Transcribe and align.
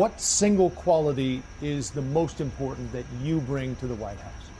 What 0.00 0.20
single 0.20 0.70
quality 0.70 1.42
is 1.60 1.90
the 1.90 2.02
most 2.02 2.40
important 2.40 2.92
that 2.92 3.04
you 3.20 3.40
bring 3.40 3.74
to 3.82 3.88
the 3.88 3.96
White 3.96 4.20
House? 4.20 4.50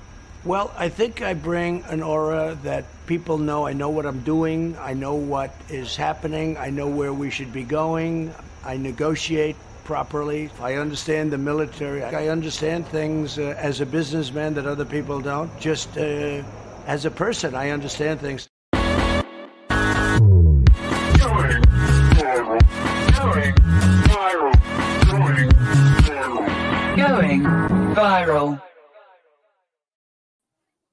Well, 0.45 0.73
I 0.77 0.89
think 0.89 1.23
I 1.23 1.35
bring 1.35 1.85
an 1.85 2.03
aura 2.03 2.59
that 2.65 2.87
people 3.07 3.39
know 3.39 3.65
I 3.65 3.73
know 3.73 3.89
what 3.89 4.05
I'm 4.05 4.19
doing, 4.23 4.77
I 4.81 4.95
know 4.95 5.15
what 5.15 5.55
is 5.69 5.95
happening, 5.95 6.57
I 6.57 6.71
know 6.71 6.89
where 6.89 7.13
we 7.13 7.31
should 7.31 7.53
be 7.53 7.63
going, 7.63 8.35
I 8.65 8.79
negotiate 8.79 9.55
properly, 9.85 10.51
I 10.61 10.75
understand 10.75 11.31
the 11.31 11.39
military, 11.39 12.03
I 12.03 12.27
understand 12.27 12.89
things 12.89 13.39
uh, 13.39 13.55
as 13.59 13.81
a 13.81 13.87
businessman 13.87 14.55
that 14.55 14.67
other 14.67 14.85
people 14.85 15.21
don't. 15.21 15.57
Just 15.61 15.97
uh, 15.97 16.43
as 16.89 17.05
a 17.05 17.13
person, 17.13 17.55
I 17.55 17.71
understand 17.71 18.19
things. 18.19 18.49
Going 27.29 27.43
viral. 27.95 28.59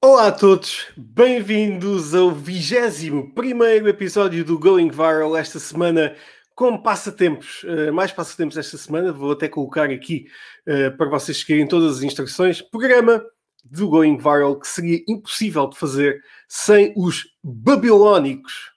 Olá 0.04 0.26
a 0.26 0.32
todos, 0.32 0.84
bem-vindos 0.94 2.14
ao 2.14 2.30
21 2.30 3.30
primeiro 3.30 3.88
episódio 3.88 4.44
do 4.44 4.58
Going 4.58 4.90
Viral 4.90 5.34
esta 5.34 5.58
semana 5.58 6.14
com 6.54 6.76
passatempos, 6.76 7.62
uh, 7.62 7.90
mais 7.90 8.12
passatempos 8.12 8.58
esta 8.58 8.76
semana, 8.76 9.14
vou 9.14 9.32
até 9.32 9.48
colocar 9.48 9.88
aqui 9.88 10.26
uh, 10.68 10.94
para 10.98 11.08
vocês 11.08 11.40
seguirem 11.40 11.66
todas 11.66 11.96
as 11.96 12.02
instruções, 12.02 12.60
programa 12.60 13.24
do 13.64 13.88
Going 13.88 14.18
Viral 14.18 14.60
que 14.60 14.68
seria 14.68 15.02
impossível 15.08 15.66
de 15.70 15.78
fazer 15.78 16.20
sem 16.46 16.92
os 16.94 17.24
babilónicos 17.42 18.72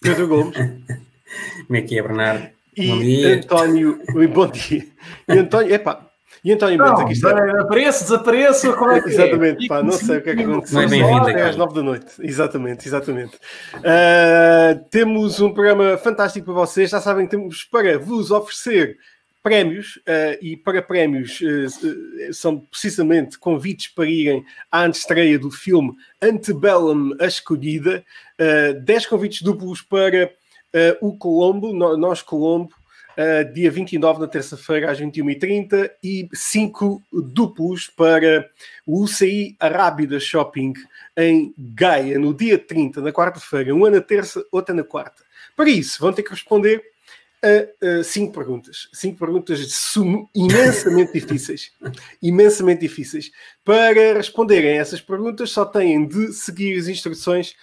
Pedro 0.00 0.28
Gomes. 0.28 0.56
Como 1.66 1.76
é 1.76 1.82
que 1.82 1.98
é, 1.98 2.02
Bernardo? 2.02 2.48
E 2.74 2.88
Bom 2.88 2.98
dia. 3.00 3.36
António, 3.36 4.00
bom 4.32 4.46
dia. 4.46 4.86
E 5.28 5.32
António, 5.32 5.74
epá, 5.74 6.05
e 6.46 6.52
António 6.52 6.78
Mendes, 6.78 7.00
aqui 7.00 7.12
está. 7.12 7.34
Não, 7.34 7.60
apareço, 7.62 8.04
desapareço, 8.04 8.72
como 8.76 8.92
é 8.92 9.00
que 9.00 9.08
é? 9.08 9.12
Exatamente, 9.12 9.66
pá, 9.66 9.82
não 9.82 9.90
sei 9.90 10.18
o 10.18 10.22
que 10.22 10.30
é 10.30 10.36
que 10.36 10.42
aconteceu. 10.44 10.76
Não 10.76 10.82
é 10.82 10.88
bem-vindo 10.88 11.28
Até 11.28 11.42
às 11.42 11.56
nove 11.56 11.74
da 11.74 11.82
noite. 11.82 12.06
Exatamente, 12.20 12.86
exatamente. 12.86 13.36
Uh, 13.74 14.84
temos 14.88 15.40
um 15.40 15.52
programa 15.52 15.98
fantástico 15.98 16.44
para 16.46 16.54
vocês. 16.54 16.90
Já 16.90 17.00
sabem 17.00 17.24
que 17.26 17.32
temos 17.32 17.64
para 17.64 17.98
vos 17.98 18.30
oferecer 18.30 18.96
prémios 19.42 19.96
uh, 19.96 20.38
e 20.40 20.56
para 20.56 20.80
prémios 20.80 21.40
uh, 21.40 22.32
são 22.32 22.60
precisamente 22.60 23.40
convites 23.40 23.88
para 23.88 24.06
irem 24.06 24.44
à 24.70 24.84
antestreia 24.84 25.40
do 25.40 25.50
filme 25.50 25.94
Antebellum 26.22 27.16
A 27.18 27.26
Escolhida. 27.26 28.04
Uh, 28.40 28.80
10 28.84 29.06
convites 29.06 29.42
duplos 29.42 29.82
para 29.82 30.26
uh, 30.26 31.08
o 31.08 31.16
Colombo, 31.18 31.72
no- 31.72 31.96
nós 31.96 32.22
Colombo, 32.22 32.70
Uh, 33.16 33.50
dia 33.52 33.70
29, 33.70 34.20
na 34.20 34.26
terça-feira, 34.26 34.90
às 34.90 35.00
21h30, 35.00 35.90
e 36.04 36.28
5 36.32 37.02
duplos 37.10 37.88
para 37.88 38.48
o 38.84 39.02
UCI 39.02 39.56
Arábida 39.58 40.20
Shopping 40.20 40.74
em 41.16 41.54
Gaia, 41.56 42.18
no 42.18 42.34
dia 42.34 42.58
30, 42.58 43.00
na 43.00 43.12
quarta-feira. 43.12 43.74
Um 43.74 43.86
é 43.86 43.90
na 43.90 44.00
terça, 44.00 44.44
outra 44.52 44.74
na 44.74 44.84
quarta. 44.84 45.22
Para 45.56 45.70
isso, 45.70 45.98
vão 46.00 46.12
ter 46.12 46.22
que 46.22 46.30
responder 46.30 46.84
a 47.42 48.02
5 48.02 48.32
perguntas. 48.32 48.88
5 48.92 49.18
perguntas 49.18 49.72
sumo 49.72 50.28
imensamente 50.34 51.12
difíceis. 51.18 51.72
Imensamente 52.22 52.80
difíceis. 52.80 53.30
Para 53.64 54.14
responderem 54.14 54.78
a 54.78 54.80
essas 54.80 55.00
perguntas, 55.00 55.50
só 55.50 55.64
têm 55.64 56.06
de 56.06 56.32
seguir 56.32 56.78
as 56.78 56.88
instruções 56.88 57.54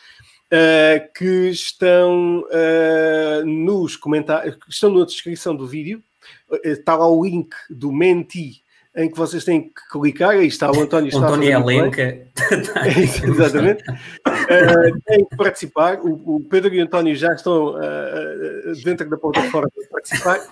Uh, 0.51 1.11
que 1.15 1.49
estão 1.49 2.41
uh, 2.41 3.45
nos 3.45 3.95
comentários, 3.95 4.55
que 4.55 4.69
estão 4.69 4.93
na 4.93 5.03
descrição 5.03 5.55
do 5.55 5.65
vídeo. 5.65 6.03
Uh, 6.47 6.59
Está 6.63 6.95
lá 6.95 7.07
o 7.09 7.23
link 7.23 7.49
do 7.69 7.91
Menti 7.91 8.63
em 8.95 9.09
que 9.09 9.17
vocês 9.17 9.43
têm 9.43 9.63
que 9.63 9.89
clicar. 9.91 10.31
Aí 10.31 10.47
está 10.47 10.71
o 10.71 10.79
António. 10.79 11.07
Está 11.07 11.19
António. 11.19 11.51
Elenca. 11.51 12.01
É 12.01 12.99
isso, 12.99 13.25
Exatamente. 13.25 13.83
Uh, 13.89 15.01
têm 15.05 15.25
que 15.25 15.35
participar. 15.35 15.99
O, 16.01 16.35
o 16.35 16.39
Pedro 16.41 16.73
e 16.73 16.79
o 16.79 16.83
António 16.83 17.15
já 17.15 17.33
estão 17.33 17.75
uh, 17.75 18.83
dentro 18.83 19.09
da 19.09 19.17
plataforma 19.17 19.69
para 19.73 19.87
participar. 19.89 20.47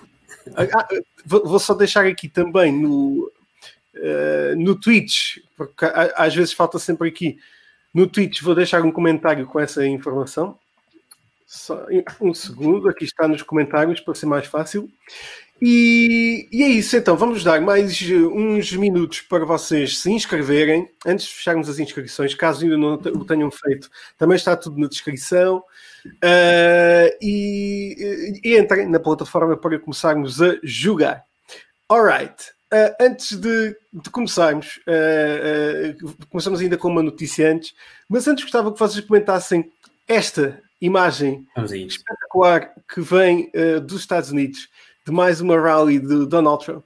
Ah, 0.56 0.88
vou, 1.24 1.44
vou 1.46 1.58
só 1.58 1.72
deixar 1.74 2.04
aqui 2.04 2.28
também 2.28 2.72
no, 2.72 3.30
uh, 3.94 4.56
no 4.56 4.74
Twitch, 4.74 5.38
porque 5.56 5.84
às 6.16 6.34
vezes 6.34 6.52
falta 6.52 6.78
sempre 6.78 7.08
aqui. 7.08 7.38
No 7.92 8.06
Twitch 8.06 8.40
vou 8.42 8.54
deixar 8.54 8.82
um 8.82 8.92
comentário 8.92 9.46
com 9.46 9.60
essa 9.60 9.86
informação. 9.86 10.58
Só 11.46 11.86
um 12.20 12.32
segundo, 12.32 12.88
aqui 12.88 13.04
está 13.04 13.28
nos 13.28 13.42
comentários 13.42 14.00
para 14.00 14.14
ser 14.14 14.26
mais 14.26 14.46
fácil. 14.46 14.90
E, 15.64 16.48
e 16.50 16.62
é 16.64 16.66
isso, 16.66 16.96
então, 16.96 17.16
vamos 17.16 17.44
dar 17.44 17.60
mais 17.60 18.00
uh, 18.00 18.28
uns 18.34 18.72
minutos 18.72 19.20
para 19.20 19.44
vocês 19.44 19.98
se 19.98 20.10
inscreverem, 20.10 20.88
antes 21.06 21.26
de 21.26 21.34
fecharmos 21.34 21.68
as 21.68 21.78
inscrições, 21.78 22.34
caso 22.34 22.64
ainda 22.64 22.76
não 22.76 22.94
o 22.94 23.24
tenham 23.24 23.48
feito, 23.48 23.88
também 24.18 24.34
está 24.34 24.56
tudo 24.56 24.80
na 24.80 24.88
descrição. 24.88 25.62
Uh, 26.04 27.14
e, 27.22 28.40
e 28.42 28.58
entrem 28.58 28.88
na 28.88 28.98
plataforma 28.98 29.56
para 29.56 29.78
começarmos 29.78 30.42
a 30.42 30.56
jogar. 30.64 31.22
Alright, 31.88 32.50
uh, 32.72 32.96
antes 32.98 33.36
de, 33.36 33.76
de 33.92 34.10
começarmos, 34.10 34.80
uh, 34.88 36.04
uh, 36.04 36.26
começamos 36.30 36.60
ainda 36.60 36.78
com 36.78 36.88
uma 36.88 37.02
notícia 37.02 37.52
antes, 37.52 37.74
mas 38.08 38.26
antes 38.26 38.44
gostava 38.44 38.72
que 38.72 38.78
vocês 38.78 39.04
comentassem 39.04 39.70
esta 40.08 40.60
imagem 40.80 41.46
espetacular 41.86 42.72
que 42.92 43.00
vem 43.00 43.52
dos 43.86 44.00
Estados 44.00 44.32
Unidos 44.32 44.68
de 45.06 45.12
mais 45.12 45.40
uma 45.40 45.56
rally 45.56 46.00
de 46.00 46.26
Donald 46.26 46.64
Trump. 46.64 46.84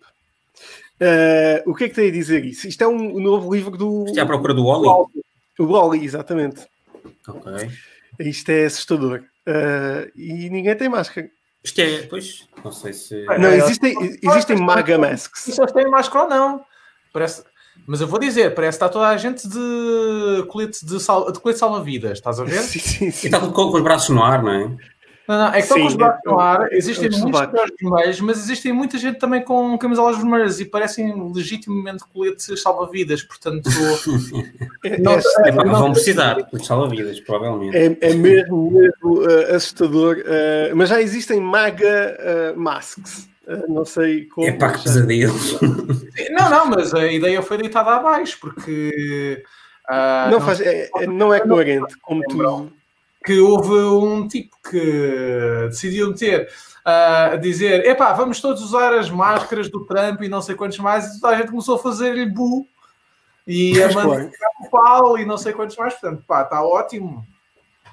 O 1.65 1.75
que 1.75 1.85
é 1.85 1.89
que 1.89 1.95
tem 1.95 2.09
a 2.09 2.13
dizer 2.13 2.45
isso? 2.45 2.69
Isto 2.69 2.85
é 2.85 2.87
um 2.87 3.19
novo 3.19 3.53
livro 3.53 3.75
do. 3.75 4.05
Isto 4.05 4.19
é 4.19 4.23
à 4.23 4.27
procura 4.27 4.53
do 4.53 4.67
Oli? 4.67 4.87
O 5.59 5.65
Wally, 5.65 6.05
exatamente. 6.05 6.67
Ok. 7.27 7.71
Isto 8.21 8.51
é 8.51 8.67
assustador. 8.67 9.25
E 10.15 10.51
ninguém 10.51 10.77
tem 10.77 10.91
máscara. 10.91 11.31
Isto 11.67 11.81
é, 11.81 12.03
pois, 12.03 12.49
não 12.65 12.71
sei 12.71 12.93
se. 12.93 13.25
Não, 13.25 13.49
É, 13.49 13.57
existem, 13.57 14.19
existem 14.23 14.57
maga 14.57 14.97
masks. 14.97 15.59
Têm 15.75 15.91
máscara 15.91 16.25
ou 16.25 16.31
não. 16.31 16.65
Parece... 17.13 17.43
Mas 17.87 18.01
eu 18.01 18.07
vou 18.07 18.19
dizer, 18.21 18.55
parece 18.55 18.79
que 18.79 18.85
está 18.85 18.89
toda 18.89 19.09
a 19.09 19.17
gente 19.17 19.47
de 19.49 20.45
colete 20.49 20.85
de, 20.87 20.99
sal... 21.01 21.31
de 21.31 21.41
colete 21.41 21.59
salva-vidas, 21.59 22.13
estás 22.13 22.39
a 22.39 22.45
ver? 22.45 22.63
Sim, 22.63 22.79
sim, 22.79 23.07
E 23.09 23.13
sim. 23.13 23.27
está 23.27 23.41
tudo 23.41 23.53
com, 23.53 23.71
com 23.71 23.77
os 23.77 23.83
braços 23.83 24.09
no 24.11 24.23
ar, 24.23 24.43
não 24.43 24.53
é? 24.53 24.77
Não, 25.29 25.37
não, 25.39 25.49
é 25.49 25.61
que 25.61 25.67
Sim, 25.67 25.81
com 25.81 25.87
os 25.87 25.95
braços 25.95 26.21
no 26.25 26.39
ar, 26.39 26.73
é- 26.73 26.77
existem 26.77 27.07
é 27.07 27.09
os 27.11 27.21
muitos 27.21 27.41
colores 27.47 27.73
vermelhos, 27.81 28.21
mas 28.21 28.39
existem 28.39 28.73
muita 28.73 28.97
gente 28.99 29.19
também 29.19 29.43
com 29.43 29.77
camisolas 29.77 30.17
vermelhas 30.17 30.61
e 30.61 30.65
parecem 30.65 31.33
legitimamente 31.33 32.05
coletes 32.13 32.63
salva-vidas, 32.63 33.23
portanto... 33.23 33.69
É, 34.85 34.99
Não, 35.03 35.13
é, 35.13 35.21
É, 35.47 35.53
não- 35.53 35.65
vão 35.81 35.93
precisar 35.93 36.35
de 36.43 36.65
salva-vidas, 36.65 37.19
provavelmente. 37.21 37.77
é- 37.77 37.97
é 38.01 38.15
mesmo, 38.15 38.71
mesmo 38.71 39.23
uh, 39.23 39.55
assustador. 39.55 40.19
uh, 40.19 40.77
mas 40.77 40.89
já 40.89 41.01
existem 41.03 41.41
maga 41.41 42.17
uh, 42.55 42.59
masks. 42.61 43.29
Não 43.69 43.85
sei 43.85 44.25
como. 44.27 44.45
É 44.47 44.51
pá, 44.53 44.73
que 44.73 44.83
pesadelo. 44.83 45.33
Não, 46.33 46.51
não, 46.51 46.67
mas 46.67 46.93
a 46.93 47.07
ideia 47.07 47.41
foi 47.43 47.57
deitada 47.59 47.91
abaixo, 47.93 48.39
porque... 48.41 49.41
ah, 49.89 50.29
Não, 50.33 50.41
faz, 50.41 50.61
é, 50.61 50.91
é- 50.97 51.07
não 51.07 51.33
é 51.33 51.39
coerente 51.39 51.97
como 52.03 52.23
tu. 52.25 52.73
Que 53.27 53.41
houve 53.41 53.75
um 53.75 54.29
tipo 54.29 54.57
que 54.71 55.67
decidiu 55.69 56.11
meter 56.11 56.49
ah, 56.85 57.33
a 57.33 57.37
dizer: 57.37 57.85
epá, 57.85 58.13
vamos 58.13 58.41
todos 58.41 58.63
usar 58.63 58.95
as 58.95 59.11
máscaras 59.11 59.69
do 59.69 59.85
Trump 59.85 60.23
e 60.23 60.29
não 60.29 60.41
sei 60.41 60.55
quantos 60.55 60.79
mais, 60.79 61.05
e 61.07 61.21
toda 61.21 61.35
a 61.35 61.37
gente 61.37 61.51
começou 61.51 61.75
a 61.75 61.79
fazer-lhe 61.81 62.25
bu 62.25 62.67
e 63.45 63.83
a 63.83 63.93
mandar 63.93 64.31
o 64.61 64.71
pau 64.71 65.19
e 65.19 65.27
não 65.27 65.37
sei 65.37 65.53
quantos 65.53 65.77
mais, 65.77 65.95
portanto, 65.95 66.23
pá, 66.27 66.43
está 66.43 66.63
ótimo. 66.63 67.27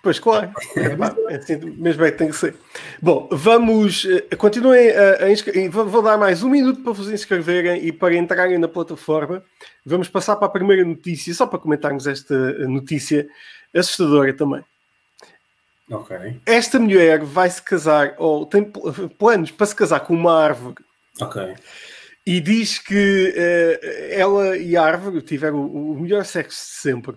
Pois 0.04 0.20
claro, 0.20 0.52
é, 0.76 0.96
pá, 0.98 1.16
é 1.30 1.36
assim 1.38 1.56
mesmo 1.78 2.04
é 2.04 2.12
que 2.12 2.18
tem 2.18 2.28
que 2.30 2.36
ser. 2.36 2.56
Bom, 3.02 3.30
vamos. 3.32 4.06
eh, 4.06 4.36
Continuem 4.36 4.92
a, 4.92 5.24
a 5.24 5.32
inscrever. 5.32 5.70
Vou, 5.70 5.86
vou 5.86 6.02
dar 6.02 6.18
mais 6.18 6.44
um 6.44 6.50
minuto 6.50 6.84
para 6.84 6.92
vos 6.92 7.10
inscreverem 7.10 7.86
e 7.86 7.92
para 7.92 8.13
entrarem 8.13 8.57
na 8.57 8.68
plataforma. 8.68 9.42
Vamos 9.86 10.10
passar 10.10 10.36
para 10.36 10.48
a 10.48 10.52
primeira 10.52 10.84
notícia, 10.84 11.34
só 11.34 11.48
para 11.48 11.57
comentarmos 11.57 12.06
esta 12.06 12.36
eh, 12.36 12.68
notícia 12.68 13.25
assustadora 13.74 14.34
também. 14.34 14.62
Ok. 15.91 16.39
Esta 16.45 16.80
mulher 16.80 17.24
vai 17.24 17.50
se 17.50 17.62
casar, 17.62 18.15
ou 18.18 18.45
tem 18.45 18.63
pl- 18.63 19.09
planos 19.09 19.51
para 19.51 19.65
se 19.65 19.75
casar 19.75 20.00
com 20.01 20.13
uma 20.13 20.33
árvore, 20.41 20.75
Ok. 21.21 21.56
e 22.25 22.39
diz 22.39 22.80
que 22.80 23.33
eh, 23.35 24.15
ela 24.18 24.57
e 24.57 24.77
a 24.77 24.83
árvore 24.83 25.21
tiveram 25.21 25.57
o, 25.59 25.91
o 25.91 26.00
melhor 26.00 26.24
sexo 26.25 26.57
de 26.65 26.71
sempre. 26.81 27.15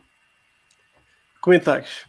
Comentários. 1.41 2.05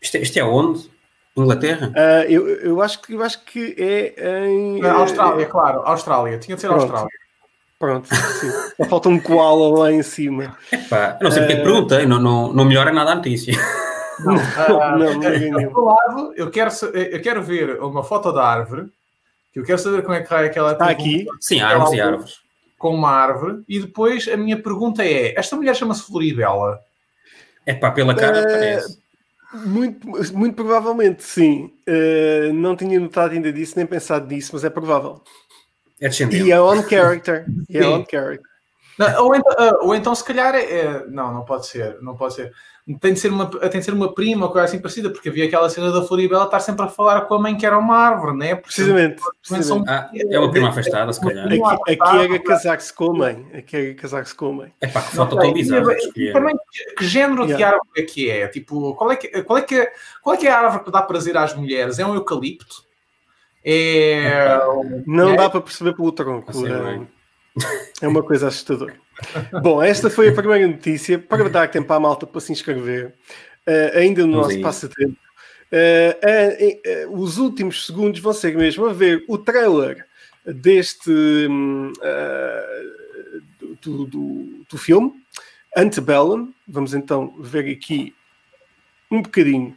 Isto, 0.00 0.16
é- 0.16 0.20
isto 0.22 0.38
é 0.38 0.44
onde? 0.44 0.90
Inglaterra? 1.36 1.92
Ah, 1.94 2.24
eu, 2.26 2.48
eu, 2.48 2.82
acho 2.82 3.00
que, 3.02 3.12
eu 3.14 3.22
acho 3.22 3.44
que 3.44 3.74
é 3.78 4.46
em. 4.48 4.80
Na 4.80 4.88
eh, 4.88 4.90
Austrália, 4.92 5.46
claro, 5.46 5.80
Austrália, 5.84 6.38
tinha 6.38 6.54
de 6.56 6.60
ser 6.60 6.68
Pronto. 6.68 6.82
Austrália. 6.82 7.10
Pronto, 7.78 8.08
sim. 8.14 8.50
Só 8.76 8.84
falta 8.88 9.08
um 9.08 9.18
koala 9.20 9.78
lá 9.78 9.92
em 9.92 10.02
cima. 10.02 10.56
Epá, 10.72 11.18
não 11.22 11.30
sei 11.30 11.40
porque 11.42 11.52
é 11.54 11.56
que 11.56 11.62
perguntei, 11.62 12.04
não, 12.06 12.18
não, 12.20 12.52
não 12.52 12.64
melhora 12.64 12.92
nada 12.92 13.12
a 13.12 13.14
notícia. 13.14 13.54
Ah, 14.56 14.96
não, 14.96 15.14
não 15.14 15.72
do 15.72 15.84
lado, 15.84 16.32
eu 16.36 16.50
quero, 16.50 16.70
eu 16.94 17.20
quero 17.22 17.42
ver 17.42 17.80
uma 17.80 18.02
foto 18.02 18.32
da 18.32 18.44
árvore 18.44 18.88
Eu 19.54 19.64
quero 19.64 19.78
saber 19.78 20.02
como 20.02 20.14
é 20.14 20.22
que 20.22 20.34
é 20.34 20.48
que 20.48 20.58
ela 20.58 20.72
Está 20.72 20.90
aqui. 20.90 21.26
Sim, 21.40 21.60
árvores 21.60 21.92
e 21.92 22.00
árvores. 22.00 22.40
com 22.78 22.94
uma 22.94 23.10
árvore. 23.10 23.62
E 23.68 23.80
depois 23.80 24.28
a 24.28 24.36
minha 24.36 24.60
pergunta 24.60 25.04
é: 25.04 25.38
esta 25.38 25.56
mulher 25.56 25.74
chama-se 25.74 26.02
Floribela? 26.04 26.80
É 27.66 27.74
pá, 27.74 27.90
pela 27.90 28.14
cara 28.14 28.38
Eh, 28.38 28.42
parece. 28.42 29.00
Muito, 29.52 30.06
muito 30.36 30.54
provavelmente, 30.54 31.24
sim. 31.24 31.72
Uh, 31.88 32.52
não 32.52 32.76
tinha 32.76 33.00
notado 33.00 33.32
ainda 33.32 33.52
disso, 33.52 33.74
nem 33.76 33.84
pensado 33.84 34.26
nisso, 34.28 34.50
mas 34.52 34.62
é 34.62 34.70
provável. 34.70 35.20
É 36.00 36.08
descendente. 36.08 36.44
E 36.44 36.52
é 36.52 36.60
on 36.60 36.82
character. 36.88 37.44
E 37.68 37.76
é 37.78 37.86
on 37.86 38.04
character. 38.08 38.48
Não, 38.96 39.24
ou, 39.24 39.34
então, 39.34 39.54
ah, 39.58 39.78
ou 39.82 39.94
então, 39.94 40.14
se 40.14 40.22
calhar, 40.22 40.54
é, 40.54 40.62
é- 40.62 41.06
não, 41.08 41.32
não 41.34 41.44
pode 41.44 41.66
ser, 41.66 41.98
não 42.00 42.16
pode 42.16 42.34
ser. 42.34 42.52
Tem 42.98 43.12
de 43.12 43.20
ser 43.20 43.30
uma, 43.30 43.46
tem 43.46 43.78
de 43.78 43.82
ser 43.84 43.92
uma 43.92 44.12
prima 44.14 44.46
ou 44.46 44.52
coisa 44.52 44.64
assim 44.64 44.78
parecida, 44.80 45.10
porque 45.10 45.28
havia 45.28 45.44
aquela 45.44 45.68
cena 45.68 45.92
da 45.92 46.02
Floribela 46.02 46.44
estar 46.44 46.60
sempre 46.60 46.84
a 46.86 46.88
falar 46.88 47.20
com 47.22 47.34
a 47.34 47.38
mãe 47.38 47.56
que 47.56 47.64
era 47.66 47.78
uma 47.78 47.96
árvore, 47.96 48.36
né? 48.36 48.54
Porque 48.54 48.74
Precisamente. 48.74 49.20
são- 49.20 49.30
precisamente. 49.42 49.88
Ah, 49.90 50.10
é 50.14 50.38
uma 50.38 50.50
prima 50.50 50.68
afastada, 50.70 51.12
se 51.12 51.20
calhar. 51.20 51.46
Aqui, 51.46 51.92
aqui 51.92 52.16
era 52.24 52.38
casar-se 52.42 52.92
com 52.94 53.10
a 53.10 53.14
mãe. 53.14 53.46
Aqui 53.54 53.76
era 53.76 53.94
casar-se 53.94 54.34
com 54.34 54.46
a 54.48 54.52
mãe. 54.52 54.72
É 54.80 54.86
pá, 54.86 55.02
que 55.02 55.14
sei. 55.16 55.26
tão 55.26 55.52
bizarra. 55.52 55.94
de 55.94 56.32
também, 56.32 56.56
que- 56.96 57.04
género 57.06 57.46
de 57.46 57.52
Yeah. 57.52 57.76
árvore 57.76 57.90
é 57.96 58.02
que 58.02 58.30
é? 58.30 58.48
Tipo, 58.48 58.94
qual 58.94 59.12
é 59.12 59.16
que, 59.16 59.42
qual, 59.42 59.58
é 59.58 59.62
que, 59.62 59.88
qual 60.22 60.34
é 60.34 60.38
que 60.38 60.46
é 60.46 60.50
a 60.50 60.58
árvore 60.60 60.84
que 60.84 60.90
dá 60.90 61.02
prazer 61.02 61.36
às 61.36 61.54
mulheres? 61.54 61.98
É 61.98 62.06
um 62.06 62.14
eucalipto? 62.14 62.88
É. 63.64 64.58
Não 65.06 65.30
É? 65.30 65.36
dá 65.36 65.50
para 65.50 65.60
perceber 65.60 65.94
pelo 65.94 66.12
tronco. 66.12 66.50
Assim, 66.50 66.66
não 66.68 66.88
é? 66.88 67.00
É- 68.00 68.08
uma 68.08 68.22
coisa 68.22 68.48
assustadora. 68.48 68.94
Bom, 69.62 69.82
esta 69.82 70.08
foi 70.08 70.28
a 70.28 70.32
primeira 70.32 70.66
notícia. 70.66 71.18
Para 71.18 71.48
dar 71.48 71.68
tempo 71.68 71.92
à 71.92 72.00
malta 72.00 72.26
para 72.26 72.40
se 72.40 72.52
inscrever, 72.52 73.14
eh, 73.66 73.92
ainda 73.98 74.22
no 74.26 74.32
Vamos 74.32 74.46
nosso 74.46 74.56
aí. 74.56 74.62
passatempo. 74.62 75.16
eh, 75.72 76.80
eh, 76.84 77.06
os 77.10 77.38
últimos 77.38 77.86
segundos 77.86 78.20
vão 78.20 78.32
ser 78.32 78.56
mesmo 78.56 78.86
a 78.86 78.92
ver 78.92 79.24
o 79.28 79.36
trailer 79.38 80.04
deste 80.46 81.10
hum, 81.10 81.92
do, 83.82 84.04
do, 84.06 84.64
do 84.68 84.78
filme 84.78 85.12
Antebellum. 85.76 86.52
Vamos 86.66 86.94
então 86.94 87.34
ver 87.38 87.70
aqui 87.70 88.14
um 89.10 89.22
bocadinho 89.22 89.76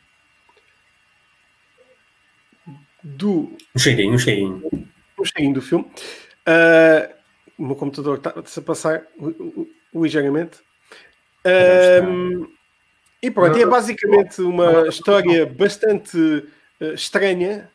do 3.03 3.51
Um 3.75 3.79
cheirinho, 3.79 4.13
um 4.13 4.17
cheirinho. 4.17 4.89
um 5.19 5.25
cheirinho 5.25 5.53
do 5.53 5.61
filme. 5.61 5.85
Ah, 6.45 7.09
o 7.57 7.65
meu 7.65 7.75
computador 7.75 8.17
está-se 8.17 8.59
a 8.59 8.63
passar 8.63 9.05
li- 9.19 9.35
li- 9.39 9.71
ligeiramente. 9.93 10.59
Ahm, 11.45 12.47
e 13.21 13.31
pronto, 13.31 13.57
é 13.57 13.65
basicamente 13.65 14.41
uma 14.41 14.87
história 14.87 15.45
bastante 15.45 16.45
eh, 16.79 16.93
estranha, 16.93 17.69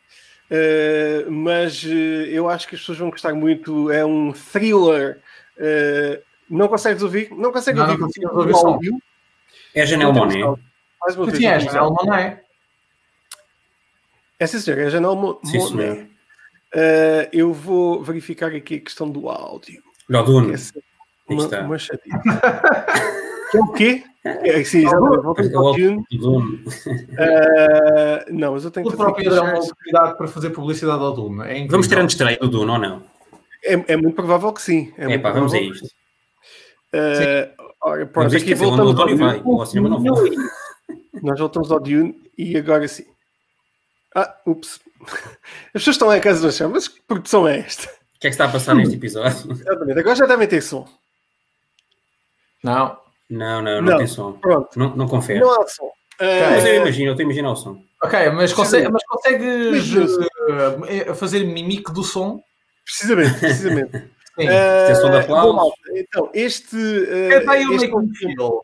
eh, 0.49 1.25
mas 1.29 1.83
eh, 1.85 2.29
eu 2.29 2.49
acho 2.49 2.67
que 2.67 2.75
as 2.75 2.81
pessoas 2.81 2.97
vão 2.97 3.09
gostar 3.09 3.33
muito. 3.33 3.89
É 3.91 4.05
um 4.05 4.31
thriller. 4.31 5.21
não 6.49 6.67
consegues 6.67 7.03
ouvir? 7.03 7.29
Não 7.31 7.51
consegues 7.51 7.79
Não, 7.79 7.87
não 7.87 7.93
ouvir, 7.93 8.03
consigo 8.05 8.27
o 8.27 8.37
ouvir 8.37 8.53
áudio? 8.55 9.01
É 9.73 9.85
temos 9.85 10.13
Monet. 10.13 10.61
Mais 11.01 11.15
uma 11.15 11.25
Tu 11.25 11.31
vez, 11.31 11.43
é? 11.43 11.73
Não 12.05 12.13
é? 12.13 12.43
É 14.39 14.47
sim, 14.47 14.59
senhor, 14.59 14.79
é 14.79 14.85
a 14.85 14.89
Janelle 14.89 16.08
Eh, 16.73 17.29
eu 17.33 17.51
vou 17.53 18.03
verificar 18.03 18.53
aqui 18.53 18.75
a 18.75 18.79
questão 18.79 19.09
do 19.09 19.29
áudio. 19.29 19.81
O. 20.09 20.53
Essa 20.53 20.77
é 20.77 20.81
Aí 21.29 21.35
uma, 21.35 21.43
está. 21.43 21.61
uma 21.61 21.77
chatice. 21.77 22.09
que 23.51 23.57
é 23.57 23.59
o 23.61 23.71
quê? 23.73 24.03
É, 24.23 24.63
sim, 24.63 24.79
exatamente. 24.79 25.21
Voltamos 25.23 25.51
É 25.51 25.57
o. 25.57 26.17
Dune. 26.17 26.63
Eh, 27.17 28.25
não, 28.31 28.53
mas 28.53 28.65
eu 28.65 28.71
tenho 28.71 28.87
O 28.87 28.91
que 28.91 28.97
fazer 28.97 29.03
próprio 29.05 29.23
Pedro 29.29 29.39
é 29.39 29.41
uma 29.41 29.59
oportunidade 29.59 30.17
para 30.17 30.27
fazer 30.27 30.49
publicidade 30.51 31.01
ao 31.03 31.13
Dune. 31.13 31.41
É. 31.43 31.67
Vamos 31.67 31.87
ter 31.87 31.97
antes 31.97 32.15
estreia 32.15 32.37
do 32.37 32.47
Dune 32.47 32.71
ou 32.71 32.77
não? 32.77 33.03
É, 33.63 33.93
é 33.93 33.97
muito 33.97 34.15
provável 34.15 34.51
que 34.53 34.61
sim. 34.61 34.93
É, 34.97 35.13
É 35.13 35.17
pá, 35.17 35.31
vamos 35.31 35.53
a 35.53 35.59
isto. 35.59 35.87
Eh, 36.93 37.51
ora, 37.81 38.05
pronto, 38.05 38.35
aqui 38.35 38.53
o 38.53 38.57
voltamos 38.57 38.99
ao. 38.99 39.07
Dune. 39.07 39.41
O. 39.43 41.19
Nós 41.21 41.39
voltamos 41.39 41.71
ao 41.71 41.79
Dune 41.79 42.15
e 42.37 42.57
agora 42.57 42.87
sim. 42.87 43.05
Ah, 44.15 44.35
ups. 44.45 44.79
As 45.01 45.73
pessoas 45.73 45.95
estão 45.95 46.07
lá 46.07 46.17
em 46.17 46.21
casa 46.21 46.51
chão, 46.51 46.69
mas 46.69 46.87
que 46.87 47.01
produção 47.01 47.47
é 47.47 47.59
esta? 47.59 47.87
O 47.87 48.19
que 48.19 48.27
é 48.27 48.29
que 48.29 48.33
está 48.33 48.45
a 48.45 48.49
passar 48.49 48.75
neste 48.75 48.95
episódio? 48.95 49.51
Exatamente, 49.51 49.99
agora 49.99 50.15
já 50.15 50.25
devem 50.25 50.47
ter 50.47 50.61
som. 50.61 50.87
Não. 52.63 52.97
Não, 53.29 53.61
não, 53.61 53.81
não, 53.81 53.91
Não. 53.91 53.97
tem 53.97 54.07
som. 54.07 54.33
Pronto, 54.33 54.77
Não, 54.77 54.95
não 54.95 55.07
confere. 55.07 55.39
não 55.39 55.61
há 55.61 55.67
som. 55.67 55.89
Eh, 56.19 56.49
Mas 56.49 56.65
eu 56.65 56.75
imagino, 56.75 57.07
eu 57.09 57.11
estou 57.13 57.23
a 57.23 57.25
imaginar 57.25 57.51
o 57.51 57.55
som. 57.55 57.81
Ok, 58.03 58.29
mas, 58.31 58.51
consegue, 58.53 58.89
mas 58.89 59.03
consegues 59.05 59.93
eh, 60.89 61.13
fazer 61.13 61.43
mimique 61.45 61.93
do 61.93 62.03
som? 62.03 62.41
Precisamente, 62.83 63.39
precisamente. 63.39 63.91
Sim. 64.39 64.47
Extensão 64.47 65.11
de 65.11 65.17
aplausos. 65.17 65.55
bom, 65.55 65.71
então, 65.95 66.29
este. 66.33 66.75
eh, 67.09 67.29
Canta 67.39 67.51
aí 67.51 67.65
o 67.67 67.73
este 67.75 67.87
Make 67.87 68.07
Me 68.07 68.15
Feel. 68.17 68.61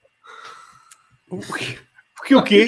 O 1.30 1.40
quê? 1.54 1.78
Porque 2.18 2.36
o 2.36 2.44
quê? 2.44 2.68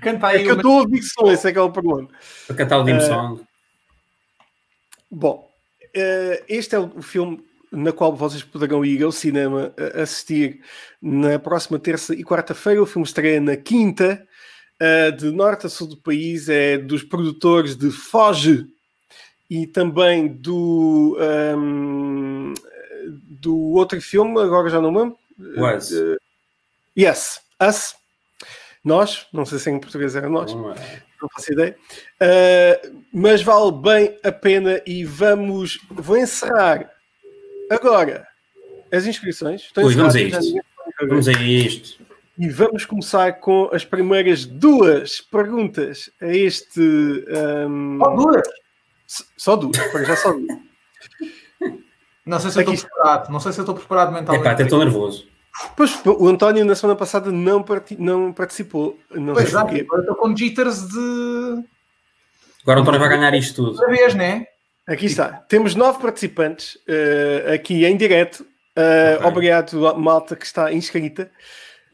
Canta 0.00 0.32
É 0.32 0.36
aí 0.36 0.44
que 0.44 0.50
eu 0.50 0.54
o 0.54 0.56
estou 0.56 0.78
a 0.78 0.80
ouvir 0.82 1.02
som, 1.02 1.30
esse 1.30 1.48
é 1.48 1.52
que 1.52 1.58
é 1.58 1.62
o 1.62 1.70
problema. 1.70 2.08
Para 2.46 2.56
cantar 2.56 2.78
o 2.78 2.84
Dim 2.84 2.92
Eh, 2.92 3.00
Song. 3.00 3.40
Bom, 5.10 5.50
eh, 5.94 6.42
este 6.48 6.74
é 6.74 6.78
o 6.78 7.02
filme 7.02 7.44
na 7.70 7.92
qual 7.92 8.14
vocês 8.14 8.42
poderão 8.42 8.84
ir 8.84 9.02
ao 9.02 9.12
cinema 9.12 9.72
eh, 9.76 10.02
assistir 10.02 10.60
na 11.00 11.38
próxima 11.38 11.78
terça 11.78 12.14
e 12.14 12.24
quarta-feira. 12.24 12.82
O 12.82 12.86
filme 12.86 13.06
estreia 13.06 13.40
na 13.40 13.56
quinta, 13.56 14.26
eh, 14.80 15.10
de 15.10 15.30
norte 15.30 15.66
a 15.66 15.68
sul 15.68 15.86
do 15.88 15.96
país. 15.96 16.48
É 16.48 16.78
dos 16.78 17.02
produtores 17.02 17.76
de 17.76 17.90
Foge 17.90 18.66
e 19.50 19.66
também 19.66 20.28
do, 20.28 21.16
ehm, 21.20 22.54
do 23.40 23.56
outro 23.72 24.00
filme, 24.00 24.40
agora 24.40 24.70
já 24.70 24.80
não 24.80 24.90
me 24.92 24.98
lembro. 24.98 25.18
Was. 25.56 25.92
Eh, 25.92 26.16
yes, 26.96 27.40
Us. 27.60 27.94
Nós, 28.84 29.26
não 29.32 29.44
sei 29.44 29.58
se 29.58 29.70
em 29.70 29.78
português 29.78 30.16
era 30.16 30.28
nós. 30.28 30.52
Não 30.52 30.72
é. 30.72 31.02
não 31.20 31.28
faço 31.28 31.52
ideia. 31.52 31.76
Uh, 32.20 33.02
mas 33.12 33.42
vale 33.42 33.72
bem 33.72 34.18
a 34.24 34.32
pena 34.32 34.80
e 34.84 35.04
vamos. 35.04 35.78
Vou 35.90 36.16
encerrar 36.16 36.90
agora 37.70 38.26
as 38.92 39.06
inscrições. 39.06 39.62
Estão 39.62 39.84
Ui, 39.84 39.94
vamos 39.94 40.16
a 40.16 40.20
isto. 40.20 40.60
Vamos 41.00 41.28
a 41.28 41.32
isto. 41.32 42.02
E 42.38 42.48
vamos 42.48 42.84
começar 42.84 43.34
com 43.34 43.68
as 43.72 43.84
primeiras 43.84 44.44
duas 44.46 45.20
perguntas 45.20 46.10
a 46.20 46.26
este. 46.28 46.80
um, 46.80 47.98
Oh, 48.02 48.16
duas. 48.16 48.42
Só 49.36 49.54
duas, 49.54 49.76
para 49.92 50.04
já 50.04 50.16
só 50.16 50.32
duas. 50.32 50.58
Não 52.24 52.38
sei 52.40 52.50
se 52.50 52.58
eu 52.58 52.72
estou 52.72 52.88
preparado. 52.88 53.30
Não 53.30 53.40
sei 53.40 53.52
se 53.52 53.58
eu 53.58 53.62
estou 53.62 53.74
preparado 53.74 54.08
É 54.10 54.14
mentalmente. 54.20 54.44
pá, 54.44 54.52
até 54.52 54.62
estou 54.62 54.78
nervoso. 54.78 55.28
Pois 55.76 56.00
o 56.06 56.28
António 56.28 56.64
na 56.64 56.74
semana 56.74 56.98
passada 56.98 57.30
não, 57.30 57.62
parti- 57.62 57.96
não 57.98 58.32
participou. 58.32 58.98
Não 59.10 59.34
Pois 59.34 59.50
porquê. 59.50 59.80
agora 59.82 60.00
estou 60.00 60.16
com 60.16 60.36
jitters 60.36 60.88
de. 60.88 61.64
Agora 62.62 62.78
o 62.78 62.82
António 62.82 63.00
vai 63.00 63.08
ganhar 63.08 63.34
isto 63.34 63.56
tudo. 63.56 63.68
Outra 63.72 63.88
vez, 63.88 64.14
né? 64.14 64.46
Aqui 64.86 65.06
está. 65.06 65.28
Temos 65.48 65.74
nove 65.74 66.00
participantes 66.00 66.76
uh, 66.88 67.52
aqui 67.54 67.84
em 67.84 67.96
direto. 67.96 68.40
Uh, 68.76 69.16
Ok. 69.18 69.26
Obrigado 69.28 69.98
malta 69.98 70.34
que 70.34 70.46
está 70.46 70.72
inscrita. 70.72 71.30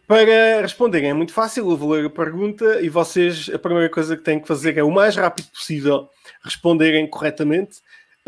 Para 0.06 0.62
responderem, 0.62 1.10
é 1.10 1.12
muito 1.14 1.32
fácil. 1.34 1.68
Eu 1.70 1.76
vou 1.76 1.90
ler 1.90 2.06
a 2.06 2.10
pergunta 2.10 2.80
e 2.80 2.88
vocês, 2.88 3.50
a 3.52 3.58
primeira 3.58 3.90
coisa 3.90 4.16
que 4.16 4.22
têm 4.22 4.40
que 4.40 4.48
fazer 4.48 4.78
é 4.78 4.82
o 4.82 4.90
mais 4.90 5.16
rápido 5.16 5.48
possível 5.50 6.08
responderem 6.42 7.06
corretamente. 7.06 7.76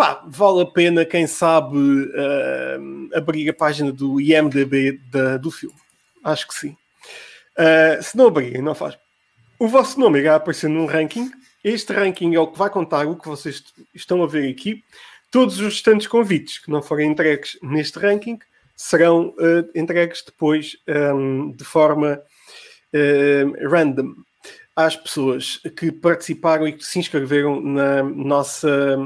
Pá, 0.00 0.24
vale 0.26 0.62
a 0.62 0.64
pena, 0.64 1.04
quem 1.04 1.26
sabe, 1.26 1.76
uh, 1.76 3.10
abrir 3.14 3.50
a 3.50 3.52
página 3.52 3.92
do 3.92 4.18
IMDB 4.18 4.98
da- 5.10 5.36
do 5.36 5.50
filme. 5.50 5.76
Acho 6.24 6.48
que 6.48 6.54
sim. 6.54 6.74
Uh, 7.58 8.02
se 8.02 8.16
não 8.16 8.28
abrirem, 8.28 8.62
não 8.62 8.74
faz. 8.74 8.98
O 9.58 9.68
vosso 9.68 10.00
nome 10.00 10.20
irá 10.20 10.36
aparecer 10.36 10.70
num 10.70 10.86
ranking. 10.86 11.30
Este 11.62 11.92
ranking 11.92 12.34
é 12.34 12.40
o 12.40 12.46
que 12.46 12.58
vai 12.58 12.70
contar 12.70 13.06
o 13.06 13.14
que 13.14 13.28
vocês 13.28 13.62
estão 13.94 14.22
a 14.22 14.26
ver 14.26 14.50
aqui. 14.50 14.82
Todos 15.30 15.56
os 15.60 15.64
restantes 15.74 16.06
convites 16.06 16.56
que 16.56 16.70
não 16.70 16.80
forem 16.80 17.10
entregues 17.10 17.58
neste 17.62 17.98
ranking 17.98 18.38
serão 18.74 19.34
eh, 19.38 19.78
entregues 19.78 20.22
depois 20.24 20.78
ehm, 20.86 21.50
de 21.50 21.64
forma 21.64 22.22
random 23.70 24.14
às 24.74 24.96
pessoas 24.96 25.58
que 25.76 25.90
participaram 25.92 26.66
e 26.66 26.72
que 26.72 26.84
se 26.84 26.98
inscreveram 26.98 27.60
na 27.60 28.02
nossa 28.02 28.96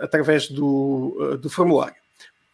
através 0.00 0.48
do, 0.48 1.16
eh, 1.32 1.36
do 1.36 1.50
formulário. 1.50 1.96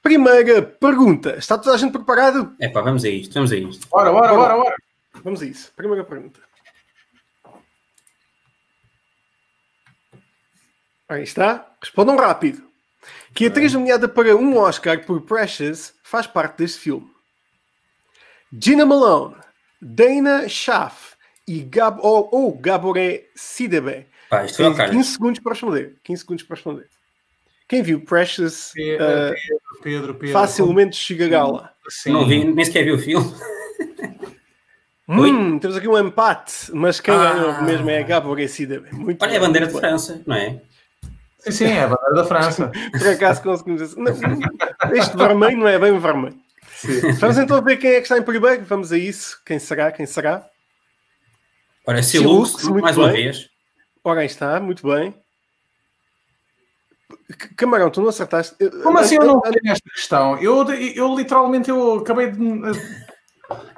Primeira 0.02 0.62
pergunta. 0.62 1.37
Está 1.37 1.59
toda 1.59 1.75
a 1.75 1.78
gente 1.78 1.92
preparado? 1.92 2.54
É 2.59 2.69
pá, 2.69 2.80
vamos 2.80 3.04
a 3.04 3.09
isto, 3.09 3.35
vamos 3.35 3.52
a 3.52 3.57
isto. 3.57 3.87
Bora, 3.88 4.11
bora, 4.11 4.35
bora, 4.35 4.57
bora. 4.57 4.76
Vamos 5.23 5.42
a 5.42 5.47
isso. 5.47 5.73
Primeira 5.76 6.04
pergunta. 6.04 6.40
Aí 11.09 11.23
está. 11.23 11.75
Respondam 11.80 12.16
rápido. 12.16 12.62
Que 13.35 13.47
atriz 13.47 13.73
nomeada 13.75 14.09
para 14.09 14.35
um 14.37 14.57
Oscar 14.57 15.04
por 15.04 15.21
Precious 15.23 15.95
faz 16.02 16.26
parte 16.26 16.59
deste 16.59 16.78
filme? 16.78 17.11
Gina 18.52 18.85
Malone, 18.85 19.37
Dana 19.80 20.49
Schaff 20.49 21.10
e 21.52 21.62
Gab 21.62 21.99
ou, 22.02 22.28
ou 22.33 22.52
Gaboré 22.59 23.25
Sidibe. 23.35 24.07
Pá, 24.28 24.45
isto 24.45 24.59
Tem 24.59 24.73
calhas. 24.75 24.95
15 24.95 25.09
segundos 25.12 25.40
para 25.40 25.52
responder. 25.52 25.97
15 26.04 26.21
segundos 26.21 26.45
para 26.45 26.54
responder. 26.57 26.87
Quem 27.69 27.83
viu 27.83 28.00
Precious 28.04 28.71
Pe- 28.75 28.97
uh, 28.97 28.99
Pedro, 28.99 29.80
Pedro, 29.83 30.14
Pedro. 30.14 30.33
facilmente 30.33 30.97
chegará 30.97 31.47
lá. 31.47 31.73
Sim. 31.88 32.12
Não 32.12 32.26
vi, 32.26 32.45
nem 32.45 32.64
sequer 32.64 32.85
vi 32.85 32.92
o 32.92 32.99
filme. 32.99 33.33
Hum, 35.12 35.59
temos 35.59 35.76
aqui 35.76 35.88
um 35.88 35.99
empate, 35.99 36.71
mas 36.73 37.00
quem 37.00 37.12
Ah. 37.12 37.33
ganhou 37.33 37.62
mesmo 37.62 37.90
é 37.90 37.99
a 37.99 38.02
Gaborrecida. 38.04 38.80
Muito 38.92 39.21
Olha, 39.21 39.33
é 39.33 39.37
a 39.38 39.40
bandeira 39.40 39.66
de 39.66 39.73
bem. 39.73 39.80
França, 39.80 40.23
não 40.25 40.37
é? 40.37 40.62
Sim, 41.40 41.50
sim, 41.50 41.64
é 41.64 41.83
a 41.83 41.88
bandeira 41.88 42.14
da 42.14 42.25
França. 42.25 42.71
Por 42.97 43.09
acaso 43.09 43.42
conseguimos 43.42 43.97
não, 43.97 44.12
este 44.95 45.16
vermelho 45.16 45.57
não 45.59 45.66
é 45.66 45.80
bem 45.80 45.99
vermelho. 45.99 46.37
Vamos 47.19 47.38
então 47.38 47.61
ver 47.61 47.76
quem 47.78 47.90
é 47.90 47.95
que 47.97 48.02
está 48.02 48.19
em 48.19 48.23
primeiro. 48.23 48.64
Vamos 48.64 48.92
a 48.92 48.97
isso. 48.99 49.40
Quem 49.45 49.59
será? 49.59 49.90
Quem 49.90 50.07
será? 50.07 50.47
Olha, 51.87 52.02
Silux, 52.02 52.50
Silux, 52.50 52.64
muito 52.68 52.82
mais 52.82 52.96
uma 52.96 53.08
bem. 53.08 53.25
vez. 53.25 53.49
Ora, 54.04 54.20
aí 54.20 54.26
está, 54.26 54.60
muito 54.60 54.87
bem. 54.87 55.14
C- 57.30 57.54
Camarão, 57.56 57.90
tu 57.90 58.00
não 58.00 58.08
acertaste. 58.08 58.54
Como 58.82 58.99
assim 58.99 59.16
eu 59.16 59.25
não 59.25 59.38
Ah, 59.38 59.50
tenho 59.50 59.72
esta 59.72 59.90
questão? 59.90 60.38
Eu, 60.38 60.64
eu 60.72 61.16
literalmente 61.16 61.70
eu 61.70 61.94
acabei 61.99 62.30
de. 62.30 62.38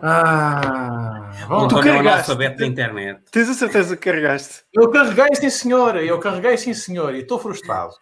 Ah, 0.03 1.31
bom, 1.49 1.67
tu 1.69 1.79
é 1.79 1.83
carregaste. 1.83 2.09
analfabeto 2.09 2.59
da 2.59 2.67
internet. 2.67 3.21
Tens 3.31 3.49
a 3.49 3.55
certeza 3.55 3.97
que 3.97 4.03
carregaste? 4.11 4.63
eu 4.75 4.91
carreguei 4.91 5.35
sim 5.35 5.49
senhora, 5.49 6.03
eu 6.05 6.19
carreguei 6.19 6.57
sim 6.59 6.75
senhora 6.75 7.17
e 7.17 7.21
estou 7.23 7.39
frustrado. 7.39 7.93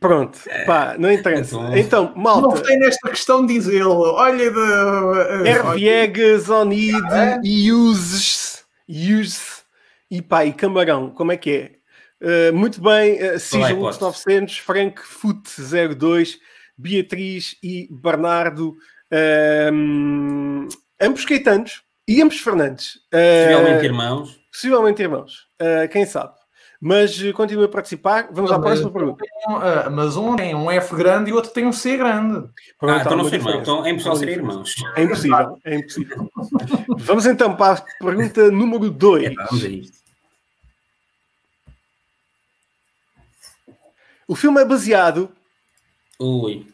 Pronto, 0.00 0.38
pá, 0.66 0.96
não 0.98 1.10
interessa. 1.10 1.56
Então- 1.56 1.76
Então, 1.76 2.12
Não 2.14 2.22
malta, 2.22 2.48
votei 2.56 2.76
nesta 2.76 3.08
questão 3.08 3.46
de 3.46 3.54
dizê-lo. 3.54 4.12
Olha 4.14 4.50
de. 4.50 5.48
R. 5.48 5.74
Viegas, 5.74 6.50
Onid, 6.50 6.94
É? 7.12 7.40
e 7.42 7.72
Uses, 7.72 8.43
Use 8.88 9.62
e 10.10 10.20
pá, 10.22 10.44
e 10.44 10.52
Camarão, 10.52 11.10
como 11.10 11.32
é 11.32 11.36
que 11.36 11.50
é? 11.50 12.50
Uh, 12.50 12.54
muito 12.54 12.80
bem, 12.80 13.14
uh, 13.14 13.38
hipótese? 13.70 14.00
900, 14.00 14.58
Frank 14.58 15.02
Foot 15.02 15.50
02, 15.98 16.38
Beatriz 16.76 17.56
e 17.62 17.88
Bernardo, 17.90 18.76
um, 19.72 20.68
ambos 21.00 21.24
caetanos 21.24 21.82
e 22.06 22.22
ambos 22.22 22.38
Fernandes. 22.38 22.96
Uh, 23.12 23.46
Possivelmente 23.46 23.84
irmãos. 23.84 24.40
possivelmente 24.52 25.02
irmãos, 25.02 25.46
Uh, 25.60 25.88
quem 25.88 26.04
sabe. 26.04 26.34
Mas 26.86 27.18
uh, 27.18 27.32
continua 27.32 27.64
a 27.64 27.68
participar. 27.68 28.28
Vamos 28.30 28.52
à 28.52 28.58
próxima 28.58 28.90
pergunta. 28.90 29.24
Ah, 29.48 29.88
mas 29.88 30.18
um 30.18 30.36
tem 30.36 30.54
um 30.54 30.70
F 30.70 30.94
grande 30.94 31.30
e 31.30 31.32
o 31.32 31.36
outro 31.36 31.50
tem 31.50 31.64
um 31.64 31.72
C 31.72 31.96
grande. 31.96 32.46
Ah, 32.82 32.98
então 32.98 33.16
não 33.16 33.24
são 33.24 33.38
irmãos. 33.38 33.54
Então 33.54 33.86
é 33.86 33.90
impossível 33.90 34.18
diferença. 34.18 34.38
irmãos. 34.38 34.74
É 34.94 35.02
impossível, 35.02 35.58
é 35.64 35.74
impossível. 35.76 36.30
Vamos 36.98 37.24
então 37.24 37.56
para 37.56 37.78
a 37.78 38.04
pergunta 38.04 38.50
número 38.50 38.90
2. 38.90 39.24
É, 39.24 39.30
vamos 39.30 39.64
a 39.64 39.68
isto. 39.68 39.98
O 44.28 44.36
filme 44.36 44.60
é 44.60 44.64
baseado 44.66 45.30
Ui. 46.20 46.66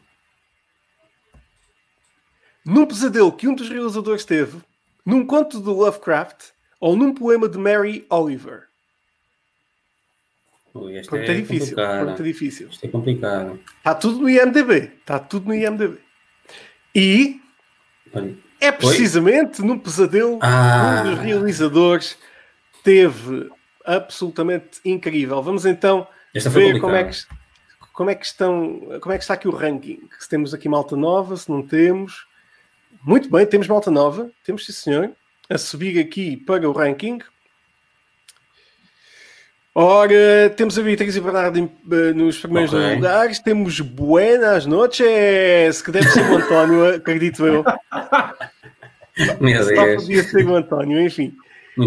num 2.65 2.85
pesadelo 2.85 3.31
que 3.31 3.47
um 3.47 3.55
dos 3.55 3.69
realizadores 3.69 4.25
teve, 4.25 4.59
num 5.07 5.25
conto 5.25 5.61
do 5.61 5.73
Lovecraft 5.73 6.49
ou 6.81 6.97
num 6.97 7.15
poema 7.15 7.49
de 7.49 7.59
Mary 7.59 8.05
Oliver. 8.11 8.70
Ui, 10.75 10.97
esta 10.97 11.11
Pergunta 11.11 11.33
é 11.33 11.35
difícil. 11.35 11.77
Pergunta 11.77 12.23
difícil. 12.23 12.69
Isto 12.69 12.85
é 12.87 12.89
complicado. 12.89 13.61
Está 13.79 13.95
tudo 13.95 14.21
no 14.21 14.31
IMDB. 14.31 14.93
Está 15.01 15.19
tudo 15.19 15.49
no 15.49 15.55
IMDB. 15.55 15.99
E 16.95 17.41
Olha, 18.13 18.35
é 18.61 18.71
precisamente 18.73 19.63
num 19.63 19.79
pesadelo 19.79 20.39
Ah. 20.41 21.03
um 21.05 21.11
dos 21.11 21.19
realizadores 21.19 22.17
teve 22.85 23.51
absolutamente 23.85 24.81
incrível. 24.85 25.43
Vamos 25.43 25.65
então 25.67 26.07
Esta 26.35 26.51
ver 26.51 26.81
como 26.81 26.95
é 26.95 27.05
que 27.05 27.17
como 27.93 28.11
é 28.11 28.15
que 28.15 28.25
estão 28.25 28.81
como 29.01 29.13
é 29.13 29.19
que 29.19 29.25
está 29.25 29.35
aqui 29.35 29.47
o 29.49 29.51
ranking 29.51 30.01
se 30.19 30.29
temos 30.29 30.55
aqui 30.55 30.69
malta 30.69 30.97
nova 30.97 31.37
se 31.37 31.51
não 31.51 31.61
temos 31.61 32.27
muito 33.03 33.29
bem 33.31 33.45
temos 33.45 33.69
malta 33.69 33.91
nova 33.91 34.31
temos 34.43 34.65
sim 34.65 34.73
senhor 34.73 35.11
a 35.51 35.59
subir 35.59 35.99
aqui 35.99 36.35
para 36.37 36.67
o 36.67 36.73
ranking 36.73 37.19
Ora, 39.75 40.51
temos 40.57 40.77
a 40.79 40.83
Beatriz 40.83 41.15
e 41.15 41.21
Bernardo 41.21 41.59
em- 41.59 41.71
eh, 41.93 42.13
nos 42.13 42.39
primeiros 42.41 42.73
Ok. 42.75 42.83
dois 42.83 42.97
lugares, 42.97 43.39
temos 43.39 43.81
Buenas 43.81 44.67
noches, 44.67 45.81
que 45.81 45.93
deve 45.93 46.09
ser 46.09 46.29
o 46.29 46.37
António, 46.39 46.95
acredito 46.97 47.47
eu. 47.47 47.65
Meu 49.41 49.63
Só 49.63 49.71
Deus. 49.71 50.03
podia 50.03 50.23
ser 50.25 50.45
o 50.47 50.57
António, 50.57 51.01
enfim. 51.01 51.33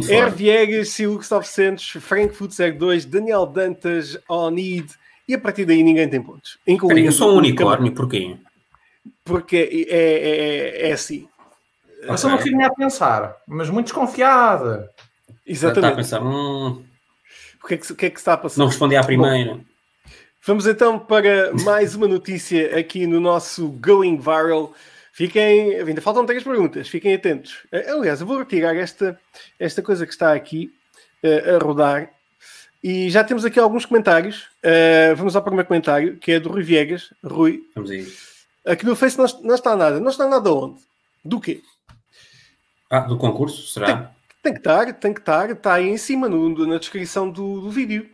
R. 0.09 0.29
Viegas, 0.31 0.89
Silux 0.89 1.29
900, 1.29 1.89
Frankfurt 2.01 2.51
02, 2.53 3.03
Daniel 3.05 3.45
Dantas, 3.45 4.17
Onid, 4.29 4.87
e 5.27 5.33
a 5.33 5.39
partir 5.39 5.65
daí 5.65 5.83
ninguém 5.83 6.07
tem 6.07 6.21
pontos. 6.21 6.57
Incluindo 6.65 6.95
Peraí, 6.95 7.05
eu 7.05 7.11
sou 7.11 7.33
um 7.33 7.37
unicórnio, 7.37 7.91
porquê? 7.91 8.21
Camarão, 8.21 8.39
Porque 9.25 9.87
é, 9.89 9.95
é, 9.95 10.85
é, 10.85 10.89
é 10.89 10.93
assim. 10.93 11.27
Eu 12.01 12.17
sou 12.17 12.29
uma 12.29 12.35
Ok. 12.37 12.45
filhinha 12.47 12.67
a 12.67 12.73
pensar, 12.73 13.35
mas 13.45 13.69
muito 13.69 13.87
desconfiada. 13.87 14.89
Está 15.45 15.67
a 15.67 15.71
Exatamente. 15.71 15.95
pensar, 15.97 16.21
hum, 16.23 16.81
O 17.63 17.67
que 17.67 17.75
é 17.75 17.77
que, 17.77 17.95
que 17.95 18.05
é 18.05 18.09
que 18.09 18.19
está 18.19 18.33
a 18.33 18.37
passar? 18.37 18.59
não 18.59 18.67
respondi 18.67 18.95
à 18.95 19.03
primeira. 19.03 19.59
Vamos 20.45 20.67
então 20.67 20.99
para 20.99 21.53
mais 21.63 21.95
uma 21.95 22.07
notícia 22.07 22.77
aqui 22.77 23.07
no 23.07 23.19
nosso 23.19 23.69
Going 23.69 24.17
Viral. 24.17 24.73
Fiquem, 25.13 25.75
ainda 25.75 26.01
faltam 26.01 26.25
três 26.25 26.43
perguntas, 26.43 26.89
fiquem 26.89 27.13
atentos. 27.13 27.59
Eh, 27.71 27.89
Aliás, 27.91 28.19
eu 28.19 28.27
vou 28.27 28.39
retirar 28.39 28.75
esta, 28.75 29.17
esta 29.59 29.81
coisa 29.81 30.05
que 30.05 30.11
está 30.11 30.33
aqui 30.33 30.73
eh, 31.21 31.55
a 31.55 31.63
rodar. 31.63 32.09
E 32.83 33.09
já 33.09 33.23
temos 33.23 33.45
aqui 33.45 33.59
alguns 33.59 33.85
comentários. 33.85 34.49
Eh, 34.61 35.13
vamos 35.15 35.35
ao 35.35 35.41
primeiro 35.43 35.67
comentário, 35.67 36.17
que 36.17 36.33
é 36.33 36.39
do 36.39 36.49
Rui 36.49 36.63
Viegas. 36.63 37.13
Rui, 37.23 37.61
Vamos 37.75 37.91
a 37.91 37.95
isso. 37.95 38.27
aqui 38.65 38.85
no 38.85 38.95
Face 38.95 39.17
não, 39.17 39.25
não 39.43 39.55
está 39.55 39.75
nada. 39.77 39.99
Não 40.01 40.09
está 40.09 40.27
nada 40.27 40.51
onde? 40.51 40.81
Do 41.23 41.39
quê? 41.39 41.61
Ah, 42.89 42.99
do 43.01 43.17
concurso, 43.17 43.67
será? 43.67 44.11
Tem 44.43 44.53
que 44.53 44.59
estar, 44.59 44.93
tem 44.93 45.13
que 45.13 45.21
estar. 45.21 45.49
Está 45.49 45.73
aí 45.75 45.87
em 45.89 45.97
cima, 45.97 46.27
no- 46.29 46.67
na 46.67 46.77
descrição 46.77 47.29
do, 47.29 47.61
do 47.61 47.71
vídeo. 47.71 48.09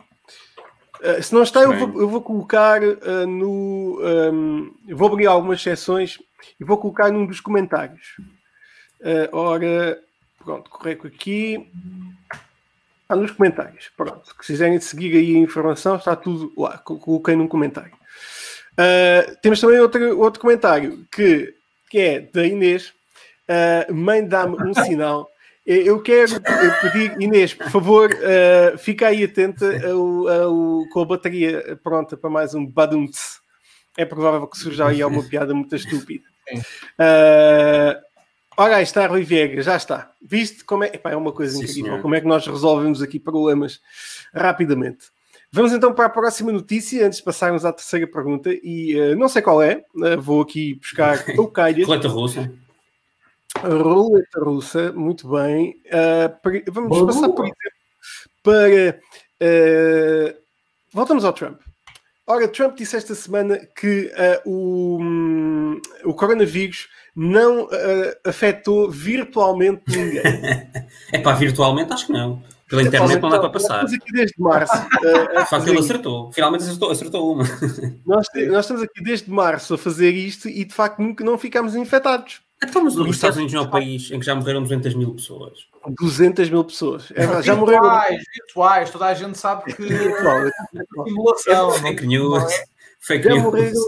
Uh, 1.00 1.22
se 1.22 1.34
não 1.34 1.42
está, 1.42 1.60
eu 1.62 1.76
vou, 1.78 2.00
eu 2.02 2.08
vou 2.08 2.22
colocar 2.22 2.80
uh, 2.82 3.26
no. 3.26 3.98
um, 4.32 4.74
eu 4.86 4.96
vou 4.96 5.08
abrir 5.08 5.26
algumas 5.26 5.60
seções 5.62 6.18
e 6.60 6.64
vou 6.64 6.78
colocar 6.78 7.10
num 7.10 7.26
dos 7.26 7.40
comentários. 7.40 8.16
Uh, 9.00 9.28
ora, 9.34 9.98
pronto, 10.44 10.70
correco 10.70 11.06
aqui. 11.06 11.68
Está 13.02 13.16
nos 13.16 13.32
comentários. 13.32 13.90
Pronto, 13.96 14.24
se 14.28 14.36
quiserem 14.38 14.78
seguir 14.78 15.16
aí 15.16 15.34
a 15.34 15.38
informação, 15.38 15.96
está 15.96 16.14
tudo 16.14 16.52
lá. 16.56 16.78
Co- 16.78 16.98
Coloquei 16.98 17.34
num 17.34 17.48
comentário. 17.48 17.92
Uh, 18.72 19.36
temos 19.42 19.60
também 19.60 19.80
outro, 19.80 20.18
outro 20.20 20.40
comentário 20.40 21.04
que, 21.10 21.52
que 21.88 21.98
é 21.98 22.20
da 22.20 22.46
Inês. 22.46 22.92
Uh, 23.48 23.92
mãe, 23.94 24.24
dá-me 24.24 24.54
um 24.62 24.72
sinal. 24.84 25.29
Eu 25.66 26.00
quero 26.02 26.36
eh, 26.36 26.70
pedir, 26.80 27.20
Inês, 27.20 27.52
por 27.54 27.70
favor, 27.70 28.10
uh, 28.10 28.78
fica 28.78 29.08
aí 29.08 29.22
atenta 29.22 29.66
ao- 29.88 30.26
ao- 30.28 30.88
com 30.90 31.00
a 31.00 31.04
bateria 31.04 31.78
pronta 31.82 32.16
para 32.16 32.30
mais 32.30 32.54
um 32.54 32.66
Baduntz. 32.66 33.40
É 33.96 34.04
provável 34.04 34.46
que 34.46 34.56
surja 34.58 34.86
aí 34.88 35.02
alguma 35.02 35.22
piada 35.22 35.54
muito 35.54 35.76
estúpida. 35.76 36.24
Uh, 36.98 38.00
ora, 38.56 38.76
aí 38.76 38.82
está 38.82 39.06
Rui 39.06 39.22
Viegas, 39.22 39.66
já 39.66 39.76
está. 39.76 40.12
Viste 40.20 40.64
como 40.64 40.82
é? 40.84 40.88
Epá, 40.88 41.10
é 41.10 41.16
uma 41.16 41.32
coisa 41.32 41.56
Sim, 41.56 41.64
incrível. 41.64 42.00
Como 42.00 42.14
é 42.14 42.20
que 42.20 42.26
nós 42.26 42.46
resolvemos 42.46 43.02
aqui 43.02 43.20
problemas 43.20 43.80
rapidamente. 44.34 45.06
Vamos 45.52 45.72
então 45.72 45.92
para 45.92 46.06
a 46.06 46.10
próxima 46.10 46.52
notícia, 46.52 47.04
antes 47.06 47.18
de 47.18 47.24
passarmos 47.24 47.64
à 47.64 47.72
terceira 47.72 48.06
pergunta, 48.06 48.50
e 48.62 48.98
uh, 48.98 49.16
não 49.16 49.28
sei 49.28 49.42
qual 49.42 49.60
é, 49.60 49.84
uh, 49.94 50.20
vou 50.20 50.40
aqui 50.40 50.74
buscar 50.76 51.22
o 51.38 51.46
calhas. 51.48 51.86
Coleta 51.86 52.08
russa. 52.08 52.52
Roleta 53.58 54.40
russa, 54.40 54.92
muito 54.92 55.28
bem. 55.28 55.76
Uh, 55.86 56.70
vamos 56.70 56.88
Boa. 56.88 57.06
passar, 57.06 57.28
por 57.30 57.44
exemplo, 57.44 57.62
para. 58.42 59.00
uh, 59.42 60.36
voltamos 60.92 61.24
ao 61.24 61.32
Trump. 61.32 61.60
Ora, 62.26 62.46
Trump 62.46 62.76
disse 62.76 62.96
esta 62.96 63.14
semana 63.14 63.58
que 63.76 64.12
uh, 64.14 64.48
o, 64.48 64.98
hum, 65.00 65.80
o 66.04 66.14
coronavírus 66.14 66.88
não 67.14 67.68
afetou 68.24 68.88
virtualmente 68.90 69.82
ninguém. 69.88 70.22
É 71.12 71.18
pá, 71.18 71.34
virtualmente 71.34 71.92
acho 71.92 72.06
que 72.06 72.12
não. 72.12 72.40
Pela 72.68 72.82
internet 72.82 73.20
não 73.20 73.28
dá 73.28 73.40
para 73.40 73.50
passar. 73.50 73.84
Estamos 73.84 73.94
aqui 73.94 74.12
desde 74.12 74.34
março. 74.40 74.76
uh, 74.78 75.34
facto, 75.34 75.48
fazer 75.48 75.70
ele 75.70 75.80
acertou. 75.80 76.30
Finalmente 76.30 76.62
acertou, 76.62 76.90
acertou 76.92 77.32
uma. 77.32 77.44
nós, 78.06 78.26
nós 78.48 78.64
estamos 78.64 78.82
aqui 78.84 79.02
desde 79.02 79.28
março 79.28 79.74
a 79.74 79.78
fazer 79.78 80.12
isto 80.12 80.48
e 80.48 80.64
de 80.64 80.72
facto 80.72 81.00
nunca 81.00 81.24
não 81.24 81.36
ficámos 81.36 81.74
infectados. 81.74 82.40
Então, 82.62 82.84
mas 82.84 82.96
os 82.96 83.08
Estados 83.16 83.36
é- 83.36 83.40
Unidos 83.40 83.54
não 83.54 83.62
é 83.62 83.66
o 83.66 83.70
país 83.70 84.10
em 84.10 84.20
que 84.20 84.26
já 84.26 84.34
morreram 84.34 84.62
200 84.62 84.94
mil 84.94 85.14
pessoas. 85.14 85.66
200 85.98 86.50
mil 86.50 86.62
pessoas. 86.64 87.10
É 87.14 87.42
já 87.42 87.56
morreram. 87.56 87.82
Virtuais, 87.82 88.24
virtuais, 88.34 88.90
toda 88.90 89.06
a 89.06 89.14
gente 89.14 89.38
sabe 89.38 89.64
que 89.74 89.82
simulação. 91.04 91.70
Fake 91.72 92.02
não- 92.02 92.08
news. 92.08 92.52
é? 92.52 92.64
Fake 93.00 93.24
Já 93.24 93.30
news. 93.30 93.42
morreram 93.44 93.80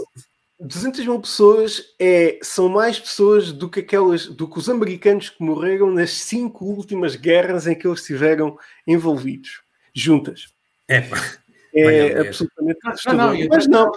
200 0.59 1.05
mil 1.05 1.19
pessoas 1.19 1.83
é, 1.99 2.39
são 2.41 2.69
mais 2.69 2.99
pessoas 2.99 3.51
do 3.51 3.69
que 3.69 3.81
aquelas 3.81 4.27
do 4.27 4.47
que 4.47 4.57
os 4.57 4.69
americanos 4.69 5.29
que 5.29 5.43
morreram 5.43 5.91
nas 5.91 6.11
cinco 6.11 6.65
últimas 6.65 7.15
guerras 7.15 7.67
em 7.67 7.75
que 7.75 7.85
eles 7.87 7.99
estiveram 7.99 8.57
envolvidos 8.87 9.61
juntas. 9.93 10.47
É. 10.87 11.07
É 11.75 11.85
Olha, 12.15 12.21
absolutamente 12.21 12.79
Não, 13.07 13.13
não, 13.15 13.47
Mas 13.49 13.67
não, 13.67 13.91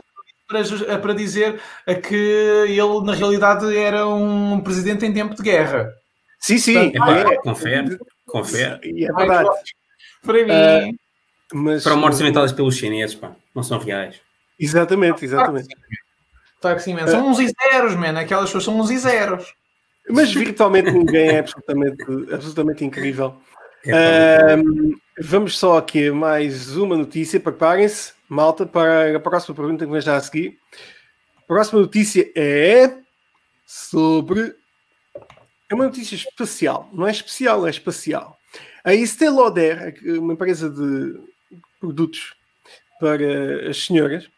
para, 0.46 0.62
ju- 0.62 0.84
para 1.00 1.14
dizer 1.14 1.60
que 2.06 2.14
ele, 2.14 3.04
na 3.04 3.14
realidade, 3.14 3.76
era 3.76 4.06
um 4.08 4.60
presidente 4.60 5.04
em 5.04 5.12
tempo 5.12 5.34
de 5.34 5.42
guerra. 5.42 5.92
Sim, 6.38 6.58
sim. 6.58 6.78
Epá, 6.94 7.18
é, 7.18 7.36
confere, 7.38 7.98
confere. 8.26 8.80
E 8.84 9.04
é 9.06 9.12
verdade. 9.12 9.48
Para 10.24 10.44
mim, 10.44 10.52
Ah, 10.52 10.90
Mas, 11.52 11.82
Foram 11.82 11.98
mortes 11.98 12.20
inventadas 12.20 12.52
pelos 12.52 12.76
chineses, 12.76 13.14
pá. 13.14 13.32
Não 13.54 13.62
são 13.62 13.78
reais. 13.78 14.20
Exatamente, 14.58 15.24
exatamente. 15.24 15.68
Claro 16.60 16.76
que 16.76 16.82
sim, 16.82 16.94
man. 16.94 17.06
São 17.06 17.28
uns 17.28 17.38
e 17.38 17.48
zeros, 17.48 17.94
man. 17.94 18.18
Aquelas 18.18 18.46
pessoas 18.46 18.64
são 18.64 18.78
uns 18.80 18.90
e 18.90 18.98
zeros. 18.98 19.52
Mas 20.08 20.32
virtualmente 20.32 20.90
ninguém 20.90 21.30
é 21.30 21.38
absolutamente, 21.40 22.02
absolutamente 22.32 22.84
incrível. 22.84 23.36
É, 23.84 24.52
Ahm, 24.54 24.92
vamos 25.20 25.58
só 25.58 25.78
aqui 25.78 26.08
a 26.08 26.12
mais 26.14 26.76
uma 26.76 26.96
notícia. 26.96 27.38
Preparem-se, 27.38 28.12
malta, 28.28 28.66
para 28.66 29.16
a 29.16 29.20
próxima 29.20 29.54
pergunta 29.54 29.84
que 29.84 29.92
vem 29.92 30.00
já 30.00 30.16
a 30.16 30.20
seguir. 30.20 30.58
A 31.36 31.42
próxima 31.42 31.80
notícia 31.80 32.30
é 32.34 32.98
sobre. 33.64 34.54
É 35.68 35.74
uma 35.74 35.86
notícia 35.86 36.14
espacial. 36.14 36.88
Não 36.92 37.06
é 37.06 37.10
especial, 37.10 37.66
é 37.66 37.70
espacial. 37.70 38.38
A 38.84 38.94
Estée 38.94 39.30
Lauder, 39.30 39.94
uma 40.20 40.34
empresa 40.34 40.70
de 40.70 41.20
produtos 41.80 42.34
para 43.00 43.68
as 43.68 43.84
senhoras 43.84 44.30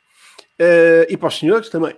eh, 0.58 1.06
e 1.10 1.16
para 1.16 1.28
os 1.28 1.38
senhores 1.38 1.68
também, 1.68 1.96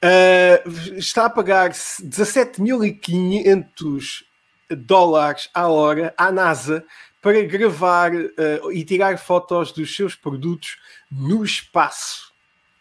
eh, 0.00 0.62
está 0.96 1.26
a 1.26 1.30
pagar 1.30 1.70
17.500 1.70 4.24
dólares 4.70 5.50
à 5.52 5.68
hora 5.68 6.14
à 6.16 6.30
NASA 6.30 6.84
para 7.20 7.42
gravar 7.42 8.14
eh, 8.14 8.60
e 8.72 8.84
tirar 8.84 9.18
fotos 9.18 9.72
dos 9.72 9.92
seus 9.94 10.14
produtos 10.14 10.78
no 11.10 11.44
espaço. 11.44 12.32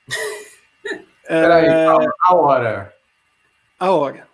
Espera 1.23 1.55
aí, 1.55 1.65
Eh, 1.65 1.85
calma, 1.85 2.13
à 2.21 2.35
hora. 2.35 2.93
à 3.79 3.91
hora. 3.91 4.27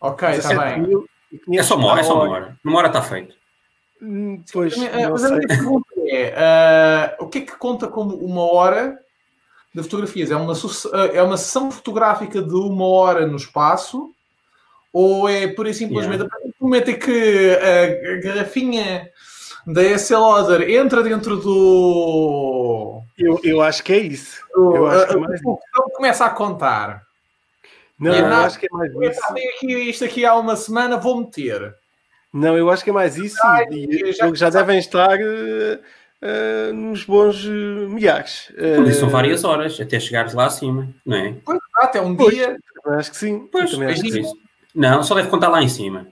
Ok, 0.00 0.28
está 0.30 0.48
bem. 0.48 0.82
17.500 0.82 1.58
É 1.58 1.62
só 1.62 1.76
uma 1.76 1.86
hora, 1.88 2.00
é 2.00 2.04
só 2.04 2.14
uma 2.14 2.30
hora. 2.32 2.56
Numa 2.64 2.78
hora 2.78 2.88
está 2.88 3.00
feito. 3.02 3.34
Hum, 4.00 4.42
Pois, 4.52 4.76
Mas 4.76 4.94
a 4.94 5.10
mas 5.10 5.24
a 5.24 5.30
minha 5.36 5.46
pergunta 5.48 5.86
é: 6.08 6.34
ah, 6.36 7.16
o 7.20 7.28
que 7.28 7.38
é 7.38 7.40
que 7.42 7.56
conta 7.56 7.86
como 7.86 8.16
uma 8.16 8.42
hora 8.52 8.98
de 9.72 9.82
fotografias? 9.84 10.30
É 10.32 10.36
uma, 10.36 10.52
é 11.14 11.22
uma 11.22 11.36
sessão 11.36 11.70
fotográfica 11.70 12.42
de 12.42 12.54
uma 12.54 12.86
hora 12.86 13.26
no 13.26 13.36
espaço? 13.36 14.12
Ou 14.92 15.28
é 15.28 15.46
pura 15.48 15.70
e 15.70 15.74
simplesmente 15.74 16.22
a 16.24 16.28
partir 16.28 16.48
do 16.48 16.54
momento 16.60 16.90
em 16.90 16.98
que 16.98 17.56
a 17.56 18.20
garrafinha 18.20 19.08
da 19.66 19.82
Estée 19.82 20.16
Lauder 20.16 20.68
entra 20.70 21.02
dentro 21.02 21.36
do. 21.36 23.02
Eu, 23.18 23.40
eu 23.44 23.60
acho 23.60 23.82
que 23.84 23.92
é 23.92 23.98
isso. 23.98 24.40
do 24.54 24.74
Eu 24.76 24.86
acho 24.86 25.06
que 25.06 25.12
é 25.12 25.16
ah, 25.16 25.20
mais 25.20 25.40
o 25.40 25.44
botão 25.44 25.90
começa 25.94 26.24
a 26.24 26.30
contar. 26.30 27.02
Não, 27.98 28.12
É 28.14 28.20
eu 28.20 28.26
acho 28.26 28.58
que 28.58 28.66
é 28.66 28.68
mais 28.72 28.90
isso. 28.92 29.20
aqui 29.32 29.72
isto 29.90 30.04
aqui 30.04 30.24
há 30.24 30.34
uma 30.34 30.56
semana, 30.56 30.96
vou 30.96 31.20
meter. 31.20 31.74
Não, 32.32 32.56
eu 32.56 32.70
acho 32.70 32.82
que 32.82 32.90
é 32.90 32.92
mais 32.92 33.16
isso. 33.16 33.36
Ai, 33.44 33.66
e 33.70 34.12
já- 34.12 34.26
eles 34.26 34.38
já 34.38 34.48
devem 34.50 34.78
estar 34.78 35.20
eh, 35.20 35.78
eh, 36.22 36.72
nos 36.72 37.04
bons 37.04 37.44
eh, 37.44 37.48
milhares. 37.88 38.50
Por 38.76 38.86
isso 38.88 39.00
são 39.00 39.08
Eh, 39.08 39.12
várias 39.12 39.44
horas, 39.44 39.78
até 39.78 40.00
chegares 40.00 40.32
lá 40.34 40.46
acima, 40.46 40.88
não 41.06 41.16
é? 41.16 41.34
Pois, 41.44 41.58
até 41.76 42.00
um 42.00 42.16
Pois. 42.16 42.34
dia. 42.34 42.56
Acho 42.86 43.10
que 43.10 43.16
sim. 43.18 43.46
Pois, 43.52 43.64
acho 43.64 44.02
que 44.02 44.10
por 44.10 44.24
sim. 44.24 44.32
Não, 44.74 45.02
só 45.04 45.14
deve 45.14 45.28
contar 45.28 45.48
lá 45.48 45.62
em 45.62 45.68
cima. 45.68 46.06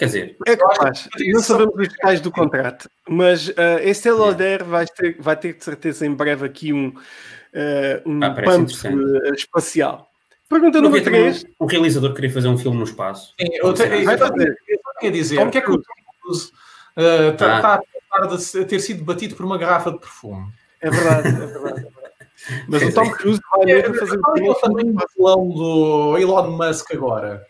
Quer 0.00 0.06
dizer, 0.06 0.36
É 0.46 0.56
capaz. 0.56 1.06
Não 1.30 1.40
sabemos 1.42 1.74
os 1.76 1.88
detalhes 1.88 2.20
do 2.22 2.30
contrato, 2.32 2.88
mas 3.06 3.48
uh, 3.48 3.52
este 3.82 4.10
Lauder 4.10 4.64
vai 4.64 4.86
ter, 4.86 5.14
vai 5.20 5.36
ter 5.36 5.52
de 5.58 5.62
certeza 5.62 6.06
em 6.06 6.14
breve 6.14 6.46
aqui 6.46 6.72
um, 6.72 6.88
uh, 6.88 8.08
um 8.10 8.18
Ah, 8.24 8.30
pump 8.30 8.70
uh, 8.72 9.34
espacial. 9.34 10.08
Pergunta 10.48 10.80
número 10.80 10.96
havia 11.02 11.04
também 11.04 11.20
3. 11.32 11.44
um, 11.60 11.64
um 11.64 11.66
realizador 11.66 12.08
que 12.10 12.16
queria 12.16 12.32
fazer 12.32 12.48
um 12.48 12.56
filme 12.56 12.78
no 12.78 12.84
espaço. 12.84 13.34
Sim, 13.38 13.48
eu, 13.52 13.74
te, 13.74 13.82
eu, 13.82 13.88
eu, 13.88 14.80
eu 15.02 15.10
dizer, 15.10 15.36
Tom 15.36 15.46
o 15.46 15.50
que 15.50 15.58
é 15.58 15.60
que 15.60 15.70
o 15.70 15.74
Cruise. 15.74 15.84
Tom 15.86 16.12
Cruise 16.22 16.52
uh, 16.96 17.32
está 17.34 17.58
Ah. 17.58 17.74
a 17.74 17.82
tratar 18.08 18.34
de 18.36 18.42
se- 18.42 18.64
ter 18.64 18.80
sido 18.80 19.04
batido 19.04 19.36
por 19.36 19.44
uma 19.44 19.58
garrafa 19.58 19.92
de 19.92 19.98
perfume? 19.98 20.50
É 20.80 20.88
verdade, 20.90 21.28
é 21.28 21.46
verdade. 21.46 21.86
é. 21.86 22.00
Mas 22.66 22.82
o 22.82 22.92
Tom 22.94 23.10
Cruise 23.10 23.38
vai 23.54 23.66
mesmo 23.66 23.94
fazer 23.96 24.18
Qual 24.18 24.34
é 24.34 24.40
que 24.40 24.46
é 24.46 24.48
o 24.48 24.52
o 24.52 24.54
tamanho 24.54 24.92
do 24.94 25.04
balão 25.18 25.48
do 25.50 26.16
Elon 26.16 26.50
Musk 26.52 26.90
agora? 26.94 27.44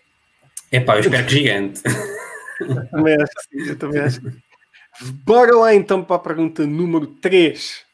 É 0.72 0.78
pá, 0.80 0.96
eu 0.96 1.00
espero 1.00 1.24
que 1.26 1.32
gigante. 1.32 1.80
Também 2.90 3.14
acho 3.14 3.32
que 3.50 3.64
sim, 3.64 3.74
também 3.76 4.00
acho 4.00 4.20
que 4.20 4.30
sim. 4.30 4.42
Bora 5.24 5.56
lá 5.56 5.74
então 5.74 6.04
para 6.04 6.16
a 6.16 6.20
pergunta 6.20 6.66
número 6.66 7.06
3, 7.06 7.84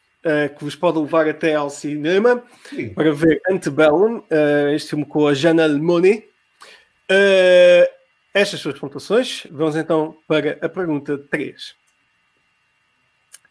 que 0.57 0.65
vos 0.65 0.75
pode 0.75 0.99
levar 0.99 1.29
até 1.29 1.55
ao 1.55 1.71
cinema 1.71 2.43
Sim. 2.69 2.89
para 2.95 3.13
ver 3.13 3.41
Antebellum, 3.49 4.19
uh, 4.19 4.69
este 4.75 4.91
filme 4.91 5.05
com 5.05 5.29
a 5.29 5.35
Janelle 5.35 5.81
Monet. 5.81 6.29
Uh, 7.11 7.87
estas 8.35 8.61
suas 8.61 8.79
pontuações. 8.79 9.47
Vamos 9.51 9.77
então 9.77 10.17
para 10.27 10.59
a 10.61 10.69
pergunta 10.69 11.17
3. 11.17 11.75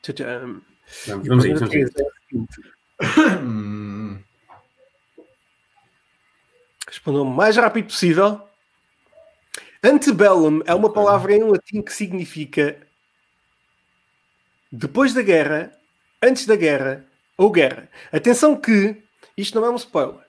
Tchau, 0.02 0.16
Vamos, 1.08 1.28
vamos 1.28 1.46
aí, 1.46 1.54
vamos 1.54 1.74
aí. 1.74 1.86
Hum, 3.42 4.20
Respondam 6.88 7.24
o 7.24 7.26
mais 7.26 7.58
rápido 7.58 7.86
possível. 7.86 8.48
Antebellum 9.86 10.62
é 10.66 10.74
uma 10.74 10.92
palavra 10.92 11.34
em 11.34 11.44
latim 11.44 11.82
que 11.82 11.94
significa 11.94 12.76
depois 14.72 15.14
da 15.14 15.22
guerra, 15.22 15.72
antes 16.22 16.46
da 16.46 16.56
guerra 16.56 17.06
ou 17.38 17.52
guerra. 17.52 17.88
Atenção 18.12 18.56
que 18.56 19.04
isto 19.38 19.60
não 19.60 19.68
é 19.68 19.70
um 19.70 19.76
spoiler. 19.76 20.26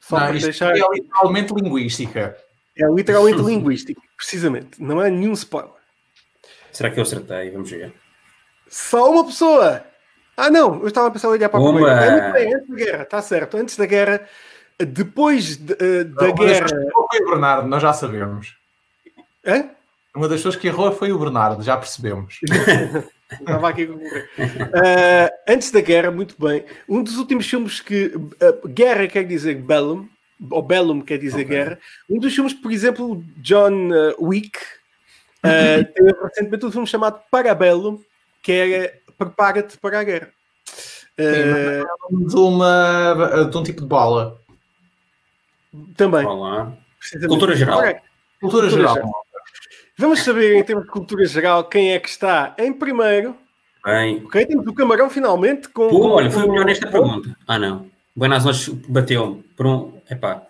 Só 0.00 0.20
não, 0.20 0.26
para 0.26 0.38
deixar. 0.38 0.76
é 0.76 0.80
literalmente 0.92 1.54
linguística. 1.54 2.36
É 2.76 2.86
literalmente 2.86 3.40
linguístico, 3.42 4.02
precisamente. 4.16 4.82
Não 4.82 5.00
é 5.00 5.08
nenhum 5.08 5.32
spoiler. 5.32 5.72
Será 6.70 6.90
que 6.90 6.98
eu 6.98 7.02
acertei? 7.02 7.50
Vamos 7.50 7.70
ver. 7.70 7.92
Só 8.68 9.10
uma 9.10 9.24
pessoa! 9.24 9.84
Ah, 10.36 10.50
não, 10.50 10.80
eu 10.82 10.88
estava 10.88 11.06
a 11.06 11.10
pensar 11.10 11.28
em 11.28 11.32
olhar 11.32 11.48
para 11.48 11.60
a 11.60 11.62
Uma. 11.62 11.72
primeira. 11.72 12.04
É 12.04 12.10
muito 12.10 12.32
bem, 12.32 12.54
antes 12.54 12.68
da 12.68 12.76
guerra, 12.76 13.02
está 13.04 13.22
certo. 13.22 13.56
Antes 13.56 13.76
da 13.76 13.86
guerra, 13.86 14.28
depois 14.78 15.56
de- 15.56 15.72
eh, 15.78 16.04
da 16.04 16.26
das 16.30 16.34
guerra. 16.34 16.68
foi 16.68 17.20
o 17.20 17.30
Bernardo, 17.30 17.68
nós 17.68 17.82
já 17.82 17.92
sabemos. 17.92 18.54
Hã? 19.46 19.68
Uma 20.14 20.28
das 20.28 20.38
pessoas 20.38 20.56
que 20.56 20.68
errou 20.68 20.92
foi 20.92 21.12
o 21.12 21.18
Bernardo, 21.18 21.62
já 21.62 21.76
percebemos. 21.76 22.38
Estava 23.40 23.68
aqui 23.70 23.82
a 23.82 23.86
concorrer. 23.88 24.28
Ah, 24.74 25.32
antes 25.52 25.70
da 25.70 25.80
guerra, 25.80 26.10
muito 26.10 26.36
bem. 26.38 26.64
Um 26.88 27.02
dos 27.02 27.16
últimos 27.16 27.48
filmes 27.48 27.80
que. 27.80 28.12
ah, 28.40 28.68
guerra 28.68 29.08
quer 29.08 29.24
dizer 29.24 29.56
Bellum, 29.56 30.06
ou 30.50 30.62
Bellum 30.62 31.00
quer 31.00 31.18
dizer 31.18 31.42
Ok. 31.42 31.44
guerra. 31.46 31.78
Um 32.08 32.20
dos 32.20 32.32
filmes, 32.34 32.52
por 32.54 32.70
exemplo, 32.70 33.24
John 33.38 33.90
Wick, 34.20 34.58
ah, 35.42 35.82
teve 35.94 36.12
recentemente 36.22 36.66
um 36.66 36.70
filme 36.70 36.86
chamado 36.86 37.20
Parabellum, 37.30 37.98
que 38.42 38.52
era 38.52 38.92
Prepara-te 39.18 39.78
para 39.78 40.00
a 40.00 40.04
guerra. 40.04 40.28
Ah, 41.18 41.84
De, 42.10 42.36
uma, 42.36 43.44
de 43.50 43.56
um 43.56 43.62
tipo 43.62 43.80
de 43.80 43.86
bola. 43.86 44.40
Também. 45.96 46.24
Olá. 46.26 46.72
Cultura 47.26 47.54
geral. 47.56 47.78
Ora, 47.78 47.92
Cultura, 47.92 48.02
Cultura 48.40 48.70
geral. 48.70 48.94
geral. 48.94 49.12
Vamos 49.96 50.20
saber, 50.20 50.56
em 50.56 50.64
termos 50.64 50.84
de 50.86 50.90
cultura 50.90 51.24
geral, 51.24 51.64
quem 51.68 51.92
é 51.92 52.00
que 52.00 52.08
está 52.08 52.54
em 52.58 52.72
primeiro. 52.72 53.36
Bem. 53.84 54.24
Ok, 54.24 54.46
temos 54.46 54.66
o 54.66 54.72
Camarão 54.74 55.08
finalmente. 55.08 55.68
Com, 55.68 55.88
Pô, 55.88 56.08
olha, 56.10 56.30
foi 56.30 56.44
o 56.44 56.50
melhor 56.50 56.64
nesta 56.64 56.90
pergunta. 56.90 57.36
Ah, 57.46 57.58
não. 57.58 57.88
Buenas 58.16 58.44
Noites 58.44 58.68
bateu-me 58.88 59.42
por 59.56 59.66
um. 59.66 60.00
Epá, 60.10 60.42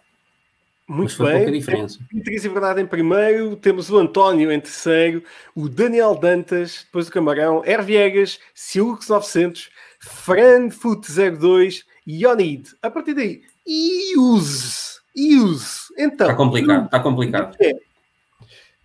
mas 0.86 0.96
Muito 0.98 1.16
foi 1.16 1.32
pouca 1.32 1.50
bem. 1.50 1.58
diferença. 1.58 1.98
Beatriz 2.12 2.44
e 2.44 2.48
Verdade 2.48 2.80
em 2.82 2.86
primeiro, 2.86 3.56
temos 3.56 3.90
o 3.90 3.98
António 3.98 4.52
em 4.52 4.60
terceiro, 4.60 5.22
o 5.54 5.68
Daniel 5.68 6.14
Dantas, 6.14 6.82
depois 6.84 7.06
do 7.06 7.12
Camarão, 7.12 7.62
Herviegas, 7.64 8.38
Silux 8.54 9.08
900, 9.08 9.70
Fran 9.98 10.70
Foot 10.70 11.06
02 11.10 11.84
e 12.06 12.26
Onid. 12.26 12.70
A 12.82 12.90
partir 12.90 13.14
daí, 13.14 13.42
Iuse. 13.66 14.93
Iuse. 15.16 15.92
Então, 15.98 16.26
Está 16.26 16.34
complicado, 16.34 16.84
está 16.86 17.00
complicado. 17.00 17.56
é. 17.60 17.72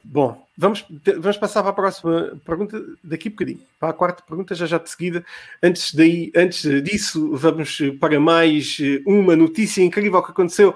Bom, 0.03 0.43
vamos, 0.57 0.85
vamos 1.19 1.37
passar 1.37 1.61
para 1.61 1.71
a 1.71 1.73
próxima 1.73 2.39
pergunta 2.43 2.81
daqui 3.03 3.27
a 3.27 3.31
bocadinho. 3.31 3.59
Para 3.79 3.89
a 3.89 3.93
quarta 3.93 4.23
pergunta, 4.23 4.55
já 4.55 4.65
já 4.65 4.77
de 4.77 4.89
seguida. 4.89 5.23
Antes, 5.61 5.93
daí, 5.93 6.31
antes 6.35 6.83
disso, 6.83 7.35
vamos 7.35 7.79
para 7.99 8.19
mais 8.19 8.77
uma 9.05 9.35
notícia 9.35 9.83
incrível 9.83 10.23
que 10.23 10.31
aconteceu 10.31 10.75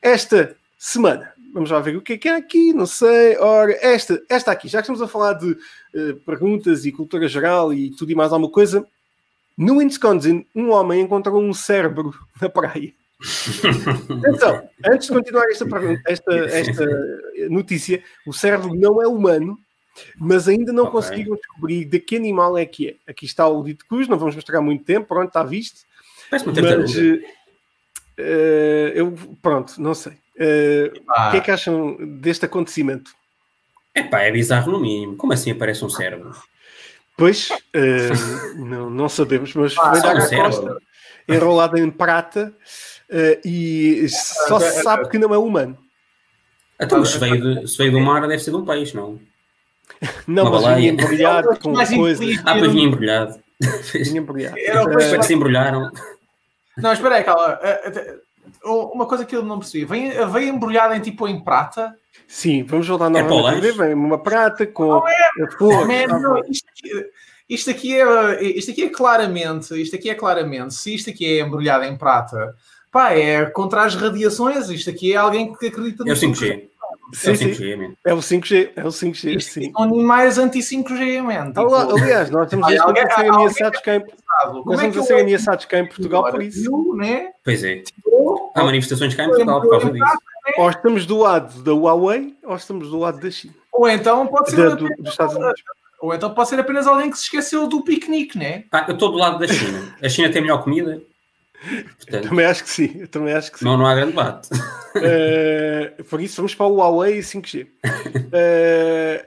esta 0.00 0.56
semana. 0.78 1.32
Vamos 1.52 1.70
lá 1.70 1.78
ver 1.80 1.96
o 1.96 2.00
que 2.02 2.14
é 2.14 2.18
que 2.18 2.28
é 2.28 2.34
aqui, 2.34 2.72
não 2.72 2.86
sei. 2.86 3.36
Ora, 3.36 3.76
esta, 3.82 4.20
esta 4.28 4.50
aqui, 4.50 4.68
já 4.68 4.78
que 4.78 4.84
estamos 4.84 5.02
a 5.02 5.06
falar 5.06 5.34
de 5.34 5.56
eh, 5.94 6.14
perguntas 6.24 6.86
e 6.86 6.90
cultura 6.90 7.28
geral 7.28 7.74
e 7.74 7.90
tudo 7.90 8.10
e 8.10 8.14
mais 8.14 8.32
alguma 8.32 8.50
coisa, 8.50 8.84
no 9.56 9.76
Wisconsin, 9.76 10.46
um 10.54 10.70
homem 10.70 11.02
encontrou 11.02 11.40
um 11.40 11.52
cérebro 11.52 12.12
na 12.40 12.48
praia. 12.48 12.92
Então, 14.24 14.68
antes 14.86 15.08
de 15.08 15.12
continuar 15.12 15.44
esta, 15.50 15.66
esta, 16.06 16.34
esta 16.34 16.86
notícia, 17.50 18.02
o 18.26 18.32
cérebro 18.32 18.74
não 18.74 19.02
é 19.02 19.06
humano, 19.06 19.58
mas 20.16 20.48
ainda 20.48 20.72
não 20.72 20.84
Ok. 20.84 20.92
conseguiram 20.92 21.36
descobrir 21.36 21.84
de 21.84 21.98
que 21.98 22.16
animal 22.16 22.56
é 22.56 22.64
que 22.64 22.88
é. 22.88 23.10
Aqui 23.10 23.24
está 23.24 23.46
o 23.48 23.62
dito 23.62 23.86
cruz, 23.86 24.08
não 24.08 24.18
vamos 24.18 24.34
mostrar 24.34 24.60
muito 24.60 24.84
tempo, 24.84 25.08
pronto, 25.08 25.28
está 25.28 25.42
visto. 25.42 25.80
Mas 26.30 26.42
eh, 28.18 28.92
eu, 28.94 29.12
pronto, 29.40 29.80
não 29.80 29.94
sei. 29.94 30.12
Ah, 31.08 31.28
O 31.28 31.30
que 31.32 31.36
é 31.38 31.40
que 31.40 31.50
acham 31.50 31.96
deste 32.20 32.44
acontecimento? 32.44 33.10
Epá, 33.94 34.22
é 34.22 34.32
bizarro 34.32 34.72
no 34.72 34.80
mínimo. 34.80 35.16
Como 35.16 35.32
assim 35.32 35.50
aparece 35.50 35.84
um 35.84 35.90
cérebro? 35.90 36.32
Pois, 37.16 37.50
eh, 37.74 38.08
não, 38.56 38.88
não 38.88 39.08
sabemos, 39.08 39.54
mas 39.54 39.76
Ah, 39.76 40.00
foi 40.00 40.14
um 40.14 40.20
cérebro. 40.20 40.44
costa, 40.44 40.78
enrolado 41.28 41.78
em 41.78 41.90
prata, 41.90 42.56
e 43.44 44.06
só 44.08 44.58
se 44.58 44.82
sabe 44.82 45.08
que 45.08 45.18
não 45.18 45.34
é 45.34 45.38
humano. 45.38 45.76
Então, 46.80 46.98
mas 47.00 47.10
se 47.10 47.18
veio, 47.18 47.40
de- 47.60 47.68
se 47.68 47.78
veio 47.78 47.92
do 47.92 48.00
mar, 48.00 48.20
deve 48.26 48.38
ser 48.42 48.50
de 48.50 48.56
um 48.56 48.64
peixe, 48.64 48.96
não? 48.96 49.20
Não, 50.26 50.44
Uma 50.48 50.60
mas 50.60 50.76
vinha 50.76 50.90
embrulhado 50.92 51.48
com 51.60 51.72
inteligente. 51.80 52.40
Ah, 52.44 52.54
depois 52.54 52.72
vinha 52.72 52.86
embrulhado. 52.86 53.40
Vinha 53.92 54.18
embrulhado. 54.20 54.58
Era 54.58 54.80
o 54.80 54.82
Eh, 54.84 54.86
Depois 54.96 55.16
que 55.18 55.22
se 55.24 55.34
embrulharam. 55.34 55.90
Não, 56.76 56.92
espera 56.92 57.16
aí, 57.16 57.24
calma. 57.24 57.58
Eh, 57.62 57.92
eh, 57.94 58.18
Uma 58.64 59.06
coisa 59.06 59.24
que 59.24 59.36
eu 59.36 59.44
não 59.44 59.58
percebi. 59.60 59.84
Vem, 59.84 60.10
vem 60.32 60.48
embrulhada 60.48 60.96
em 60.96 61.00
tipo 61.00 61.28
em 61.28 61.38
prata? 61.44 61.94
Sim, 62.26 62.64
vamos 62.64 62.88
voltar 62.88 63.06
É 63.14 63.22
novamente? 63.22 63.72
Vem 63.72 63.94
uma 63.94 64.20
prata 64.20 64.66
com 64.66 64.86
Não 64.88 65.08
é, 65.08 65.14
a 65.44 65.50
flor. 65.56 65.86
Man, 65.86 66.18
não, 66.18 66.38
isto, 66.48 66.66
aqui, 66.70 67.06
isto, 67.48 67.70
aqui 67.70 68.00
é, 68.00 68.42
isto 68.42 68.70
aqui 68.72 68.84
é 68.84 68.88
claramente, 68.88 69.80
isto 69.80 69.94
aqui 69.94 70.10
é 70.10 70.14
claramente, 70.14 70.74
se 70.74 70.94
isto 70.94 71.10
aqui 71.10 71.24
é 71.38 71.40
embrulhado 71.42 71.84
em 71.84 71.96
prata, 71.96 72.54
pá, 72.92 73.12
é 73.14 73.44
contra 73.46 73.82
as 73.84 73.94
radiações, 73.96 74.68
isto 74.68 74.90
aqui 74.90 75.12
é 75.12 75.16
alguém 75.16 75.52
que 75.54 75.66
acredita 75.66 76.04
É 76.06 76.12
o 76.12 76.16
5G. 76.16 76.68
É 77.14 77.16
Sim, 77.16 77.32
o 77.32 77.36
sim. 77.36 77.48
5G, 77.52 77.76
man. 77.76 77.92
É 78.06 78.14
o 78.14 78.18
5G, 78.22 78.70
é 78.76 78.84
o 78.84 78.88
5G, 78.92 79.36
Isto 79.36 79.52
sim. 79.52 79.72
são 79.72 79.82
animais 79.82 80.38
anti-5G, 80.38 81.22
man. 81.22 81.46
Tipo, 81.48 81.74
Aliás, 81.74 82.30
nós 82.30 82.44
estamos 82.44 82.66
Olha, 82.66 82.80
a 82.80 82.84
alguém- 82.86 83.02
ser 83.04 83.12
alguém- 83.12 83.30
ameaçados 83.30 83.80
cá 83.80 83.96
em, 83.96 84.00
como 84.00 84.64
nós 84.64 84.80
é 84.82 84.86
estamos 84.88 84.98
a 84.98 85.02
ser 85.02 85.20
ameaçados 85.20 85.64
cá 85.66 85.78
em 85.78 85.86
Portugal 85.86 86.30
por 86.30 86.42
isso. 86.42 86.62
viu, 86.62 86.94
né? 86.96 87.30
Pois 87.44 87.62
é. 87.64 87.82
Ou- 88.06 88.50
Há 88.54 88.64
manifestações 88.64 89.14
cá 89.14 89.24
em 89.24 89.28
Portugal 89.28 89.60
por 89.60 89.70
causa 89.70 89.90
disso. 89.90 90.04
Ou 90.58 90.70
estamos 90.70 91.04
do 91.06 91.18
lado 91.18 91.62
da 91.62 91.72
Huawei 91.72 92.34
ou 92.44 92.56
estamos 92.56 92.88
do 92.90 92.98
lado 92.98 93.20
da 93.20 93.30
China, 93.30 93.54
Ou 93.72 93.88
então 93.88 94.26
pode 94.26 94.50
ser 94.50 94.56
da- 94.70 94.74
do- 94.74 94.88
dos 94.88 95.10
Estados 95.10 95.34
Unidos. 95.36 95.62
ou 96.00 96.14
então 96.14 96.32
pode 96.34 96.48
ser 96.48 96.58
apenas 96.60 96.86
alguém 96.86 97.10
que 97.10 97.16
se 97.18 97.24
esqueceu 97.24 97.66
do 97.68 97.82
piquenique, 97.84 98.36
né? 98.38 98.64
Ah, 98.72 98.84
eu 98.88 98.94
estou 98.94 99.12
do 99.12 99.18
lado 99.18 99.38
da 99.38 99.46
China. 99.46 99.94
A 100.02 100.08
China 100.08 100.30
tem 100.30 100.40
melhor 100.42 100.62
comida. 100.64 101.00
Portanto, 101.96 102.28
Também 102.28 102.46
acho 102.46 102.64
que 102.64 102.70
sim, 102.70 102.96
eu 103.00 103.08
também 103.08 103.32
acho 103.34 103.52
que 103.52 103.58
sim. 103.60 103.64
não, 103.64 103.76
não 103.76 103.86
há 103.86 103.94
grande 103.94 104.12
debate. 104.12 104.48
Eh, 104.96 105.94
por 106.10 106.20
isso 106.20 106.36
vamos 106.36 106.54
para 106.54 106.66
o 106.66 106.76
Huawei 106.76 107.18
e 107.18 107.22
5G. 107.22 107.66
Eh, 108.34 109.26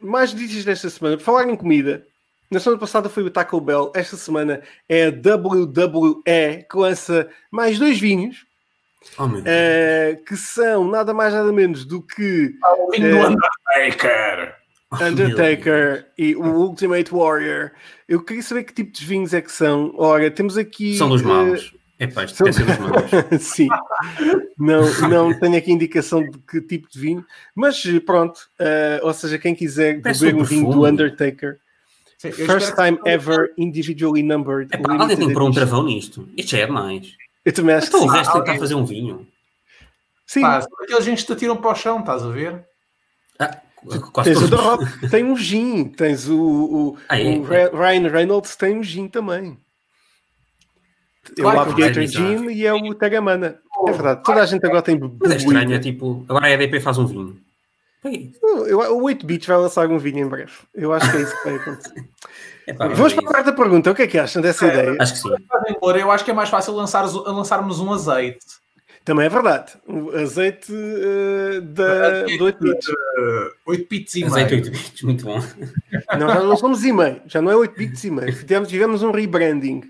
mais 0.00 0.32
notícias 0.32 0.64
desta 0.64 0.90
semana. 0.90 1.16
Por 1.16 1.22
falar 1.22 1.48
em 1.48 1.56
comida, 1.56 2.06
na 2.50 2.58
semana 2.58 2.80
passada 2.80 3.08
foi 3.08 3.22
o 3.22 3.30
Taco 3.30 3.60
Bell, 3.60 3.92
esta 3.94 4.16
semana 4.16 4.60
é 4.88 5.06
a 5.06 5.10
WWE 5.10 6.22
que 6.68 6.76
lança 6.76 7.28
mais 7.50 7.78
dois 7.78 7.98
vinhos, 7.98 8.44
Oh, 9.18 9.24
eh, 9.46 10.20
que 10.26 10.36
são 10.36 10.84
nada 10.84 11.14
mais 11.14 11.32
nada 11.32 11.50
menos 11.50 11.86
do 11.86 12.02
que 12.02 12.54
O 12.62 12.90
vinho 12.90 13.10
do 13.10 13.28
Undertaker. 13.28 14.59
Oh, 15.00 15.04
Undertaker 15.04 16.06
e 16.18 16.34
o 16.34 16.42
Ultimate 16.46 17.12
Warrior. 17.14 17.70
Eu 18.08 18.24
queria 18.24 18.42
saber 18.42 18.64
que 18.64 18.72
tipo 18.74 18.90
de 18.92 19.04
vinhos 19.06 19.32
é 19.32 19.40
que 19.40 19.52
são. 19.52 19.94
Ora, 19.96 20.28
temos 20.30 20.58
aqui. 20.58 20.96
São 20.96 21.08
dos 21.08 21.22
eh, 21.22 21.24
maus. 21.24 21.74
É 21.98 22.06
pá, 22.08 22.24
isto 22.24 22.36
são- 22.38 22.46
dos 22.46 22.58
maus. 22.78 23.10
Sim, 23.40 23.68
não, 24.58 24.82
não 25.08 25.38
tenho 25.38 25.56
aqui 25.56 25.70
indicação 25.70 26.22
de 26.28 26.36
que 26.38 26.60
tipo 26.60 26.88
de 26.90 26.98
vinho, 26.98 27.24
mas 27.54 27.84
eh, 27.86 28.00
pronto, 28.00 28.40
eh, 28.58 28.98
ou 29.02 29.12
seja, 29.14 29.38
quem 29.38 29.54
quiser 29.54 30.00
Parece 30.00 30.24
beber 30.24 30.38
um 30.38 30.40
um 30.40 30.44
vinho 30.44 30.70
do. 30.70 30.84
Undertaker, 30.84 31.58
Sim, 32.18 32.32
first 32.32 32.74
time 32.74 32.96
que- 32.98 33.08
ever, 33.08 33.52
individually 33.56 34.22
numbered. 34.24 34.68
É 34.72 34.76
pá, 34.76 34.92
alguém 34.94 35.16
tem 35.16 35.28
que 35.28 35.34
pôr 35.34 35.42
um 35.44 35.52
travão 35.52 35.84
nisto. 35.84 36.28
Isto 36.36 36.50
já 36.50 36.58
é 36.58 36.66
demais. 36.66 37.12
Eu 37.44 37.52
também 37.52 37.76
acho 37.76 37.90
que 37.90 37.96
Então 37.96 38.08
o 38.08 38.10
sim. 38.10 38.16
resto 38.16 38.30
alguém- 38.30 38.44
tentar 38.46 38.58
fazer 38.58 38.74
um 38.74 38.84
vinho. 38.84 39.26
Sim, 40.26 40.40
Pá, 40.42 40.66
aqueles 40.82 41.04
gente 41.04 41.20
que 41.20 41.26
te 41.26 41.32
atiram 41.32 41.56
para 41.56 41.70
o 41.70 41.74
chão, 41.76 42.00
estás 42.00 42.22
a 42.24 42.28
ver? 42.28 42.64
Ah, 43.38 43.56
quase 44.12 44.30
tens 44.34 44.42
o. 44.42 44.48
The 44.50 44.56
Rock, 44.56 45.08
tem 45.10 45.24
um 45.24 45.36
gin, 45.36 45.84
tens 45.84 46.28
o, 46.28 46.38
o, 46.40 46.96
Ah, 47.08 47.20
é? 47.20 47.36
o 47.38 47.42
Ra- 47.42 47.70
Ryan 47.88 48.08
Reynolds, 48.08 48.56
tem 48.56 48.78
um 48.78 48.82
gin 48.82 49.08
também. 49.08 49.58
É 51.38 51.42
Claro 51.42 51.70
o 51.70 51.76
vai, 51.76 52.06
Gin 52.06 52.50
e 52.50 52.66
é 52.66 52.72
o 52.72 52.94
Tagamana. 52.94 53.58
É 53.86 53.92
verdade, 53.92 54.22
toda 54.24 54.42
a 54.42 54.46
gente 54.46 54.64
agora 54.66 54.82
tem 54.82 54.98
Mas 55.20 55.30
é 55.32 55.36
estranho, 55.36 55.72
é 55.74 55.78
tipo, 55.78 56.24
agora 56.28 56.46
a 56.46 56.50
EDP 56.50 56.80
faz 56.80 56.98
um 56.98 57.06
vinho. 57.06 57.36
Ei, 58.04 58.32
Eu- 58.42 58.96
O 58.96 59.02
8 59.04 59.26
Bits 59.26 59.46
vai 59.46 59.58
lançar 59.58 59.86
um 59.88 59.98
vinho 59.98 60.18
em 60.24 60.28
breve. 60.28 60.52
Eu 60.74 60.92
acho 60.92 61.10
que 61.10 61.16
é 61.18 61.20
isso 61.20 61.36
que 61.36 61.44
vai 61.44 61.56
acontecer. 61.56 62.04
É 62.66 62.72
pá, 62.74 62.86
Vamos 62.88 63.12
é 63.12 63.16
para 63.16 63.24
a 63.24 63.32
quarta 63.32 63.52
pergunta. 63.52 63.90
O 63.90 63.94
que 63.94 64.02
é 64.02 64.06
que 64.06 64.18
acham 64.18 64.40
dessa 64.40 64.66
ideia? 64.66 64.94
Acho 65.00 65.14
que 65.14 65.18
sim. 65.18 65.28
Amor, 65.80 65.96
Eu 65.98 66.10
acho 66.10 66.24
que 66.24 66.30
é 66.30 66.34
mais 66.34 66.48
fácil 66.50 66.74
lançar, 66.74 67.02
lançarmos 67.02 67.80
um 67.80 67.92
azeite. 67.92 68.38
Também 69.04 69.26
é 69.26 69.28
verdade. 69.28 69.72
O 69.86 70.10
azeite 70.10 70.72
eh, 70.72 71.60
da, 71.62 72.22
do 72.24 72.44
8 72.44 72.58
bits. 72.62 72.86
8 73.66 73.86
pits 73.86 74.14
e 74.16 74.24
Azeite 74.24 74.50
meio. 74.54 74.64
8 74.64 74.70
bits, 74.70 75.02
muito 75.02 75.24
bom. 75.24 75.38
Nós 76.18 76.34
já 76.34 76.40
não 76.42 76.56
somos 76.56 76.84
e 76.84 76.92
meio, 76.92 77.20
já 77.26 77.40
não 77.40 77.50
é 77.50 77.56
8 77.56 77.74
bits 77.76 78.04
e 78.04 78.10
meio. 78.10 78.32
Tivemos, 78.36 78.68
tivemos 78.68 79.02
um 79.02 79.10
rebranding 79.10 79.82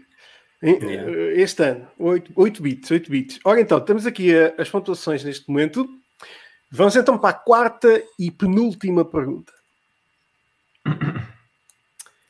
Yeah. 0.63 1.11
eh, 1.11 1.41
este 1.41 1.63
ano. 1.63 1.87
8, 1.99 2.33
8 2.37 2.63
bits, 2.63 2.91
8 2.91 3.11
bits. 3.11 3.41
Ora 3.45 3.61
então, 3.61 3.81
temos 3.81 4.07
aqui 4.07 4.35
a- 4.37 4.55
as 4.59 4.69
pontuações 4.69 5.25
neste 5.25 5.49
momento. 5.49 5.89
Vamos 6.71 6.95
então 6.95 7.19
para 7.19 7.31
a 7.31 7.33
quarta 7.39 8.03
e 8.19 8.31
penúltima 8.31 9.05
pergunta. 9.05 9.53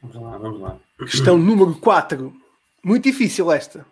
Vamos 0.03 0.17
lá, 0.17 0.39
vamos 0.39 0.61
lá. 0.61 0.79
Questão 0.99 1.37
número 1.37 1.75
4. 1.75 2.33
Muito 2.83 3.05
difícil 3.05 3.51
esta. 3.53 3.85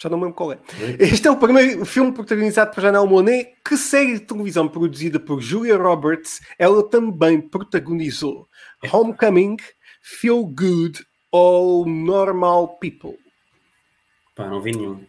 Já 0.00 0.08
não 0.08 0.18
me 0.18 0.24
lembro 0.24 0.36
qual 0.36 0.52
é. 0.52 0.58
Este 0.98 1.28
é 1.28 1.30
o 1.30 1.36
primeiro 1.36 1.84
filme 1.84 2.12
protagonizado 2.12 2.72
por 2.74 2.80
Janelle 2.80 3.06
Monáe. 3.08 3.54
Que 3.64 3.76
série 3.76 4.14
de 4.14 4.20
televisão 4.20 4.68
produzida 4.68 5.18
por 5.20 5.40
Julia 5.40 5.76
Roberts 5.76 6.40
ela 6.58 6.88
também 6.88 7.40
protagonizou? 7.40 8.48
Homecoming, 8.92 9.56
Feel 10.02 10.44
Good 10.44 11.04
ou 11.30 11.86
Normal 11.86 12.78
People? 12.78 13.18
Pá, 14.34 14.46
não 14.48 14.60
vi 14.60 14.72
nenhum, 14.72 15.04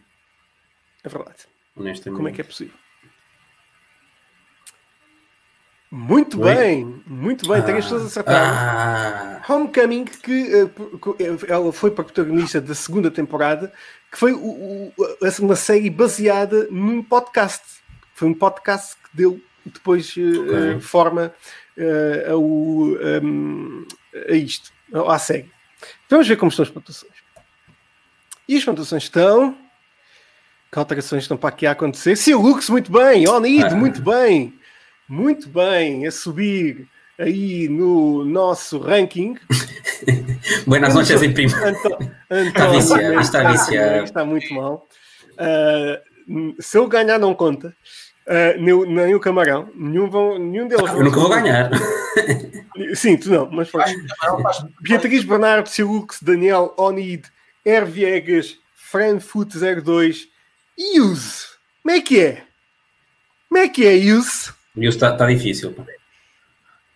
É 1.04 1.08
verdade. 1.08 1.44
honestamente. 1.76 2.16
Como 2.16 2.28
é 2.28 2.32
que 2.32 2.40
é 2.40 2.44
possível? 2.44 2.74
Muito 5.90 6.42
Oi? 6.42 6.54
bem, 6.54 7.02
muito 7.06 7.48
bem. 7.48 7.62
Três 7.62 7.84
pessoas 7.84 8.04
acertaram. 8.04 8.54
Ah, 8.54 9.42
Homecoming, 9.48 10.04
que 10.04 10.54
eh, 10.54 10.66
por- 10.66 11.16
eh, 11.18 11.36
ela 11.48 11.72
foi 11.72 11.90
protagonista 11.90 12.60
da 12.60 12.74
segunda 12.74 13.10
temporada, 13.10 13.72
que 14.10 14.18
foi 14.18 14.32
o- 14.32 14.38
o- 14.38 14.94
uma 15.40 15.56
série 15.56 15.90
baseada 15.90 16.66
num 16.70 17.02
podcast. 17.02 17.62
Foi 18.14 18.28
um 18.28 18.34
podcast 18.34 18.94
que 18.96 19.10
deu 19.14 19.40
depois 19.66 20.14
eh, 20.16 20.38
Ok. 20.38 20.76
eh, 20.76 20.80
forma 20.80 21.34
eh, 21.76 22.26
ao, 22.30 22.42
um, 22.42 23.86
a 24.28 24.32
isto, 24.32 24.72
à 25.06 25.18
série. 25.18 25.50
Vamos 26.08 26.26
ver 26.26 26.36
como 26.36 26.48
estão 26.50 26.62
as 26.64 26.70
pontuações. 26.70 27.12
E 28.48 28.56
as 28.56 28.64
pontuações 28.64 29.02
estão. 29.04 29.56
Que 30.72 30.78
alterações 30.78 31.24
estão 31.24 31.36
para 31.36 31.48
aqui 31.50 31.66
a 31.66 31.70
acontecer? 31.72 32.16
Sim, 32.16 32.34
Lux, 32.34 32.68
muito 32.68 32.90
bem. 32.92 33.26
Onid, 33.28 33.64
Ah. 33.64 33.70
muito 33.74 34.02
bem. 34.02 34.58
Muito 35.08 35.48
bem. 35.48 36.06
A 36.06 36.10
subir 36.10 36.86
aí 37.18 37.68
no 37.68 38.24
nosso 38.24 38.78
ranking. 38.78 39.36
Buenas 40.66 40.94
noches 40.94 41.22
em 41.22 41.32
primo. 41.32 41.54
Anto- 41.56 41.88
Está 42.30 42.64
António 42.64 42.80
viciado, 42.80 43.20
está 43.20 43.52
viciado. 43.52 44.04
Está 44.04 44.24
muito 44.24 44.52
mal. 44.54 44.86
Ah, 45.38 46.00
se 46.60 46.76
eu 46.78 46.86
ganhar, 46.88 47.18
não 47.18 47.34
conta. 47.34 47.74
Ah, 48.26 48.54
nem, 48.58 48.72
o- 48.74 48.84
nem 48.84 49.14
o 49.14 49.20
Camarão. 49.20 49.70
Nenhum, 49.74 50.08
vão, 50.10 50.38
nenhum 50.38 50.68
deles. 50.68 50.90
Eu 50.92 51.02
nunca 51.04 51.20
vou 51.20 51.28
ganhar. 51.30 51.70
Sim, 52.94 53.16
tu 53.16 53.30
não, 53.30 53.50
mas 53.50 53.68
faz- 53.70 53.94
Beatriz 54.80 55.24
Bernardo, 55.24 55.68
Silux, 55.68 56.18
Daniel 56.22 56.74
Onid, 56.76 57.24
R. 57.64 57.86
Viegas, 57.86 58.56
Franfoot02 58.92 60.26
e 60.76 61.00
Use. 61.00 61.46
Como 61.82 61.94
é 61.96 62.00
que 62.00 62.20
é? 62.20 62.42
Como 63.48 63.60
é 63.60 63.68
que 63.68 63.86
é, 63.86 63.94
Use? 64.14 64.50
E 64.76 64.86
isso 64.86 64.96
está 64.96 65.12
está 65.12 65.26
difícil. 65.26 65.72
pá. 65.72 65.84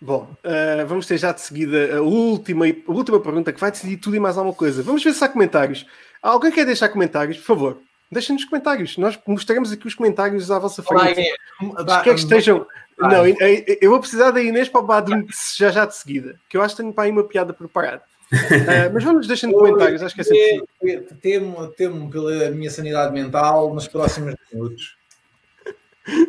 Bom, 0.05 0.35
ah, 0.43 0.83
vamos 0.85 1.05
ter 1.07 1.17
já 1.17 1.31
de 1.31 1.39
seguida 1.39 1.95
a 1.97 2.01
última, 2.01 2.65
a 2.65 2.91
última 2.91 3.21
pergunta 3.21 3.53
que 3.53 3.59
vai 3.59 3.71
decidir 3.71 3.95
tudo 3.97 4.15
e 4.17 4.19
mais 4.19 4.37
alguma 4.37 4.53
coisa. 4.53 4.83
Vamos 4.83 5.01
ver 5.01 5.13
se 5.13 5.23
há 5.23 5.29
comentários. 5.29 5.85
Alguém 6.21 6.51
quer 6.51 6.65
deixar 6.65 6.89
comentários? 6.89 7.37
Por 7.37 7.45
favor, 7.45 7.77
deixem 8.11 8.35
nos 8.35 8.43
comentários. 8.43 8.97
Nós 8.97 9.17
mostraremos 9.25 9.71
aqui 9.71 9.87
os 9.87 9.95
comentários 9.95 10.51
à 10.51 10.59
vossa 10.59 10.83
Olá, 10.85 11.05
frente. 11.05 11.19
Inês. 11.21 11.33
Os 11.79 11.85
Dá- 11.85 12.01
que 12.01 12.09
é 12.09 12.13
estejam. 12.15 12.67
Ai. 13.01 13.11
Não, 13.15 13.25
eu- 13.27 13.77
eu 13.81 13.89
vou 13.91 13.99
precisar 14.01 14.31
da 14.31 14.41
Inês 14.41 14.67
para 14.67 14.81
o 14.81 14.85
Badum 14.85 15.25
já 15.57 15.71
já 15.71 15.85
de 15.85 15.95
seguida, 15.95 16.37
que 16.49 16.57
eu 16.57 16.61
acho 16.61 16.75
que 16.75 16.81
tenho 16.81 16.93
para 16.93 17.05
aí 17.05 17.11
uma 17.11 17.23
piada 17.23 17.53
preparada. 17.53 18.03
Ah, 18.33 18.89
mas 18.93 19.03
vamos 19.05 19.25
deixando 19.25 19.53
comentários, 19.53 20.03
acho 20.03 20.13
que 20.15 20.21
é 20.21 20.23
sempre. 20.25 20.65
Te- 20.81 21.15
Temo, 21.21 21.67
temo 21.67 22.09
pela 22.09 22.49
minha 22.51 22.69
sanidade 22.69 23.13
mental 23.13 23.73
nos 23.73 23.87
próximos 23.87 24.35
minutos. 24.51 24.97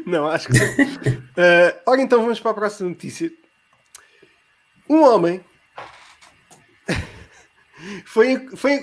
Não, 0.07 0.29
acho 0.29 0.47
que 0.49 0.55
sim. 0.59 0.83
Uh, 0.83 1.75
ora, 1.87 2.01
então 2.01 2.21
vamos 2.23 2.39
para 2.39 2.53
a 2.53 2.55
próxima 2.55 2.89
notícia. 2.91 3.33
Um 4.89 5.03
homem 5.03 5.45
foi, 8.05 8.49
foi 8.57 8.81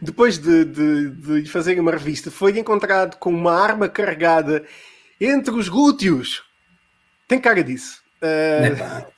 depois 0.00 0.38
de, 0.38 0.64
de, 0.64 1.10
de 1.10 1.32
lhe 1.40 1.48
fazerem 1.48 1.80
uma 1.80 1.92
revista, 1.92 2.30
foi 2.30 2.58
encontrado 2.58 3.16
com 3.16 3.30
uma 3.30 3.52
arma 3.52 3.88
carregada 3.88 4.64
entre 5.20 5.54
os 5.54 5.68
glúteos. 5.68 6.42
Tem 7.28 7.40
cara 7.40 7.62
disso. 7.62 8.02
Uh, 8.22 8.66
Epá. 8.66 9.12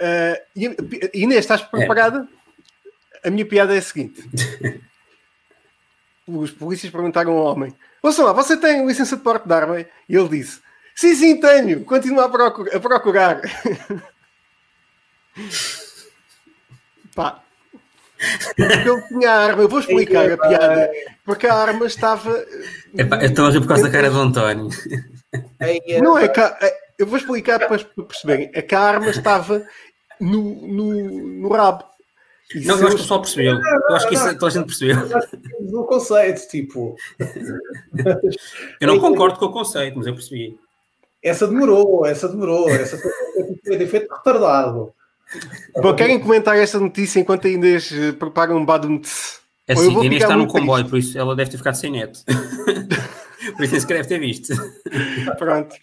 uh, 0.00 1.10
Inês, 1.14 1.40
estás 1.40 1.62
preparada? 1.62 2.26
A 3.24 3.30
minha 3.30 3.46
piada 3.46 3.74
é 3.74 3.78
a 3.78 3.82
seguinte: 3.82 4.22
os 6.26 6.50
polícias 6.50 6.90
perguntaram 6.90 7.32
ao 7.32 7.44
homem: 7.44 7.74
Ouça 8.02 8.24
lá, 8.24 8.32
você 8.32 8.56
tem 8.56 8.86
licença 8.86 9.16
de 9.16 9.22
porte 9.22 9.46
de 9.46 9.54
arma? 9.54 9.80
E 9.80 10.16
ele 10.16 10.28
disse: 10.28 10.60
Sim, 10.94 11.14
sim, 11.14 11.40
tenho. 11.40 11.84
Continua 11.84 12.24
a. 12.24 12.76
A 12.76 12.80
procurar. 12.80 13.40
Pá. 17.14 17.42
Porque 18.56 18.62
ele 18.62 19.02
tinha 19.08 19.30
a 19.30 19.38
arma, 19.46 19.62
eu 19.62 19.68
vou 19.68 19.80
explicar 19.80 20.30
a 20.30 20.36
piada, 20.36 20.90
porque 21.24 21.46
a 21.46 21.54
arma 21.54 21.86
estava. 21.86 22.44
Epá, 22.96 23.16
eu 23.22 23.28
estou 23.30 23.46
a 23.46 23.50
rir 23.50 23.60
por 23.60 23.68
causa 23.68 23.84
da 23.84 23.90
cara 23.90 24.10
do 24.10 24.18
António. 24.20 24.68
Não 26.02 26.18
é 26.18 26.28
que 26.28 26.38
a- 26.40 26.58
eu 26.98 27.06
vou 27.06 27.16
explicar 27.16 27.58
para 27.60 27.76
as 27.76 27.82
pessoas 27.82 28.06
perceberem. 28.08 28.50
É 28.52 28.60
que 28.60 28.74
a 28.74 28.80
arma 28.80 29.08
estava 29.08 29.64
no, 30.20 30.42
no, 30.66 30.92
no 31.40 31.48
rabo. 31.48 31.84
E 32.54 32.60
Não, 32.66 32.78
eu 32.78 32.88
acho 32.88 32.88
que 32.88 32.94
o 32.94 32.98
pessoal 33.04 33.20
percebeu. 33.22 33.54
Eu 33.88 33.94
acho 33.96 34.08
que 34.08 34.14
isso 34.14 34.34
toda 34.38 34.46
a 34.46 34.50
gente 34.50 34.66
percebeu. 34.66 34.98
o 35.80 35.84
conceito, 35.84 36.48
tipo, 36.48 36.96
Eu 38.80 38.88
não 38.88 38.98
concordo 39.00 39.38
com 39.38 39.46
o 39.46 39.52
conceito, 39.52 39.96
mas 39.96 40.06
eu 40.06 40.14
percebi. 40.14 40.58
essa 41.22 41.46
demorou, 41.46 42.04
essa 42.04 42.28
demorou, 42.28 42.68
essa 42.68 42.98
foi 42.98 43.76
de 43.78 43.84
efeito 43.84 44.12
retardado. 44.12 44.92
Bom, 45.76 45.94
querem 45.94 46.18
comentar 46.18 46.56
esta 46.56 46.78
notícia 46.80 47.20
enquanto 47.20 47.46
a 47.46 47.50
Inês 47.50 47.90
eh, 47.92 48.12
prepara 48.12 48.54
um 48.54 48.64
badum-tse? 48.64 49.38
É 49.68 49.72
assim, 49.74 49.92
vou 49.92 50.02
a 50.02 50.06
Inês 50.06 50.22
ficar 50.22 50.26
está 50.26 50.36
num 50.36 50.40
muito 50.40 50.52
triste. 50.52 50.66
comboio, 50.66 50.88
por 50.88 50.98
isso 50.98 51.18
ela 51.18 51.36
deve 51.36 51.50
ter 51.50 51.56
ficado 51.58 51.74
sem 51.74 51.92
neto. 51.92 52.20
por 53.56 53.64
isso 53.64 53.72
nem 53.72 53.80
sequer 53.80 53.94
deve 53.98 54.08
ter 54.08 54.18
visto. 54.18 54.52
Pronto. 55.38 55.74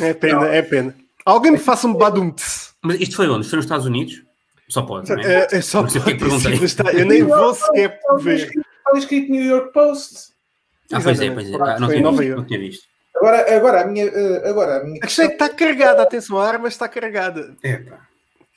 É 0.00 0.14
pena, 0.14 0.46
é 0.46 0.62
pena. 0.62 0.94
Alguém 1.24 1.52
me 1.52 1.58
faça 1.58 1.86
um 1.86 1.94
badum-tse. 1.94 2.70
Mas 2.82 3.00
isto 3.00 3.14
foi 3.16 3.28
onde? 3.28 3.46
Foi 3.48 3.56
nos 3.56 3.64
Estados 3.64 3.86
Unidos? 3.86 4.22
Só 4.68 4.82
pode, 4.82 5.08
não 5.10 5.20
é? 5.20 5.34
É, 5.34 5.48
é 5.52 5.60
só 5.60 5.82
Não 5.82 5.88
porque 5.88 6.00
pode 6.00 6.18
perguntei. 6.18 6.52
dizer, 6.52 6.64
está- 6.64 6.92
Eu 6.92 7.06
nem 7.06 7.22
vou 7.22 7.54
sequer 7.54 7.98
ver. 8.18 8.48
Está 8.48 8.98
escrito 8.98 9.30
New 9.30 9.44
York 9.44 9.72
Post. 9.72 10.32
Ah, 10.92 11.00
pois 11.00 11.20
é, 11.20 11.30
pois 11.30 11.50
é. 11.50 11.54
Ah, 11.54 11.78
não, 11.78 11.88
tinha 11.88 12.10
visto, 12.10 12.36
não 12.36 12.44
tinha 12.44 12.58
visto. 12.58 12.84
Agora, 13.14 13.56
agora, 13.56 13.80
a 13.82 13.86
minha, 13.86 14.06
eh, 14.06 14.48
agora, 14.48 14.78
a 14.78 14.84
minha 14.84 14.98
A 14.98 15.06
questão 15.06 15.26
é 15.26 15.28
que 15.28 15.34
está 15.34 15.48
carregada, 15.48 16.02
atenção, 16.02 16.38
a 16.38 16.48
arma 16.48 16.66
está 16.68 16.88
carregada. 16.88 17.54
Epá, 17.62 18.00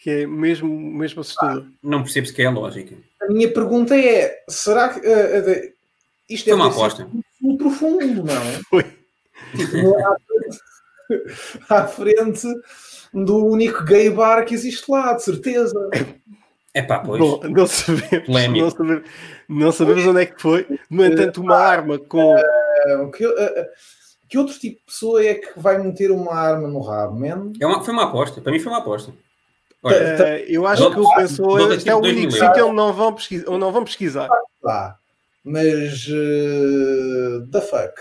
Que 0.05 0.11
é 0.11 0.27
mesmo, 0.27 0.69
mesmo 0.69 1.21
assustador. 1.21 1.65
não 1.81 2.03
percebo 2.03 2.27
sequer 2.27 2.45
a 2.45 2.51
lógica. 2.51 2.95
a 3.23 3.25
minha 3.25 3.51
pergunta 3.51 3.97
é: 3.97 4.43
será 4.47 4.89
que 4.89 4.99
eh, 5.03 5.43
eh, 5.47 5.71
isto 6.29 6.43
Foi 6.43 6.53
deve 6.53 6.61
uma 6.61 6.71
aposta. 6.71 7.07
muito 7.41 7.63
profundo, 7.63 8.23
não? 8.23 8.63
Foi. 8.69 8.83
Tipo, 9.55 9.97
à 9.97 10.15
frente, 10.19 10.59
à 11.67 11.87
frente 11.87 12.47
do 13.11 13.47
único 13.47 13.83
gay 13.83 14.11
bar 14.11 14.45
que 14.45 14.53
existe 14.53 14.83
lá, 14.91 15.13
de 15.13 15.23
certeza. 15.23 15.73
Epá, 16.71 16.99
pois. 16.99 17.19
Bom, 17.19 17.39
não 17.49 17.65
sabemos, 17.65 18.27
não 18.29 18.69
sabemos, 18.69 19.03
não 19.49 19.71
sabemos 19.71 20.05
onde 20.05 20.21
é 20.21 20.25
que 20.27 20.39
foi. 20.39 20.67
No 20.87 21.03
entanto, 21.03 21.41
uma 21.41 21.57
arma 21.57 21.97
com. 21.97 22.37
Eh, 22.37 23.09
Que, 23.17 23.25
eh, 23.25 23.69
que 24.29 24.37
outro 24.37 24.53
tipo 24.59 24.77
de 24.81 24.85
pessoa 24.85 25.25
é 25.25 25.33
que 25.33 25.59
vai 25.59 25.79
meter 25.81 26.11
uma 26.11 26.31
arma 26.35 26.67
no 26.67 26.79
rabo, 26.81 27.19
man? 27.19 27.51
É 27.59 27.65
uma, 27.65 27.83
foi 27.83 27.91
uma 27.91 28.03
aposta. 28.03 28.39
Para 28.39 28.51
mim 28.51 28.59
foi 28.59 28.71
uma 28.71 28.81
aposta. 28.81 29.11
Olha, 29.85 29.95
eh, 29.95 30.45
eu 30.47 30.65
acho 30.65 30.89
que 30.89 31.15
pensou 31.15 31.57
dou-lhe 31.57 31.75
este 31.75 31.89
é 31.89 31.95
o 31.95 31.99
único 31.99 32.19
mil 32.21 32.31
sítio 32.31 32.65
onde 32.67 32.75
não 32.75 32.91
vão 32.91 33.13
pesquisar. 33.13 33.49
Onde 33.49 33.59
não 33.59 33.71
vão 33.71 33.83
pesquisar. 33.83 34.29
Mas. 35.43 36.07
eh, 36.09 37.45
the 37.51 37.61
fuck? 37.61 37.93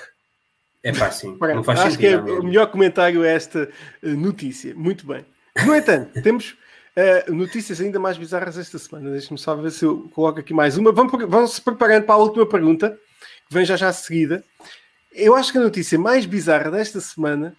sim. 1.12 1.37
Pronto, 1.37 1.55
Não 1.57 1.64
faz 1.64 1.81
acho 1.81 1.99
que 1.99 2.07
é 2.07 2.16
sentido. 2.16 2.40
o 2.40 2.44
melhor 2.44 2.66
comentário 2.70 3.23
a 3.23 3.29
esta 3.29 3.68
eh, 4.03 4.09
notícia. 4.09 4.75
Muito 4.75 5.07
bem. 5.07 5.25
No 5.66 5.75
entanto, 5.75 6.11
temos 6.23 6.57
eh, 6.97 7.25
notícias 7.31 7.81
ainda 7.81 7.99
mais 7.99 8.16
bizarras 8.16 8.59
esta 8.59 8.79
semana. 8.79 9.11
Deixa-me 9.11 9.38
só 9.38 9.55
ver 9.55 9.70
se 9.70 9.85
eu 9.85 10.11
coloco 10.14 10.40
aqui 10.40 10.53
mais 10.55 10.77
uma. 10.77 10.92
Vamos, 10.92 11.12
vamos 11.29 11.53
se 11.55 11.61
preparando 11.61 12.05
para 12.05 12.14
a 12.14 12.18
última 12.18 12.47
pergunta, 12.47 12.99
que 13.49 13.55
vem 13.55 13.64
já 13.64 13.77
já 13.77 13.88
a 13.88 13.92
seguida. 13.92 14.42
Eu 15.12 15.35
acho 15.35 15.53
que 15.53 15.59
a 15.59 15.62
notícia 15.62 15.99
mais 15.99 16.27
bizarra 16.27 16.70
desta 16.70 17.01
semana, 17.01 17.55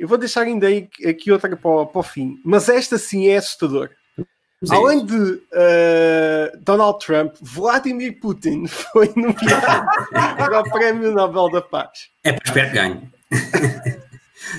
eu 0.00 0.08
vou 0.08 0.16
deixar 0.16 0.42
ainda 0.42 0.66
aí, 0.66 0.88
aqui 1.06 1.30
outra 1.30 1.54
para 1.54 1.70
o, 1.70 1.86
para 1.86 1.98
o 1.98 2.02
fim, 2.02 2.40
mas 2.42 2.70
esta 2.70 2.96
sim 2.96 3.28
é 3.28 3.36
assustadora. 3.36 3.90
Sim. 4.64 4.74
Além 4.74 5.04
de 5.04 5.42
eh, 5.52 6.52
Donald 6.60 7.04
Trump, 7.04 7.34
Vladimir 7.40 8.18
Putin 8.18 8.66
foi 8.68 9.12
nomeado 9.14 9.86
para 10.38 10.60
o 10.60 10.70
Prémio 10.70 11.12
Nobel 11.12 11.50
da 11.50 11.60
Paz. 11.60 12.08
É 12.24 12.32
para 12.32 12.42
espero 12.46 12.68
que 12.68 12.74
ganhe. 12.74 13.10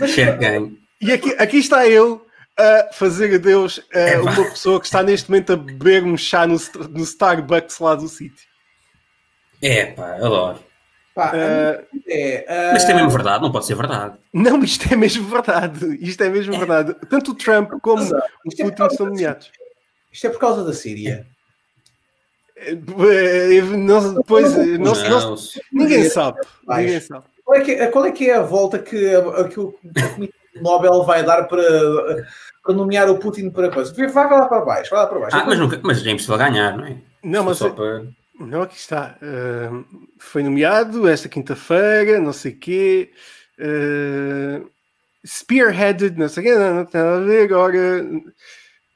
espero 0.01 0.33
que 0.33 0.45
ganhe. 0.45 0.79
E 1.01 1.11
aqui, 1.11 1.35
aqui 1.39 1.57
está 1.57 1.87
eu 1.87 2.23
a 2.55 2.93
fazer 2.93 3.33
adeus 3.33 3.81
a 3.93 3.99
Epá. 3.99 4.21
uma 4.21 4.49
pessoa 4.51 4.79
que 4.79 4.85
está 4.85 5.01
neste 5.01 5.29
momento 5.29 5.53
a 5.53 5.57
beber 5.57 6.03
um 6.03 6.15
chá 6.15 6.45
no, 6.45 6.57
no 6.89 7.03
Starbucks 7.03 7.79
lá 7.79 7.95
do 7.95 8.07
sítio. 8.07 8.47
É 9.59 9.87
pá, 9.87 10.15
adoro. 10.17 10.70
Pá, 11.13 11.29
pergunta 11.29 11.85
é, 12.07 12.45
eh, 12.47 12.69
Mas 12.71 12.81
isto 12.83 12.91
é 12.91 12.93
mesmo 12.95 13.09
verdade, 13.09 13.43
não 13.43 13.51
pode 13.51 13.65
ser 13.65 13.75
verdade. 13.75 14.15
não, 14.33 14.63
isto 14.63 14.91
é 14.93 14.95
mesmo 14.95 15.27
verdade. 15.27 15.97
Isto 16.01 16.23
é 16.23 16.29
mesmo 16.29 16.57
verdade. 16.57 16.95
Tanto 17.09 17.31
o 17.31 17.35
Trump 17.35 17.71
como 17.81 18.01
o 18.03 18.17
é 18.17 18.63
Putin 18.63 18.95
são 18.95 19.05
nomeados. 19.07 19.51
Isto 20.11 20.27
é 20.27 20.29
por 20.29 20.39
causa 20.39 20.63
da 20.63 20.73
Síria. 20.73 21.25
Eh, 22.55 22.75
não- 23.61 24.13
Depois, 24.15 24.53
eh, 24.53 24.77
não, 24.77 24.93
não 24.93 25.19
Não, 25.31 25.35
ninguém 25.73 26.09
sabe. 26.09 26.39
Ninguém 26.67 26.99
sabe. 27.01 27.25
Qual 27.43 27.57
é 27.59 27.61
que, 27.63 27.71
é- 27.71 27.87
qual 27.87 28.05
é, 28.05 28.11
que 28.11 28.29
é 28.29 28.35
a 28.35 28.41
volta 28.41 28.79
que, 28.79 29.13
a- 29.15 29.43
que 29.49 29.59
o 29.59 29.73
Comitê 30.13 30.33
Nobel 30.61 31.03
vai 31.03 31.23
dar 31.25 31.43
para, 31.47 31.63
para 32.63 32.73
nomear 32.73 33.09
o 33.09 33.17
Putin 33.17 33.49
para 33.49 33.69
coisa? 33.71 33.93
Vai 33.93 34.07
vai 34.09 34.39
lá 34.39 34.47
para 34.47 34.61
baixo, 34.63 34.91
vai 34.91 34.99
lá 35.01 35.07
para 35.07 35.19
baixo. 35.19 35.35
Ah, 35.35 35.43
mas, 35.45 35.59
nunca, 35.59 35.79
mas 35.83 36.05
é 36.05 36.11
impossível 36.11 36.37
ganhar, 36.37 36.77
não 36.77 36.85
é? 36.85 36.97
Não, 37.23 37.43
mas 37.43 37.57
Só 37.57 37.69
para... 37.69 38.03
Não, 38.45 38.61
aqui 38.63 38.75
está. 38.77 39.17
Uh, 39.21 39.85
foi 40.19 40.43
nomeado 40.43 41.07
esta 41.07 41.27
quinta-feira, 41.29 42.19
não 42.19 42.33
sei 42.33 42.51
o 42.53 42.57
quê. 42.59 43.11
Uh, 43.59 44.69
spearheaded, 45.25 46.17
não 46.17 46.27
sei 46.29 46.43
o 46.43 46.45
quê, 46.47 46.55
não, 46.55 46.75
não 46.75 46.85
tem 46.85 47.01
nada 47.01 47.17
a 47.17 47.25
ver. 47.25 47.43
Agora. 47.43 48.03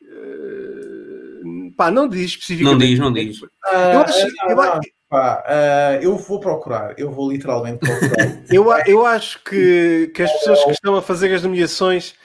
uh, 0.01 1.71
pá, 1.75 1.91
não 1.91 2.07
diz 2.07 2.19
Não 2.21 2.25
especificamente. 2.25 2.87
diz, 2.87 2.99
não 2.99 3.13
diz. 3.13 3.39
Ah, 3.65 3.93
Eu 3.93 3.99
acho, 4.01 4.27
não, 4.27 4.49
eu, 4.49 4.55
não, 4.55 4.63
a- 4.63 4.79
pá, 5.09 5.43
ah, 5.45 5.99
eu 6.01 6.15
vou 6.17 6.39
procurar, 6.39 6.97
eu 6.97 7.11
vou 7.11 7.31
literalmente 7.31 7.79
procurar. 7.79 8.41
eu, 8.51 8.65
eu 8.87 9.05
acho 9.05 9.43
que, 9.43 10.11
que 10.13 10.23
as 10.23 10.31
pessoas 10.31 10.63
que 10.63 10.71
estão 10.71 10.95
a 10.95 11.01
fazer 11.01 11.33
as 11.33 11.43
nomeações 11.43 12.15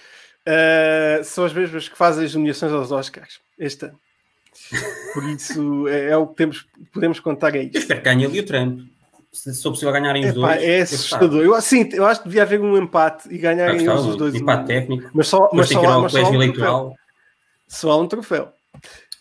uh, 0.47 1.23
são 1.25 1.45
as 1.45 1.53
mesmas 1.53 1.89
que 1.89 1.97
fazem 1.97 2.25
as 2.25 2.35
nomeações 2.35 2.73
aos 2.73 2.91
Oscars 2.93 3.41
este 3.59 3.87
ano. 3.87 3.99
Por 5.13 5.25
isso 5.25 5.89
é, 5.89 6.11
é 6.11 6.17
o 6.17 6.27
que 6.27 6.37
temos, 6.37 6.67
podemos 6.93 7.21
contar 7.21 7.55
aí. 7.55 7.71
Eu 7.73 7.81
espero 7.81 8.01
que 8.01 8.05
ganhe 8.05 8.27
e 8.27 8.41
o 8.41 8.47
Trump. 8.47 8.81
Se 9.33 9.55
se 9.55 9.63
for 9.63 9.71
possível 9.71 9.93
ganharem 9.93 10.25
os 10.25 10.31
Epá, 10.31 10.55
dois. 10.55 10.63
é 10.63 10.81
assustador. 10.81 11.43
Eu, 11.45 11.61
sim, 11.61 11.89
eu 11.93 12.05
acho 12.05 12.21
que 12.23 12.29
devia 12.29 12.43
haver 12.43 12.61
um 12.61 12.77
empate 12.77 13.33
e 13.33 13.39
ganharem 13.39 13.77
eles 13.77 14.01
os 14.05 14.17
dois. 14.17 14.35
Empate 14.35 14.67
técnico. 14.67 15.11
Mas 15.15 15.29
só, 15.29 15.49
mas 15.53 15.69
só, 15.69 15.85
há- 15.85 16.01
mas 16.01 16.13
só 16.13 16.19
há 16.19 16.23
um 16.23 16.31
troféu. 16.31 16.35
eleitoral. 16.35 16.95
Só 17.69 17.91
há 17.93 17.97
um 17.97 18.07
troféu. 18.09 18.49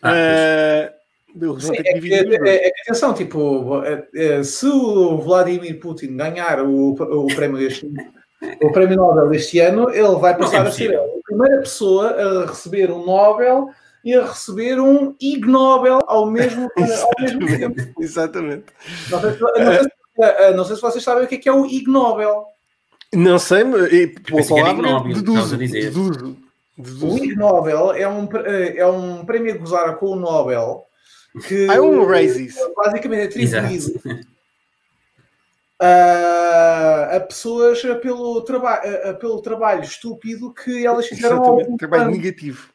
Ah, 0.02 0.92
vão 1.36 1.60
Sim, 1.60 1.74
é, 1.76 1.84
que, 1.84 2.14
é, 2.14 2.56
é 2.68 2.72
que 2.72 2.82
atenção, 2.82 3.14
tipo, 3.14 3.84
é, 3.84 4.08
é, 4.16 4.44
se 4.44 4.66
o 4.66 5.18
Vladimir 5.20 5.80
Putin 5.80 6.18
ganhar 6.18 6.62
o, 6.64 6.92
o 6.94 7.28
prémio 7.36 7.58
deste 7.58 7.88
o 8.64 8.72
prémio 8.72 8.96
Nobel 8.96 9.30
deste 9.30 9.60
ano, 9.60 9.90
ele 9.90 10.16
vai 10.16 10.36
passar 10.38 10.66
é 10.66 10.70
a 10.70 10.72
ser 10.72 10.96
a 10.96 11.04
primeira 11.26 11.60
pessoa 11.60 12.10
a 12.10 12.46
receber 12.48 12.90
um 12.90 13.06
Nobel 13.06 13.70
e 14.04 14.14
a 14.16 14.26
receber 14.26 14.80
um 14.80 15.16
Ig 15.22 15.46
Nobel 15.48 16.00
ao 16.08 16.26
mesmo, 16.30 16.70
ao 16.78 17.12
mesmo 17.24 17.46
tempo. 17.48 18.02
Exatamente. 18.02 18.66
Não 19.10 19.20
sei, 19.22 19.32
se, 19.34 19.40
não, 19.42 19.74
sei 19.74 19.84
se, 19.84 19.90
eh, 20.22 20.54
não 20.54 20.66
sei 20.66 20.76
se 20.76 20.82
vocês 20.82 21.04
sabem 21.04 21.24
o 21.26 21.28
que 21.28 21.36
é, 21.36 21.38
que 21.38 21.50
é 21.50 21.54
o 21.54 21.66
Ig 21.66 21.88
Nobel. 21.90 22.46
Não 23.14 23.40
sei, 23.40 23.64
mas 23.64 23.92
e, 23.92 24.08
pela 24.08 24.46
palavra 24.48 25.14
deduzo. 25.14 25.56
O 25.56 25.58
Deduzo. 25.58 26.38
deduzo. 26.78 27.18
Ig 27.24 27.36
Nobel 27.36 27.94
é 27.94 28.08
um, 28.08 28.28
eh, 28.46 28.78
é 28.78 28.86
um 28.88 29.26
prémio 29.26 29.54
a 29.54 29.58
gozar 29.58 29.96
com 29.98 30.08
o 30.12 30.16
Nobel 30.16 30.86
que 31.48 31.68
Ah, 31.70 31.76
é 31.76 31.82
um 31.82 32.06
Razzies. 32.06 32.56
basicamente 32.76 33.22
é 33.22 33.46
atribuído 33.46 34.02
a, 35.80 37.10
a 37.16 37.20
pessoas 37.22 37.82
pelo, 38.02 38.42
traba 38.42 38.74
a- 38.76 39.14
pelo 39.14 39.42
trabalho 39.42 39.84
estúpido 39.84 40.54
que 40.54 40.86
elas 40.86 41.08
fizeram 41.08 41.38
Exatamente. 41.38 41.78
Trabalho 41.78 42.12
negativo. 42.12 42.70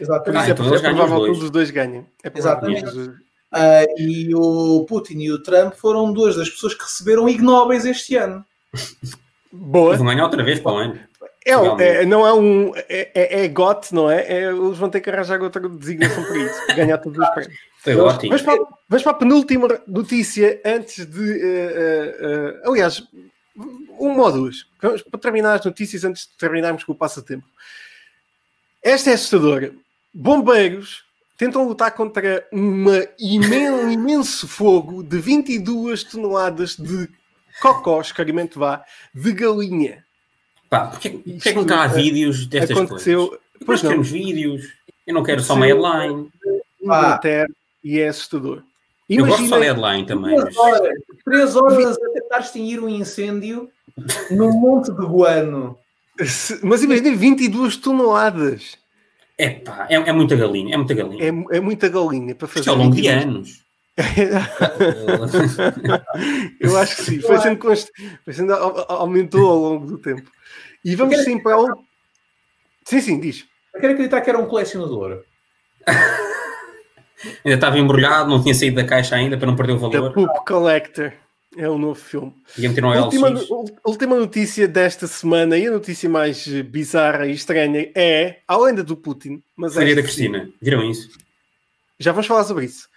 Exatamente. 0.00 0.42
isso 0.42 0.50
é, 0.50 0.52
então 0.52 0.74
é 0.74 0.80
ganham 0.80 0.96
provável 0.96 1.24
que 1.24 1.30
um 1.30 1.38
dos 1.38 1.50
dois 1.50 1.70
ganhem. 1.70 2.06
É 2.24 2.32
Exatamente. 2.34 3.12
Ah, 3.52 3.84
e 3.98 4.32
o 4.34 4.84
Putin 4.88 5.18
e 5.18 5.32
o 5.32 5.42
Trump 5.42 5.74
foram 5.74 6.12
duas 6.12 6.36
das 6.36 6.48
pessoas 6.48 6.74
que 6.74 6.84
receberam 6.84 7.28
Ig 7.28 7.42
Nobels 7.42 7.84
este 7.84 8.16
ano. 8.16 8.44
Boa. 9.52 9.96
Vão 9.96 10.06
ganhar 10.06 10.24
outra 10.24 10.44
vez 10.44 10.60
para 10.60 10.72
o 10.72 10.76
ano. 10.76 11.00
É, 11.44 11.56
Realmente. 11.56 11.82
é- 11.82 12.06
não 12.06 12.26
é 12.26 12.32
um. 12.32 12.72
É, 12.76 13.10
é, 13.14 13.44
é 13.44 13.48
GOT, 13.48 13.92
não 13.94 14.10
é? 14.10 14.20
é? 14.22 14.44
Eles 14.44 14.76
vão 14.76 14.90
ter 14.90 15.00
que 15.00 15.10
arranjar 15.10 15.40
outra 15.42 15.66
designação 15.68 16.22
para 16.22 16.36
isso, 16.36 16.66
para 16.66 16.74
ganhar 16.76 16.98
todos 16.98 17.18
os 17.18 17.28
prémios. 17.30 17.58
Foi 17.78 17.96
ótimo. 17.96 18.36
Vamos 18.38 18.42
para, 18.42 19.00
para 19.00 19.10
a 19.10 19.14
penúltima 19.14 19.68
notícia 19.88 20.60
antes 20.64 21.06
de. 21.06 21.32
eh, 21.32 21.72
eh, 21.74 22.16
eh, 22.20 22.62
aliás, 22.66 23.02
uma 23.98 24.24
ou 24.24 24.32
duas. 24.32 24.66
Vamos 24.80 25.02
para 25.02 25.18
terminar 25.18 25.54
as 25.58 25.64
notícias 25.64 26.04
antes 26.04 26.28
de 26.28 26.36
terminarmos 26.36 26.84
com 26.84 26.92
o 26.92 26.96
passatempo. 26.96 27.46
Esta 28.82 29.10
é 29.10 29.14
assustadora. 29.14 29.72
Bombeiros 30.12 31.04
tentam 31.38 31.66
lutar 31.66 31.92
contra 31.94 32.46
uma 32.52 33.06
imen- 33.18 33.70
um 33.70 33.90
imenso 33.90 34.46
fogo 34.48 35.02
de 35.02 35.18
22 35.18 36.04
toneladas 36.04 36.76
de 36.76 37.08
cocó, 37.62 38.00
escarimento 38.00 38.58
vá, 38.58 38.84
de 39.14 39.32
galinha. 39.32 40.04
Pá, 40.68 40.86
porque, 40.88 41.10
porque 41.10 41.48
é 41.48 41.52
que 41.52 41.58
nunca 41.58 41.80
há 41.82 41.86
Isto, 41.86 41.96
vídeos 41.96 42.46
destas 42.46 42.76
Aconteceu. 42.76 43.28
coisas? 43.28 43.44
Pois 43.66 43.68
Nós 43.68 43.82
não. 43.82 43.88
queremos 43.90 44.10
vídeos. 44.10 44.68
Eu 45.06 45.14
não 45.14 45.22
quero 45.22 45.42
só 45.42 45.54
uma 45.54 45.66
headline. 45.66 46.30
Inglaterra 46.82 47.46
e 47.84 47.98
é 47.98 48.08
assustador. 48.08 48.62
Eu 49.08 49.26
gosto 49.26 49.46
só 49.48 49.58
de 49.58 49.64
Imagina, 49.66 49.82
headline 49.82 50.06
também. 50.06 50.36
Três 50.36 50.56
mas- 50.56 50.56
horas, 50.56 50.98
três 51.24 51.56
horas 51.56 51.96
a 51.98 52.10
tentar 52.12 52.38
extinguir 52.40 52.80
um 52.80 52.88
incêndio 52.88 53.68
no 54.30 54.50
Monte 54.52 54.92
de 54.92 55.04
Guano. 55.04 55.76
mas 56.62 56.82
imagina 56.82 57.14
22 57.16 57.76
toneladas. 57.76 58.78
É 59.42 59.50
pá, 59.50 59.86
é, 59.88 59.94
é 59.94 60.12
muita 60.12 60.36
galinha. 60.36 60.74
É 60.74 60.76
muita 60.76 60.94
galinha. 60.94 61.24
É, 61.24 61.56
é 61.56 61.60
muita 61.60 61.88
galinha 61.88 62.34
para 62.34 62.48
fazer. 62.48 62.60
Isto 62.60 62.70
é 62.70 62.72
ao 62.72 62.78
longo 62.78 62.94
de 62.94 63.02
22. 63.02 63.24
anos. 63.26 63.64
Eu 66.60 66.76
acho 66.78 66.96
que 66.96 67.02
sim. 67.02 67.20
Foi 67.20 67.38
sendo, 67.38 67.58
const... 67.58 67.90
foi 68.24 68.32
sendo 68.32 68.52
au- 68.54 68.78
au- 68.88 68.98
aumentou 69.00 69.50
ao 69.50 69.58
longo 69.58 69.86
do 69.86 69.98
tempo. 69.98 70.30
E 70.84 70.94
vamos 70.96 71.18
sim 71.24 71.38
para 71.42 71.60
o. 71.60 71.76
Sim, 72.84 73.00
sim, 73.00 73.20
diz. 73.20 73.44
Eu 73.74 73.80
quero 73.80 73.92
acreditar 73.92 74.20
que 74.20 74.30
era 74.30 74.38
um 74.38 74.46
colecionador. 74.46 75.22
Ainda 77.44 77.54
estava 77.54 77.78
embrulhado, 77.78 78.30
não 78.30 78.42
tinha 78.42 78.54
saído 78.54 78.76
da 78.76 78.84
caixa 78.84 79.14
ainda 79.14 79.36
para 79.36 79.46
não 79.46 79.54
perder 79.54 79.74
o 79.74 79.90
The 79.90 79.98
valor. 79.98 80.12
Poop 80.14 80.44
Collector. 80.46 81.12
É 81.56 81.68
o 81.68 81.76
novo 81.76 81.98
filme. 81.98 82.32
Última, 83.02 83.28
última 83.84 84.16
notícia 84.16 84.68
desta 84.68 85.06
semana 85.08 85.58
e 85.58 85.66
a 85.66 85.70
notícia 85.70 86.08
mais 86.08 86.46
eh, 86.46 86.62
bizarra 86.62 87.26
e 87.26 87.32
estranha 87.32 87.90
é, 87.94 88.38
além 88.46 88.74
da 88.74 88.82
do 88.82 88.96
Putin, 88.96 89.42
mas 89.56 89.74
Faria 89.74 89.94
da 89.96 90.00
esta 90.00 90.12
sim. 90.12 90.30
Cristina. 90.30 90.48
Viram 90.62 90.88
isso? 90.88 91.10
Já 91.98 92.12
vamos 92.12 92.28
falar 92.28 92.44
sobre 92.44 92.66
isso. 92.66 92.88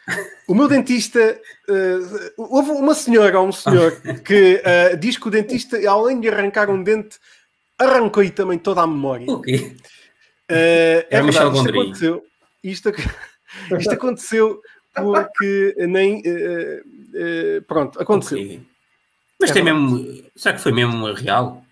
O 0.48 0.54
meu 0.54 0.68
dentista. 0.68 1.20
eh, 1.20 2.00
houve 2.38 2.70
uma 2.72 2.94
senhora 2.94 3.40
ou 3.40 3.48
um 3.48 3.52
senhor 3.52 4.00
que 4.24 4.62
eh, 4.64 4.96
diz 4.98 5.18
que 5.18 5.28
o 5.28 5.32
dentista, 5.32 5.78
além 5.90 6.20
de 6.20 6.30
arrancar 6.30 6.70
um 6.70 6.84
dente, 6.84 7.18
arrancou-lhe 7.80 8.30
também 8.30 8.60
toda 8.60 8.82
a 8.82 8.88
memória. 8.88 9.26
O 9.32 9.42
quê? 9.42 9.76
Eh, 10.48 11.08
é 11.10 11.16
Era 11.16 11.24
Michel 11.24 11.52
verdade, 11.52 11.58
isto 11.58 11.82
aconteceu. 11.82 12.26
Isto, 12.64 12.90
isto 13.80 13.92
aconteceu 13.92 14.62
porque 14.94 15.76
nem. 15.88 16.22
eh, 16.24 16.82
pronto, 17.68 18.02
aconteceu. 18.02 18.38
Ok. 18.38 18.62
Mas 19.40 19.50
É 19.50 19.54
tem 19.54 19.64
verdade. 19.64 19.86
mesmo. 19.86 20.24
Será 20.36 20.56
que 20.56 20.62
foi 20.62 20.72
mesmo 20.72 21.14
real? 21.14 21.64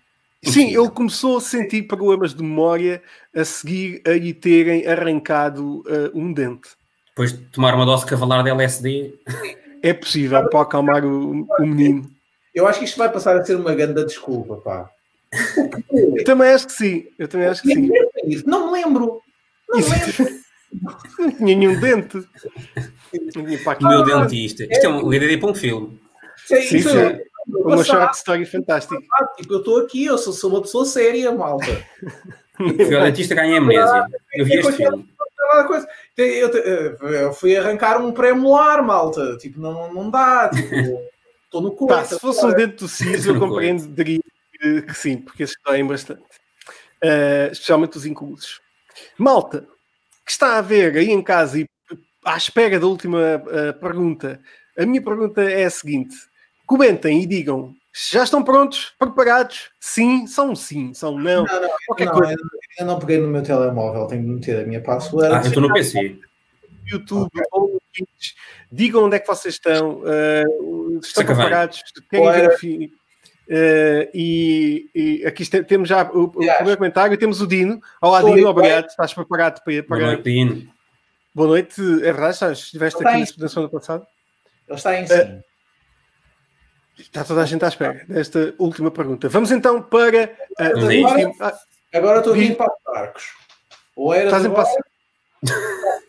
Sim, 0.44 0.76
ele 0.76 0.90
começou 0.90 1.36
a 1.38 1.40
sentir 1.40 1.82
problemas 1.82 2.34
de 2.34 2.42
memória 2.42 3.00
a 3.34 3.44
seguir 3.44 4.02
a 4.04 4.10
lhe 4.10 4.34
terem 4.34 4.84
arrancado 4.86 5.84
eh, 5.86 6.10
um 6.12 6.32
dente. 6.32 6.70
Depois 7.08 7.32
de 7.32 7.44
tomar 7.46 7.74
uma 7.74 7.86
dose 7.86 8.04
cavalar 8.04 8.42
de 8.42 8.50
LSD. 8.50 9.14
É 9.82 9.92
possível 9.92 10.48
para 10.48 10.62
acalmar 10.62 11.04
o, 11.04 11.46
o 11.58 11.66
menino. 11.66 12.10
Eu 12.54 12.66
acho 12.66 12.80
que 12.80 12.84
isto 12.84 12.98
vai 12.98 13.10
passar 13.10 13.36
a 13.36 13.44
ser 13.44 13.54
uma 13.56 13.74
grande 13.74 14.04
desculpa, 14.04 14.56
pá. 14.56 14.90
Eu 16.16 16.24
também 16.24 16.50
acho 16.50 16.66
que 16.66 16.72
sim. 16.72 17.06
Eu 17.18 17.28
também 17.28 17.46
acho 17.46 17.62
que 17.62 17.72
sim. 17.72 17.88
Não 18.44 18.66
me 18.66 18.72
lembro. 18.80 19.20
Não 19.68 19.78
me 19.78 19.84
lembro. 19.84 20.42
Não 21.18 21.30
tinha 21.30 21.56
nenhum 21.56 21.78
dente. 21.78 22.16
Não 23.36 23.44
tinha 23.44 23.58
para 23.62 23.72
aqui. 23.72 23.84
O 23.84 23.88
meu 23.88 24.04
dentista. 24.04 24.64
Isto 24.64 24.86
é 24.86 24.88
um 24.88 25.12
IDD 25.12 25.36
para 25.38 25.50
um 25.50 25.54
filme. 25.54 26.00
É- 26.50 26.60
Sim, 26.62 26.76
isso 26.76 26.88
sim. 26.90 26.98
é- 26.98 27.24
Uma 27.48 27.82
short 27.84 28.16
story 28.16 28.44
fantástica. 28.46 29.00
Tipo, 29.36 29.54
eu 29.54 29.58
estou 29.58 29.80
aqui, 29.80 30.04
eu 30.04 30.16
sou, 30.16 30.32
sou 30.32 30.50
uma 30.50 30.62
pessoa 30.62 30.84
séria, 30.84 31.30
malta. 31.32 31.84
Fui 32.56 32.94
ao 32.96 33.04
dentista 33.04 33.34
ganhei 33.34 33.56
amnésia. 33.56 34.06
Eu 34.34 34.44
vi 34.44 34.54
este 34.58 34.72
filme. 34.72 35.08
Aquela 35.48 35.64
coisa. 35.64 35.88
Eu, 36.16 37.32
fui 37.34 37.56
arrancar 37.56 38.00
um 38.00 38.12
pré-molar, 38.12 38.82
malta. 38.84 39.36
Tipo, 39.38 39.60
não, 39.60 39.92
não 39.92 40.10
dá. 40.10 40.48
Tipo, 40.50 41.00
estou 41.44 41.60
no 41.60 41.72
corpo. 41.72 41.94
Pá, 41.94 42.04
se 42.04 42.18
fosse 42.18 42.44
um 42.46 42.52
dente 42.52 42.76
do 42.76 42.88
siso, 42.88 43.30
eu 43.30 43.34
Não 43.34 43.48
compreenderia 43.48 44.20
que, 44.52 44.82
que 44.82 44.94
sim, 44.94 45.16
porque 45.18 45.42
esses 45.42 45.56
doem 45.66 45.84
bastante. 45.86 46.22
Uh, 47.04 47.50
especialmente 47.50 47.96
os 47.96 48.06
inclusos. 48.06 48.60
Malta, 49.18 49.66
que 50.24 50.32
está 50.32 50.58
a 50.58 50.60
ver 50.60 50.96
aí 50.96 51.10
em 51.10 51.22
casa 51.22 51.60
e 51.60 51.66
à 52.24 52.36
espera 52.36 52.78
da 52.78 52.86
última 52.86 53.18
uh, 53.18 53.78
pergunta, 53.80 54.40
a 54.78 54.86
minha 54.86 55.02
pergunta 55.02 55.42
é 55.42 55.64
a 55.64 55.70
seguinte: 55.70 56.14
comentem 56.66 57.22
e 57.22 57.26
digam 57.26 57.74
se 57.92 58.14
já 58.14 58.24
estão 58.24 58.42
prontos, 58.42 58.94
preparados? 58.98 59.70
Sim, 59.78 60.26
são 60.26 60.56
sim, 60.56 60.94
são 60.94 61.18
não. 61.18 61.44
Não, 61.44 61.60
não, 61.60 61.68
Qualquer 61.86 62.06
não, 62.06 62.14
coisa 62.14 62.32
eu, 62.32 62.38
eu 62.78 62.86
não 62.86 62.98
peguei 62.98 63.18
no 63.18 63.28
meu 63.28 63.42
telemóvel, 63.42 64.06
tenho 64.06 64.22
que 64.22 64.28
meter 64.30 64.64
a 64.64 64.66
minha 64.66 64.80
password. 64.80 65.34
Ah, 65.34 65.38
eu 65.38 65.48
estou 65.48 65.62
no 65.62 65.72
PC. 65.72 66.02
no 66.02 66.88
YouTube 66.90 67.30
ou 67.52 67.78
Twitch. 67.92 68.32
Digam 68.70 69.04
onde 69.04 69.16
é 69.16 69.18
que 69.18 69.26
vocês 69.26 69.54
estão, 69.54 70.00
uh, 70.00 71.02
se 71.02 71.08
estão 71.08 71.24
preparados, 71.24 71.82
querem 72.08 72.32
ver 72.32 72.48
o 72.48 72.58
fim. 72.58 72.90
Uh, 73.48 74.08
e, 74.14 74.88
e 74.94 75.26
aqui 75.26 75.42
este- 75.42 75.64
temos 75.64 75.88
já 75.88 76.04
o, 76.10 76.32
o 76.34 76.42
Yes. 76.42 76.54
primeiro 76.56 76.78
comentário. 76.78 77.18
Temos 77.18 77.40
o 77.40 77.46
Dino. 77.46 77.80
Olá, 78.00 78.22
Oi, 78.22 78.34
Dino, 78.36 78.48
obrigado. 78.48 78.86
Estás 78.86 79.12
preparado 79.12 79.62
para. 79.62 79.74
Boa 79.74 79.84
para... 79.84 80.06
noite, 80.06 80.22
Dino. 80.22 80.72
Boa 81.34 81.48
noite. 81.48 81.80
É 81.80 82.12
verdade, 82.12 82.34
estás, 82.34 82.58
estiveste 82.58 83.06
aqui 83.06 83.40
na 83.40 83.48
semana 83.48 83.68
passada. 83.70 84.06
Ele 84.68 84.76
está 84.76 84.94
em 84.98 85.02
Eh, 85.04 85.06
cima. 85.06 85.44
Está 86.98 87.24
toda 87.24 87.42
a 87.42 87.46
gente 87.46 87.64
à 87.64 87.68
espera 87.68 88.04
desta 88.08 88.54
última 88.58 88.90
pergunta. 88.90 89.28
Vamos 89.28 89.50
então 89.50 89.82
para 89.82 90.30
a 90.58 90.68
Vamos 90.70 90.84
a 90.88 90.94
isto. 90.94 91.08
última. 91.08 91.34
Ah, 91.40 91.58
Agora 91.94 92.18
estou 92.18 92.32
aqui 92.34 92.54
Passo 92.54 92.76
de 92.92 92.98
Arcos. 92.98 93.24
Ou 93.96 94.14
era 94.14 94.24
Estás 94.26 94.44
em 94.44 94.46
agora, 94.46 94.64
Passo- 94.64 94.78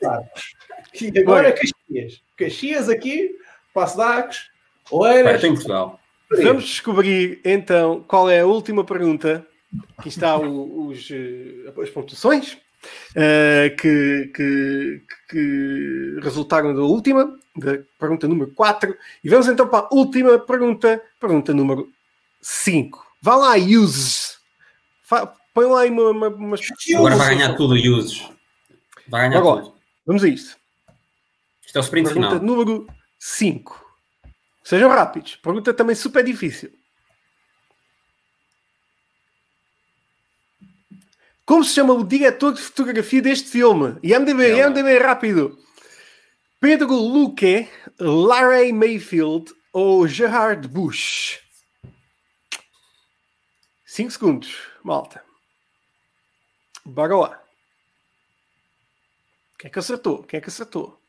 Arcos. 0.05 0.53
E 1.01 1.19
agora. 1.19 1.51
Caxias. 1.51 2.21
Caxias 2.37 2.89
aqui, 2.89 3.31
Passo 3.73 3.95
de 3.97 4.03
Arcos. 4.03 4.51
Era... 5.07 5.33
estou 5.35 5.49
em 5.49 5.53
Portugal. 5.55 5.99
Vamos 6.41 6.63
descobrir 6.63 7.39
então 7.43 8.03
qual 8.07 8.29
é 8.29 8.39
a 8.41 8.45
última 8.45 8.83
pergunta. 8.83 9.45
Aqui 9.97 10.09
está 10.09 10.37
o- 10.37 10.87
os, 10.87 11.09
eh, 11.11 11.71
as 11.81 11.89
pontuações 11.89 12.57
eh, 13.15 13.75
que, 13.79 14.31
que- 14.35 15.01
que 15.29 16.19
resultaram 16.21 16.73
da 16.75 16.81
última, 16.81 17.37
da 17.55 17.79
pergunta 17.99 18.27
número 18.27 18.51
4. 18.51 18.95
E 19.23 19.29
vamos 19.29 19.47
então 19.47 19.67
para 19.67 19.87
a 19.87 19.89
última 19.93 20.37
pergunta, 20.39 21.01
pergunta 21.19 21.53
número 21.53 21.89
5. 22.41 23.03
Vá 23.21 23.35
lá, 23.35 23.55
uses. 23.57 24.37
Fa- 25.03 25.33
Põe 25.53 25.65
lá 25.67 25.81
aí 25.81 25.89
uma, 25.91 26.09
uma, 26.09 26.27
umas- 26.29 26.61
Agora 26.95 27.15
vai 27.15 27.35
ganhar 27.35 27.53
tudo 27.55 27.73
uses. 27.75 28.27
Vai 29.07 29.27
ganhar 29.29 29.39
Agora. 29.39 29.61
tudo. 29.63 29.75
Vamos 30.05 30.23
a 30.23 30.27
isto. 30.27 30.57
Isto 31.65 31.77
é 31.77 31.79
o 31.79 31.83
sprint 31.83 32.07
Pergunta 32.09 32.39
final. 32.39 32.43
número 32.43 32.87
5. 33.19 33.82
Sejam 34.63 34.89
rápidos. 34.89 35.35
Pergunta 35.35 35.73
também 35.73 35.95
super 35.95 36.23
difícil. 36.23 36.71
Como 41.45 41.63
se 41.63 41.73
chama 41.73 41.93
o 41.93 42.05
diretor 42.05 42.53
de 42.53 42.61
fotografia 42.61 43.21
deste 43.21 43.49
filme? 43.49 43.99
IMDB, 44.01 44.51
Ela. 44.51 44.69
IMDB 44.69 44.97
rápido. 44.99 45.59
Pedro 46.59 46.93
Luque, 46.95 47.69
Larry 47.99 48.71
Mayfield 48.71 49.53
ou 49.73 50.07
Gerard 50.07 50.65
Bush? 50.69 51.41
5 53.85 54.11
segundos, 54.11 54.55
malta. 54.81 55.21
Bora 56.85 57.17
lá. 57.17 57.43
Quem 59.59 59.67
é 59.67 59.71
que 59.71 59.79
acertou? 59.79 60.23
Quem 60.23 60.37
é 60.37 60.41
que 60.41 60.49
acertou? 60.49 61.02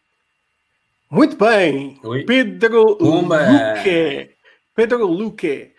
Muito 1.10 1.36
bem. 1.36 1.98
Oi. 2.02 2.24
Pedro 2.24 2.96
Pumba. 2.96 3.38
Luque. 3.38 4.30
Pedro 4.74 5.06
Luque. 5.06 5.72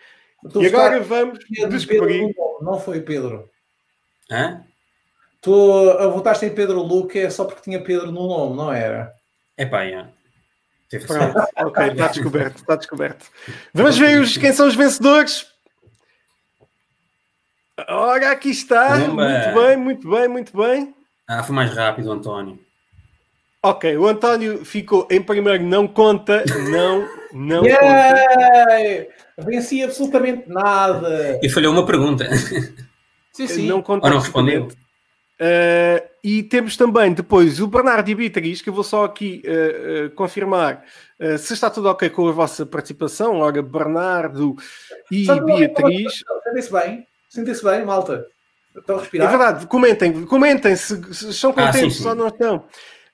E 0.54 0.66
agora 0.66 1.00
vamos 1.00 1.38
de 1.40 1.66
descobrir. 1.66 2.26
Pedro. 2.26 2.58
Não 2.62 2.80
foi 2.80 3.00
Pedro. 3.00 3.50
Hã? 4.30 4.64
Tu 5.40 5.90
a 5.98 6.06
votaste 6.08 6.46
em 6.46 6.54
Pedro 6.54 6.82
Luque 6.82 7.18
é 7.18 7.30
só 7.30 7.44
porque 7.44 7.62
tinha 7.62 7.82
Pedro 7.82 8.10
no 8.10 8.26
nome, 8.26 8.56
não 8.56 8.72
era? 8.72 9.12
É 9.56 9.64
pá, 9.64 9.84
é. 9.84 10.08
Teve 10.88 11.06
Pronto, 11.06 11.38
ok, 11.56 11.86
está 11.88 12.08
descoberto, 12.08 12.56
está 12.56 12.76
descoberto. 12.76 13.26
Vamos 13.74 13.98
ver 13.98 14.20
os, 14.20 14.36
quem 14.36 14.52
são 14.52 14.68
os 14.68 14.74
vencedores. 14.74 15.46
Ora, 17.88 18.30
aqui 18.30 18.50
está. 18.50 18.98
Pumba. 19.00 19.28
Muito 19.28 19.54
bem, 19.54 19.76
muito 19.76 20.10
bem, 20.10 20.28
muito 20.28 20.56
bem. 20.56 20.94
Ah, 21.28 21.42
foi 21.42 21.54
mais 21.54 21.70
rápido, 21.74 22.10
António. 22.10 22.65
Ok, 23.68 23.96
o 23.96 24.06
António 24.06 24.64
ficou 24.64 25.08
em 25.10 25.20
primeiro, 25.20 25.64
não 25.64 25.88
conta, 25.88 26.44
não, 26.70 27.08
não 27.32 27.62
conta. 27.62 27.68
Yay! 27.68 29.08
Venci 29.38 29.82
absolutamente 29.82 30.48
nada. 30.48 31.40
E 31.42 31.48
falhou 31.48 31.72
uma 31.72 31.84
pergunta. 31.84 32.28
Sim, 33.32 33.46
sim. 33.48 33.66
não 33.66 33.82
conta 33.82 34.06
Ou 34.06 34.12
não 34.12 34.20
respondeu? 34.20 34.68
Uh, 34.68 36.00
e 36.24 36.42
temos 36.44 36.76
também 36.76 37.12
depois 37.12 37.60
o 37.60 37.66
Bernardo 37.66 38.08
e 38.08 38.14
Beatriz, 38.14 38.62
que 38.62 38.70
eu 38.70 38.72
vou 38.72 38.84
só 38.84 39.04
aqui 39.04 39.42
uh, 39.44 40.06
uh, 40.06 40.10
confirmar 40.12 40.82
uh, 41.20 41.36
se 41.36 41.52
está 41.52 41.68
tudo 41.68 41.90
ok 41.90 42.08
com 42.08 42.28
a 42.28 42.32
vossa 42.32 42.64
participação. 42.64 43.40
Ora, 43.40 43.60
Bernardo 43.62 44.54
e 45.10 45.26
Sabe? 45.26 45.44
Beatriz. 45.44 46.24
Sentem-se 46.44 46.72
bem, 46.72 47.06
sentem-se 47.28 47.64
bem, 47.64 47.84
malta. 47.84 48.26
Estão 48.74 48.96
a 48.96 48.98
É 48.98 49.02
respirar? 49.02 49.28
verdade, 49.28 49.66
comentem, 49.66 50.24
comentem 50.24 50.76
se, 50.76 51.02
se 51.12 51.30
estão 51.30 51.52
Ah, 51.56 51.72
sim, 51.72 51.80
contentes 51.80 51.96
sim. 51.98 52.08
ou 52.08 52.14
não 52.14 52.28
estão. 52.28 52.64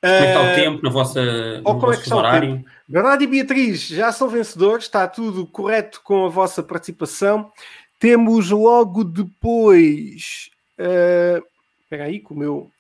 Como 0.03 0.13
é 0.13 0.21
que 0.21 0.27
está 0.27 0.43
o 0.43 0.55
tempo 0.57 0.83
na 0.83 0.91
vossa, 0.91 1.21
ou 1.65 1.75
no 1.75 1.81
como 1.81 1.93
é 1.93 1.97
que 1.97 2.03
está 2.03 2.17
o 2.17 2.19
horário? 2.19 2.65
Bernardo 2.89 3.23
e 3.23 3.27
Beatriz 3.29 3.87
já 3.87 4.11
são 4.11 4.29
vencedores, 4.29 4.87
está 4.87 5.07
tudo 5.07 5.47
correto 5.47 6.01
com 6.03 6.27
a 6.27 6.29
vossa 6.29 6.61
participação. 6.61 7.53
Temos 8.01 8.51
logo 8.51 9.05
depois. 9.05 10.51
uh, 10.77 11.47
Espera 11.83 12.05
aí, 12.05 12.19
que 12.19 12.33
o 12.33 12.37
meu. 12.37 12.73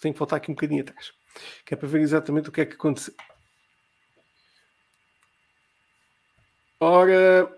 Tenho 0.00 0.14
que 0.14 0.18
voltar 0.18 0.36
aqui 0.36 0.50
um 0.52 0.54
bocadinho 0.54 0.82
atrás, 0.82 1.12
que 1.66 1.74
é 1.74 1.76
para 1.76 1.88
ver 1.88 2.02
exatamente 2.02 2.50
o 2.50 2.52
que 2.52 2.60
é 2.60 2.66
que 2.66 2.74
aconteceu. 2.74 3.14
Ora, 6.78 7.52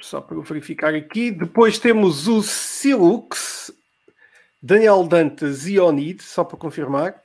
só 0.00 0.20
para 0.20 0.40
verificar 0.40 0.92
aqui. 0.92 1.30
Depois 1.30 1.78
temos 1.78 2.26
o 2.26 2.42
Silux, 2.42 3.70
Daniel 4.60 5.06
Dantas 5.06 5.68
e 5.68 5.78
Onid, 5.78 6.20
só 6.20 6.42
para 6.42 6.58
confirmar. 6.58 7.22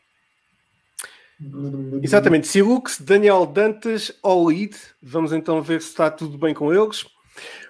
Exatamente, 2.01 2.47
Silux, 2.47 2.99
Daniel 2.99 3.45
Dantas, 3.45 4.11
Olid. 4.21 4.75
Vamos 5.01 5.31
então 5.31 5.61
ver 5.61 5.81
se 5.81 5.89
está 5.89 6.11
tudo 6.11 6.37
bem 6.37 6.53
com 6.53 6.73
eles. 6.73 7.05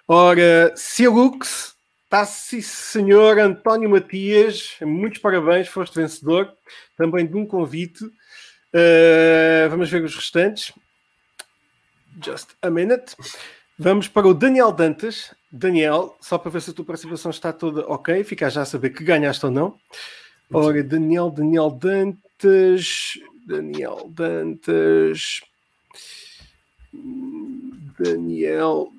Ora, 0.07 0.73
Silux, 0.75 1.75
está 2.05 2.25
sim 2.25 2.61
senhor 2.61 3.37
António 3.37 3.89
Matias, 3.89 4.75
muitos 4.81 5.19
parabéns, 5.19 5.67
foste 5.67 5.95
vencedor 5.95 6.51
também 6.97 7.27
de 7.27 7.35
um 7.35 7.45
convite. 7.45 8.03
Uh, 8.05 9.69
vamos 9.69 9.89
ver 9.89 10.03
os 10.03 10.15
restantes. 10.15 10.73
Just 12.23 12.49
a 12.61 12.69
minute. 12.69 13.15
Vamos 13.77 14.07
para 14.07 14.27
o 14.27 14.33
Daniel 14.33 14.71
Dantas. 14.71 15.33
Daniel, 15.51 16.17
só 16.21 16.37
para 16.37 16.51
ver 16.51 16.61
se 16.61 16.71
a 16.71 16.73
tua 16.73 16.85
participação 16.85 17.31
está 17.31 17.53
toda 17.53 17.81
ok, 17.87 18.23
fica 18.23 18.49
já 18.49 18.61
a 18.61 18.65
saber 18.65 18.91
que 18.91 19.03
ganhaste 19.03 19.45
ou 19.45 19.51
não. 19.51 19.77
Ora, 20.51 20.83
Daniel, 20.83 21.29
Daniel 21.29 21.71
Dantas, 21.71 23.13
Daniel 23.49 24.11
Dantas, 24.11 25.41
Daniel. 27.99 28.89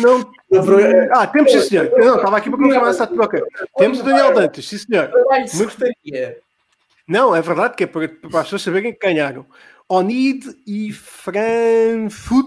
Não. 0.00 0.32
Ah, 1.12 1.26
temos 1.26 1.50
sim, 1.50 1.60
senhor. 1.60 1.90
Não, 1.98 2.16
estava 2.16 2.36
aqui 2.36 2.48
para 2.48 2.58
confirmar 2.58 2.94
tudo 3.08 3.22
ok. 3.22 3.42
Temos 3.76 3.98
o 4.00 4.02
Daniel 4.04 4.32
Dantas, 4.32 4.64
sim, 4.66 4.78
senhor. 4.78 5.10
Muito-. 5.52 6.40
Não, 7.08 7.34
é 7.34 7.42
verdade 7.42 7.74
que 7.74 7.82
é 7.82 7.86
para, 7.88 8.08
para 8.08 8.40
as 8.40 8.46
pessoas 8.46 8.62
saberem 8.62 8.92
que 8.92 9.04
ganharam. 9.04 9.44
Onid 9.88 10.46
e 10.64 10.92
Frankfurt. 10.92 12.46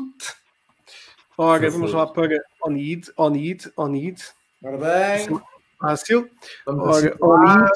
Ora, 1.38 1.70
vamos 1.70 1.94
lá 1.94 2.08
para 2.08 2.40
Onid, 2.64 3.12
Onid, 3.18 3.72
Onid. 3.76 4.24
Ora 4.64 4.78
bem, 4.78 5.42
Fácil. 5.80 6.30
vamos 6.66 7.04
Ora. 7.04 7.18
Onid. 7.20 7.70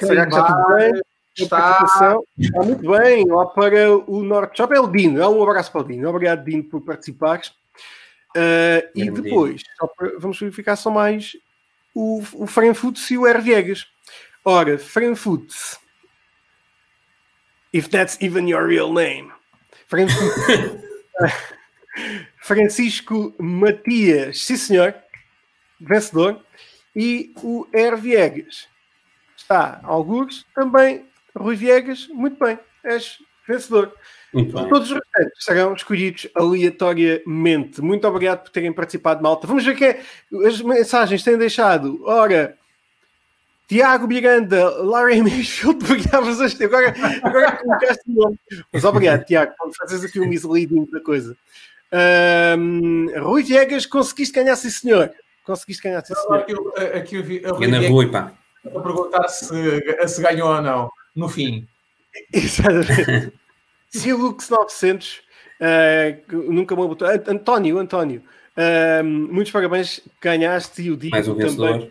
Será 0.00 0.26
que 0.26 0.34
está 0.34 0.44
tudo 0.44 0.76
bem? 0.76 1.02
Está. 1.38 1.58
Participação. 1.58 2.24
Está 2.36 2.62
muito 2.62 2.90
bem. 2.90 3.26
Lá 3.26 3.46
para 3.46 3.96
o 3.96 4.22
Norte 4.22 4.56
Shop 4.56 4.74
é 4.74 4.80
o 4.80 4.86
Dino. 4.86 5.20
É 5.20 5.28
um 5.28 5.42
abraço 5.42 5.70
para 5.70 5.82
o 5.82 5.84
Dino. 5.84 6.08
Obrigado, 6.08 6.44
Dino, 6.44 6.64
por 6.64 6.80
participares. 6.80 7.48
Uh, 8.36 8.84
e 8.94 9.10
depois, 9.10 9.62
só 9.78 9.86
para- 9.86 10.18
vamos 10.18 10.38
verificar 10.38 10.76
só 10.76 10.90
mais 10.90 11.36
o, 11.94 12.22
o 12.34 12.46
Frankfurt 12.46 12.98
e 13.10 13.18
o 13.18 13.26
R. 13.26 13.40
Viegas. 13.40 13.86
Ora, 14.44 14.78
Frankfurt. 14.78 15.52
If 17.72 17.88
that's 17.88 18.18
even 18.20 18.48
your 18.48 18.66
real 18.66 18.92
name. 18.92 19.32
Frankfurt. 19.86 20.32
Francisco 22.40 23.34
Matias, 23.38 24.44
sim 24.44 24.56
senhor, 24.56 24.94
vencedor. 25.80 26.40
E 26.94 27.32
o 27.42 27.66
R. 27.72 27.96
Viegas 27.96 28.68
está 29.36 29.80
alguns 29.82 30.46
também. 30.54 31.06
Rui 31.38 31.56
Viegas, 31.56 32.08
muito 32.08 32.38
bem, 32.42 32.58
és 32.84 33.18
vencedor. 33.46 33.92
Muito 34.32 34.52
bem. 34.52 34.68
Todos 34.68 34.90
os 34.90 34.98
restantes 34.98 35.44
serão 35.44 35.72
escolhidos 35.74 36.28
aleatoriamente. 36.34 37.80
Muito 37.80 38.06
obrigado 38.06 38.42
por 38.42 38.50
terem 38.50 38.72
participado, 38.72 39.22
malta. 39.22 39.46
Vamos 39.46 39.64
ver 39.64 39.74
quem 39.76 39.88
é. 39.88 40.02
As 40.46 40.60
mensagens 40.60 41.22
têm 41.22 41.38
deixado. 41.38 41.98
Ora, 42.04 42.56
Tiago 43.66 44.06
Miranda, 44.06 44.68
Larry 44.82 45.22
Mayfield, 45.22 45.84
pegavas 45.86 46.40
este. 46.40 46.64
Agora, 46.64 46.94
agora 47.22 47.52
colocaste 47.56 48.02
o 48.10 48.12
nome. 48.14 48.38
Mas 48.72 48.84
obrigado, 48.84 49.24
Tiago, 49.24 49.52
por 49.58 49.74
fazeres 49.76 50.04
aqui 50.04 50.20
um 50.20 50.28
misleading 50.28 50.86
da 50.90 51.00
coisa. 51.00 51.36
Ahm, 51.90 53.06
Rui 53.18 53.42
Viegas, 53.42 53.86
conseguiste 53.86 54.34
ganhar, 54.34 54.56
sim, 54.56 54.70
senhor. 54.70 55.10
Conseguiste 55.44 55.82
ganhar, 55.82 56.04
sim, 56.04 56.14
senhor. 56.14 56.34
Aqui, 56.40 56.52
eu- 56.52 56.72
aqui 56.98 57.16
eu 57.16 57.22
vi, 57.22 57.40
eu 57.42 57.56
vi 57.56 57.64
a 58.66 58.80
perguntar 58.80 59.28
se, 59.28 59.48
se 60.08 60.20
ganhou 60.22 60.48
ou 60.54 60.60
não, 60.60 60.90
no 61.14 61.28
fim. 61.28 61.66
Exatamente. 62.32 63.32
Silux 63.90 64.48
900, 64.50 65.20
eh, 65.60 66.20
que 66.28 66.34
nunca 66.36 66.74
me 66.76 66.82
botou. 66.86 67.08
Ant- 67.08 67.28
António, 67.28 67.78
António, 67.78 68.22
eh, 68.56 69.02
muitos 69.02 69.50
parabéns, 69.52 70.00
ganhaste 70.20 70.82
e 70.82 70.90
o 70.90 70.96
Digo 70.96 71.12
Mais 71.14 71.26
um 71.28 71.36
também 71.36 71.90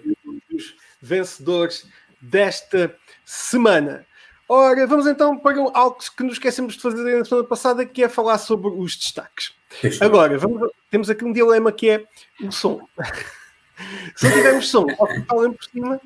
dos 0.50 0.76
vencedores 1.02 1.88
desta 2.22 2.96
semana. 3.26 4.06
Ora, 4.50 4.88
vamos 4.88 5.08
então 5.08 5.38
para 5.38 5.58
algo 5.74 5.98
que 6.16 6.24
nos 6.24 6.34
esquecemos 6.34 6.76
de 6.76 6.82
fazer 6.82 7.18
na 7.20 7.26
semana 7.26 7.48
passada, 7.48 7.86
que 7.86 8.04
é 8.04 8.08
falar 8.10 8.38
sobre 8.38 8.70
os 8.70 8.96
destaques. 8.96 9.54
Agora, 10.00 10.38
vamos- 10.38 10.72
temos 10.90 11.10
aqui 11.10 11.26
um 11.26 11.34
dilema 11.34 11.72
que 11.72 11.90
é 11.90 12.04
o 12.42 12.52
som. 12.52 12.88
Se 14.16 14.26
não 14.28 14.34
tivermos 14.34 14.70
som, 14.70 14.88
ao 14.98 15.08
que 15.08 15.22
falem 15.24 15.52
por 15.54 15.64
cima, 15.66 16.02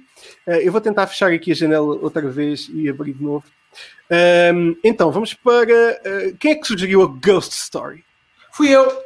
eh, 0.47 0.67
eu 0.67 0.71
vou 0.71 0.81
tentar 0.81 1.07
fechar 1.07 1.31
aqui 1.31 1.51
a 1.51 1.55
janela 1.55 1.95
outra 2.01 2.21
vez 2.29 2.69
e 2.73 2.89
abrir 2.89 3.13
de 3.13 3.23
novo. 3.23 3.45
Ahm, 4.09 4.75
então, 4.83 5.11
vamos 5.11 5.33
para. 5.33 5.71
eh, 6.03 6.33
quem 6.39 6.51
é 6.51 6.55
que 6.55 6.67
sugeriu 6.67 7.01
a 7.03 7.07
Ghost 7.07 7.53
Story? 7.53 8.03
Fui 8.51 8.69
eu. 8.69 9.01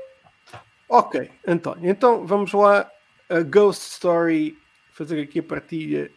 Ok, 0.90 1.30
António. 1.48 1.90
Então 1.90 2.26
vamos 2.26 2.52
lá. 2.54 2.90
A 3.30 3.42
Ghost 3.42 3.92
Story. 3.94 4.58
Fazer 4.92 5.22
aqui 5.22 5.40
a 5.40 5.44
partilha 5.44 6.10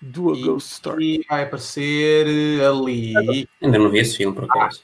do 0.00 0.32
A 0.32 0.36
E- 0.36 0.42
Ghost 0.42 0.72
Story. 0.72 1.20
E 1.20 1.24
vai 1.28 1.44
aparecer 1.44 2.26
ali. 2.62 3.48
Ainda 3.62 3.78
não 3.78 3.88
vi 3.90 3.98
esse 4.00 4.16
filme, 4.18 4.34
por 4.34 4.44
acaso. 4.44 4.82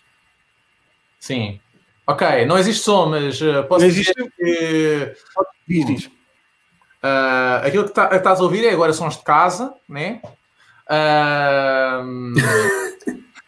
Sim. 1.18 1.60
Ok, 2.06 2.44
não 2.46 2.58
existe 2.58 2.82
som, 2.82 3.06
mas 3.06 3.40
uh, 3.40 3.62
posso 3.68 3.84
Não 3.84 3.92
dizer 3.92 4.12
existe- 4.16 4.32
que 4.36 5.14
Diz, 5.68 5.86
diz. 5.86 6.10
Uh, 7.02 7.66
aquilo 7.66 7.84
que, 7.84 7.92
tá- 7.92 8.08
que 8.08 8.16
estás 8.16 8.40
a 8.40 8.42
ouvir 8.42 8.64
é 8.64 8.72
agora 8.72 8.92
sons 8.92 9.16
de 9.16 9.24
casa, 9.24 9.74
né? 9.88 10.20
Ahm, 10.88 12.34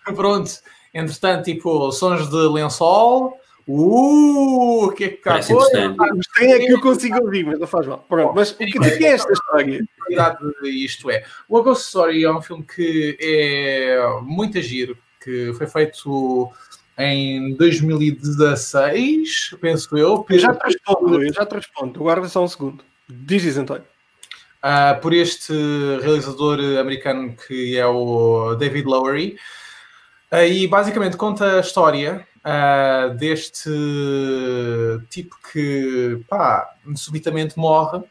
pronto. 0.14 0.50
Entretanto, 0.92 1.44
tipo, 1.44 1.90
sons 1.92 2.28
de 2.30 2.36
lençol. 2.36 3.36
Uh, 3.66 4.84
o 4.84 4.92
que 4.92 5.04
é 5.04 5.08
que 5.08 5.16
cá 5.16 5.42
foi? 5.42 5.56
interessante. 5.56 5.98
O 5.98 6.20
estranho 6.20 6.54
é 6.54 6.58
que 6.58 6.72
eu 6.72 6.80
consigo 6.80 7.24
ouvir, 7.24 7.46
mas 7.46 7.58
não 7.58 7.66
faz 7.66 7.86
mal. 7.86 8.04
Pronto, 8.08 8.34
mas 8.34 8.50
o 8.50 8.56
que, 8.58 8.78
é 8.78 9.12
esta 9.12 9.32
história? 9.32 9.84
isto 10.64 11.10
é. 11.10 11.24
O 11.48 11.56
A 11.56 11.62
Ghost 11.62 11.86
Story 11.86 12.24
é 12.24 12.30
um 12.30 12.42
filme 12.42 12.62
que 12.62 13.16
é 13.18 14.20
muito 14.22 14.60
giro, 14.60 14.98
que 15.22 15.52
foi 15.54 15.66
feito 15.66 16.50
em 16.98 17.54
2016, 17.56 19.56
penso 19.60 19.96
eu, 19.96 20.24
Eu 20.28 20.38
já 20.38 20.54
te 20.54 20.66
respondo, 20.66 21.22
eu 21.22 21.32
já 21.32 21.46
te 21.46 21.54
respondo. 21.54 22.00
Guarda 22.00 22.28
só 22.28 22.44
um 22.44 22.48
segundo. 22.48 22.84
Diz, 23.08 23.42
diz 23.42 23.58
António. 23.58 23.84
ah, 24.62 24.98
por 25.00 25.12
este 25.12 25.52
realizador 26.00 26.58
americano 26.80 27.36
que 27.36 27.76
é 27.76 27.86
o 27.86 28.54
David 28.54 28.86
Lowery. 28.86 29.36
Ah, 30.30 30.46
e 30.46 30.66
basicamente 30.66 31.16
conta 31.16 31.58
a 31.58 31.60
história 31.60 32.26
ah, 32.42 33.08
deste 33.18 33.70
tipo 35.10 35.36
que 35.52 36.20
pá, 36.28 36.74
subitamente 36.96 37.58
morre 37.58 38.02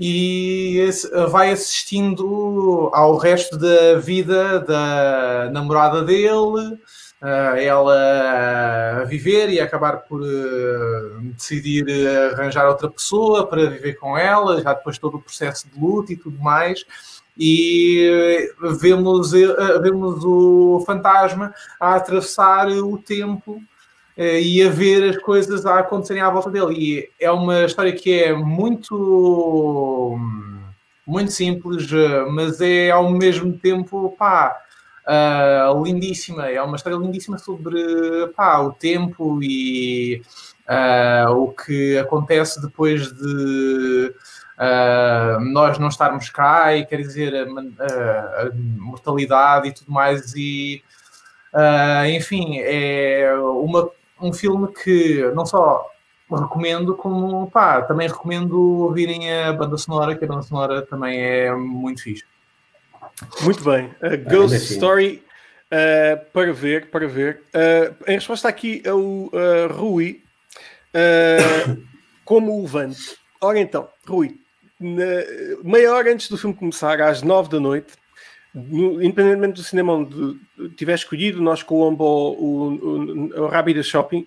e 0.00 0.88
vai 1.30 1.50
assistindo 1.50 2.88
ao 2.94 3.16
resto 3.16 3.58
da 3.58 3.98
vida 3.98 4.60
da 4.60 5.50
namorada 5.52 6.02
dele, 6.02 6.78
ela 7.20 9.02
a 9.02 9.04
viver 9.04 9.50
e 9.50 9.60
acabar 9.60 9.98
por 9.98 10.22
ah, 10.22 11.20
decidir 11.34 11.84
ah, 11.88 12.34
arranjar 12.34 12.68
outra 12.68 12.88
pessoa 12.88 13.46
para 13.46 13.68
viver 13.70 13.94
com 13.94 14.16
ela, 14.16 14.62
já 14.62 14.72
depois 14.72 14.98
todo 14.98 15.16
o 15.16 15.22
processo 15.22 15.68
de 15.68 15.80
luto 15.80 16.12
e 16.12 16.16
tudo 16.16 16.38
mais. 16.38 16.84
E 17.36 18.08
eh, 18.10 18.52
vemos, 18.80 19.32
eh, 19.32 19.78
vemos 19.80 20.24
o 20.24 20.82
fantasma 20.84 21.54
a 21.78 21.94
atravessar 21.94 22.68
o 22.68 22.98
tempo 22.98 23.62
eh, 24.16 24.40
e 24.42 24.62
a 24.64 24.68
ver 24.68 25.10
as 25.10 25.16
coisas 25.18 25.64
a 25.64 25.78
acontecerem 25.78 26.20
à 26.20 26.28
volta 26.28 26.50
dele. 26.50 26.74
E 26.74 27.10
é 27.20 27.30
uma 27.30 27.64
história 27.64 27.92
que 27.92 28.12
é 28.12 28.32
muito, 28.32 30.18
muito 31.06 31.30
simples, 31.30 31.86
eh, 31.92 32.24
mas 32.28 32.60
é 32.60 32.90
ao 32.90 33.08
mesmo 33.12 33.56
tempo, 33.56 34.16
pá, 34.18 34.56
ah, 35.08 35.72
lindíssima. 35.82 36.48
É 36.48 36.62
uma 36.62 36.76
história 36.76 36.96
lindíssima 36.96 37.38
sobre 37.38 37.76
pá, 38.36 38.58
o 38.60 38.72
tempo 38.72 39.42
e 39.42 40.22
ah, 40.68 41.26
o 41.30 41.48
que 41.48 41.96
acontece 41.98 42.60
depois 42.62 43.10
de 43.12 44.14
ah, 44.58 45.38
nós 45.40 45.78
não 45.78 45.88
estarmos 45.88 46.28
cá 46.30 46.76
e 46.76 46.84
quer 46.86 46.98
dizer 46.98 47.34
a, 47.34 47.42
a- 47.42 48.42
a 48.42 48.50
mortalidade 48.54 49.68
e 49.68 49.72
tudo 49.72 49.90
mais 49.90 50.34
e 50.36 50.82
enfim 52.14 52.58
é 52.58 53.32
uma, 53.40 53.88
um 54.20 54.32
filme 54.32 54.68
que 54.72 55.22
não 55.34 55.46
só 55.46 55.86
recomendo 56.30 56.94
como 56.94 57.50
pá, 57.50 57.80
também 57.82 58.06
recomendo 58.06 58.60
ouvirem 58.82 59.32
a 59.32 59.52
banda 59.52 59.76
sonora 59.78 60.14
que 60.14 60.24
a 60.24 60.28
banda 60.28 60.42
sonora 60.42 60.82
também 60.82 61.18
é 61.20 61.54
muito 61.54 62.02
fixe 62.02 62.24
Muito 63.42 63.64
bem. 63.64 63.90
A 64.00 64.16
Ghost 64.16 64.56
assim. 64.56 64.74
Story 64.74 65.22
uh, 65.72 66.24
para 66.32 66.52
ver, 66.52 66.86
para 66.90 67.06
ver. 67.08 67.42
Uh, 67.48 67.94
em 68.10 68.14
resposta 68.14 68.48
aqui 68.48 68.82
ao 68.86 68.98
uh, 69.00 69.32
Rui, 69.72 70.22
como 72.24 72.58
o 72.58 72.62
Levante. 72.62 73.16
Ora 73.40 73.58
então, 73.58 73.88
Rui, 74.06 74.36
na- 74.80 75.62
meia 75.64 75.92
hora 75.92 76.12
antes 76.12 76.28
do 76.28 76.36
filme 76.38 76.54
começar, 76.54 77.00
às 77.00 77.22
nove 77.22 77.48
da 77.48 77.60
noite, 77.60 77.92
no- 78.54 79.02
independentemente 79.02 79.54
do 79.54 79.62
cinema 79.62 79.94
onde 79.94 80.38
tiver 80.76 80.94
escolhido, 80.94 81.40
nós 81.42 81.62
Colombo 81.62 82.04
ou 82.04 82.38
o, 82.38 82.68
o, 82.74 83.42
o 83.42 83.46
Rábida 83.46 83.82
Shopping, 83.82 84.26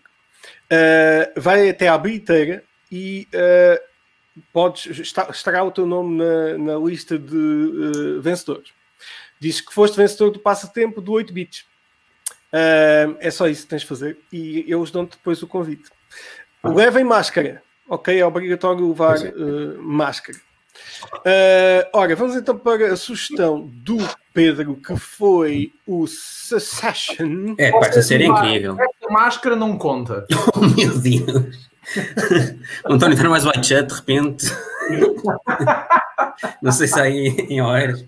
vai 1.38 1.70
até 1.70 1.88
à 1.88 1.98
bilheteira 1.98 2.64
e 2.92 3.28
podes, 4.54 5.00
está, 5.00 5.28
estará 5.30 5.64
o 5.64 5.72
teu 5.72 5.86
nome 5.86 6.18
na, 6.18 6.58
na 6.58 6.76
lista 6.80 7.18
de 7.20 8.20
vencedores. 8.22 8.70
Diz 9.42 9.60
que 9.60 9.74
foste 9.74 9.98
vencedor 9.98 10.30
do 10.30 10.40
passatempo 10.40 11.02
do 11.02 11.14
8 11.14 11.34
bits. 11.34 11.66
Uh, 12.54 13.18
é 13.20 13.32
só 13.32 13.48
isso 13.48 13.64
que 13.64 13.70
tens 13.70 13.82
de 13.82 13.88
fazer 13.88 14.20
e 14.32 14.72
eles 14.72 14.92
dão-te 14.92 15.18
depois 15.18 15.42
o 15.42 15.48
convite. 15.48 15.90
Levem 16.64 17.04
máscara, 17.04 17.64
ok? 17.90 18.20
É 18.20 18.26
obrigatório 18.26 18.88
levar 18.88 19.18
é. 19.26 19.30
uh, 19.30 19.82
máscara. 19.82 20.38
Uh, 21.16 21.90
ora, 21.92 22.16
vamos 22.16 22.36
então 22.36 22.56
para 22.56 22.94
a 22.94 22.96
sugestão 22.96 23.68
do 23.68 23.98
Pedro, 24.32 24.76
que 24.76 24.96
foi 24.96 25.74
o 25.88 26.06
Succession. 26.06 27.56
É, 27.58 27.72
pá, 27.72 27.80
esta 27.88 28.04
série 28.04 28.26
é 28.26 28.28
incrível. 28.28 28.78
a 28.80 29.12
máscara 29.12 29.56
não 29.56 29.76
conta 29.76 30.28
Oh, 30.56 30.60
meu 30.60 31.00
Deus. 31.00 31.72
O 32.86 32.94
António 32.94 33.16
está 33.16 33.28
mais 33.28 33.44
white 33.44 33.66
chat, 33.66 33.88
de 33.88 33.94
repente. 33.96 34.46
Não 36.62 36.72
sei 36.72 36.88
se 36.88 37.00
aí 37.00 37.28
em 37.50 37.60
horas. 37.60 38.06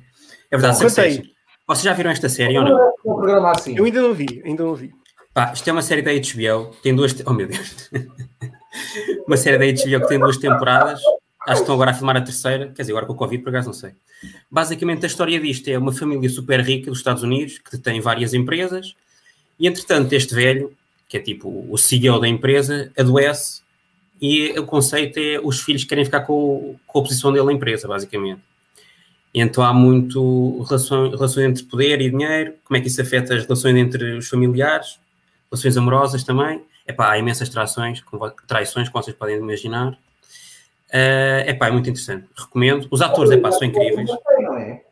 É 0.54 0.58
verdade. 0.58 0.78
Succession. 0.78 1.24
Vocês 1.68 1.84
já 1.84 1.94
viram 1.94 2.12
esta 2.12 2.30
série 2.30 2.58
ou 2.58 2.64
não? 2.64 2.94
um 3.06 3.16
programa 3.16 3.52
assim 3.52 3.76
Eu 3.78 3.86
ainda 3.86 4.02
não 4.02 4.14
vi, 4.14 4.42
ainda 4.46 4.64
não 4.64 4.76
vi. 4.76 4.92
Pá, 5.34 5.52
isto 5.54 5.68
é 5.68 5.74
uma 5.74 5.82
série 5.82 6.02
da 6.02 6.12
HBO, 6.12 6.76
tem 6.84 6.96
duas. 6.96 7.14
te- 7.14 7.24
Oh 7.26 7.34
meu 7.34 7.48
Deus! 7.48 7.90
uma 9.28 9.38
série 9.38 9.58
da 9.58 9.66
HBO 9.66 10.02
que 10.02 10.08
tem 10.08 10.20
duas 10.20 10.38
temporadas. 10.38 11.02
Acho 11.46 11.56
que 11.56 11.62
estão 11.62 11.76
agora 11.76 11.92
a 11.92 11.94
filmar 11.94 12.16
a 12.16 12.22
terceira, 12.22 12.68
quer 12.74 12.84
dizer, 12.84 12.92
agora 12.94 13.06
com 13.06 13.14
o 13.14 13.16
Covid, 13.18 13.44
por 13.44 13.50
acaso 13.50 13.68
não 13.68 13.74
sei. 13.74 13.92
Basicamente, 14.50 15.04
a 15.04 15.08
história 15.08 15.38
disto 15.40 15.68
é 15.68 15.78
uma 15.78 15.92
família 15.92 16.30
super 16.30 16.62
rica 16.62 16.90
dos 16.90 17.00
Estados 17.00 17.24
Unidos 17.24 17.58
que 17.58 17.78
tem 17.78 18.00
várias 18.00 18.34
empresas 18.34 18.96
e, 19.60 19.68
entretanto, 19.68 20.14
este 20.14 20.34
velho, 20.34 20.72
que 21.10 21.18
é 21.18 21.20
tipo 21.20 21.66
o 21.70 21.78
CEO 21.78 22.20
da 22.20 22.28
empresa, 22.28 22.92
adoece 22.98 23.62
e 24.22 24.58
o 24.58 24.66
conceito 24.66 25.18
é 25.20 25.40
os 25.44 25.60
filhos 25.62 25.84
querem 25.84 26.06
ficar 26.06 26.22
com, 26.22 26.78
com 26.88 27.00
a 27.00 27.02
posição 27.02 27.34
dele 27.34 27.46
na 27.48 27.54
empresa, 27.54 27.88
basicamente. 27.90 28.42
E 29.34 29.42
então 29.42 29.64
há 29.64 29.74
muito 29.74 30.62
relação, 30.64 31.10
relações 31.10 31.46
entre 31.50 31.64
poder 31.64 32.00
e 32.02 32.10
dinheiro, 32.10 32.54
como 32.64 32.78
é 32.78 32.82
que 32.82 32.88
isso 32.88 33.02
afeta 33.02 33.34
as 33.34 33.44
relações 33.44 33.76
entre 33.76 34.18
os 34.18 34.30
familiares, 34.30 35.00
relações 35.52 35.76
amorosas 35.76 36.24
também. 36.24 36.64
Epá, 36.88 37.12
há 37.12 37.18
imensas 37.18 37.50
trações, 37.50 38.02
como- 38.02 38.30
traições, 38.48 38.90
como 38.90 39.04
vocês 39.04 39.16
podem 39.16 39.38
imaginar. 39.38 39.98
É 40.92 41.46
epá, 41.48 41.68
é 41.68 41.72
muito 41.72 41.90
interessante. 41.90 42.28
Recomendo. 42.36 42.88
Os 42.92 43.02
atores 43.02 43.32
epá, 43.32 43.52
são 43.52 43.68
incríveis. 43.68 44.10
não 44.42 44.58
é? 44.58 44.84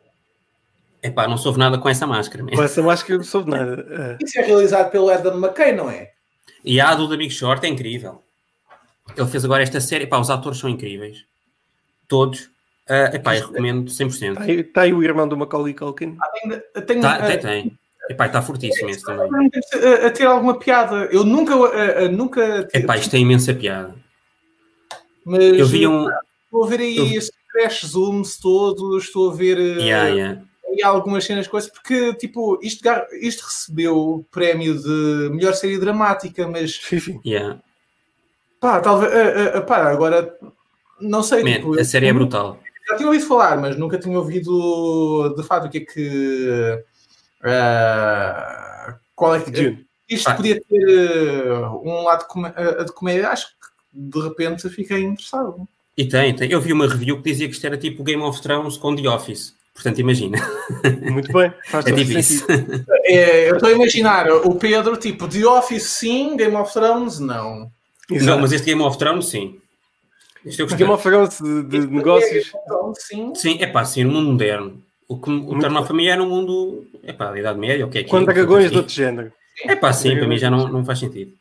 Epá, 1.02 1.28
não 1.28 1.36
soube 1.36 1.58
nada 1.58 1.78
com 1.78 1.88
essa 1.88 2.06
máscara. 2.06 2.42
mesmo. 2.42 2.56
Com 2.56 2.64
essa 2.64 2.82
máscara 2.82 3.16
não 3.18 3.24
soube 3.24 3.50
nada. 3.50 4.18
Uh, 4.20 4.24
Isso 4.24 4.38
é 4.38 4.42
realizado 4.42 4.90
pelo 4.90 5.10
Adam 5.10 5.36
McKay, 5.36 5.72
não 5.72 5.88
é? 5.90 6.10
E 6.64 6.80
a 6.80 6.94
do 6.94 7.08
da 7.08 7.16
Big 7.16 7.32
Short 7.32 7.64
é 7.64 7.68
incrível. 7.68 8.22
Ele 9.16 9.26
fez 9.28 9.44
agora 9.44 9.62
esta 9.62 9.80
série. 9.80 10.04
Epá, 10.04 10.18
os 10.18 10.30
atores 10.30 10.58
são 10.58 10.70
incríveis. 10.70 11.24
Todos. 12.08 12.50
Uh, 12.90 13.14
epá, 13.14 13.36
eu 13.36 13.46
recomendo 13.46 13.90
100%. 13.90 14.30
Está 14.32 14.42
aí, 14.42 14.64
tá 14.64 14.80
aí 14.82 14.92
o 14.92 15.02
irmão 15.02 15.28
do 15.28 15.36
Macaulay 15.36 15.72
Culkin. 15.72 16.16
Tenho, 16.86 17.00
Tá, 17.00 17.18
eh, 17.22 17.36
tem, 17.36 17.38
tem. 17.38 17.78
Epá, 18.10 18.26
está 18.26 18.42
fortíssimo 18.42 18.90
esse 18.90 19.04
também. 19.04 19.30
a, 20.02 20.06
a 20.08 20.10
ter 20.10 20.24
alguma 20.26 20.58
piada. 20.58 21.04
Eu 21.12 21.24
nunca, 21.24 21.54
a, 21.54 22.04
a- 22.04 22.08
nunca 22.08 22.68
Epá, 22.74 22.96
isto 22.96 23.10
tem 23.12 23.22
imensa 23.22 23.54
piada. 23.54 23.94
mas 25.24 25.40
Eu 25.58 25.66
vi 25.66 25.86
um. 25.86 26.08
estou 26.44 26.64
a 26.64 26.68
ver 26.68 26.80
aí 26.80 26.96
eu- 26.96 27.06
esses 27.06 27.30
crash 27.52 27.84
zooms 27.86 28.36
todos, 28.38 29.04
estou 29.04 29.30
a 29.30 29.34
ver 29.34 29.58
eh, 29.58 29.82
Yeah, 29.82 30.08
yeah. 30.08 30.42
aí 30.66 30.82
algumas 30.82 31.24
cenas 31.24 31.46
coisas, 31.46 31.70
porque 31.70 32.12
tipo, 32.14 32.58
isto, 32.62 32.82
isto 33.20 33.44
recebeu 33.44 33.96
o 33.96 34.24
prémio 34.24 34.74
de 34.76 35.28
melhor 35.30 35.52
série 35.54 35.78
dramática, 35.78 36.48
mas 36.48 36.80
yeah. 37.24 37.60
pá, 38.58 38.80
talvez 38.80 39.12
eh, 39.12 39.52
eh, 39.54 39.60
pá, 39.60 39.88
agora 39.90 40.34
não 41.00 41.22
sei, 41.22 41.44
Man, 41.44 41.52
tipo, 41.52 41.78
a 41.78 41.84
série 41.84 42.06
é 42.06 42.12
brutal. 42.12 42.58
Já 42.92 42.96
tinha 42.96 43.08
ouvido 43.08 43.26
falar, 43.26 43.58
mas 43.58 43.76
nunca 43.76 43.98
tinha 43.98 44.18
ouvido 44.18 45.34
de 45.36 45.42
fato 45.42 45.66
o 45.66 45.70
que 45.70 45.78
é 45.78 45.80
que 45.80 46.84
ah, 47.44 48.96
qual 49.14 49.34
é 49.34 49.40
que 49.40 49.84
isto 50.08 50.28
Ah. 50.28 50.34
podia 50.34 50.60
ter 50.60 50.88
eh, 50.88 51.68
um 51.82 52.02
lado 52.04 52.26
de 52.28 52.46
eh, 52.56 52.84
de 52.84 52.92
comédia, 52.92 53.30
acho 53.30 53.46
que 53.48 53.52
de 53.92 54.20
repente 54.20 54.68
fiquei 54.68 55.00
interessado. 55.00 55.66
E 55.96 56.04
tem, 56.06 56.34
tem. 56.34 56.50
Eu 56.50 56.60
vi 56.60 56.72
uma 56.72 56.86
review 56.88 57.16
que 57.18 57.30
dizia 57.30 57.48
que 57.48 57.54
isto 57.54 57.66
era 57.66 57.76
tipo 57.76 58.02
Game 58.02 58.22
of 58.22 58.40
Thrones 58.40 58.76
com 58.76 58.94
The 58.96 59.08
Office. 59.08 59.54
Portanto, 59.74 60.00
imagina. 60.00 60.38
Muito 61.10 61.32
bem. 61.32 61.52
Faz 61.66 61.84
É 61.86 61.90
todo 61.90 62.04
tipo. 62.04 62.92
É, 63.04 63.50
eu 63.50 63.54
estou 63.54 63.68
a 63.68 63.72
imaginar 63.72 64.30
o 64.30 64.54
Pedro, 64.54 64.96
tipo, 64.96 65.26
The 65.28 65.46
Office 65.46 65.84
sim, 65.84 66.36
Game 66.36 66.54
of 66.56 66.72
Thrones 66.72 67.18
não. 67.18 67.70
Não, 68.10 68.16
Exato. 68.16 68.40
mas 68.40 68.52
este 68.52 68.66
Game 68.66 68.82
of 68.82 68.98
Thrones, 68.98 69.26
sim. 69.26 69.58
Eu 70.44 70.66
gostei. 70.66 70.76
Game 70.76 70.90
of 70.90 71.02
Thrones 71.02 71.40
de, 71.40 71.62
de 71.62 71.86
negócios. 71.86 72.52
Thrones, 72.66 72.98
sim. 73.02 73.34
Sim, 73.34 73.58
é 73.60 73.66
pá, 73.66 73.84
sim, 73.84 74.04
no 74.04 74.12
mundo 74.12 74.32
moderno. 74.32 74.82
O 75.08 75.18
que 75.18 75.30
o 75.30 75.58
torna 75.60 75.80
a 75.80 75.84
família 75.84 76.14
é 76.14 76.16
no 76.16 76.26
mundo, 76.26 76.86
é 77.02 77.12
pá, 77.12 77.30
da 77.30 77.38
Idade 77.38 77.58
Média, 77.58 77.86
o 77.86 77.90
que 77.90 77.98
é 77.98 78.02
que 78.02 78.10
Com 78.10 78.24
dragões 78.24 78.70
de 78.70 78.76
outro 78.78 78.92
género. 78.92 79.32
É 79.64 79.76
pá, 79.76 79.92
sim, 79.92 80.16
para 80.16 80.26
mim 80.26 80.38
já 80.38 80.50
não, 80.50 80.68
não 80.68 80.84
faz 80.84 80.98
sentido. 80.98 81.32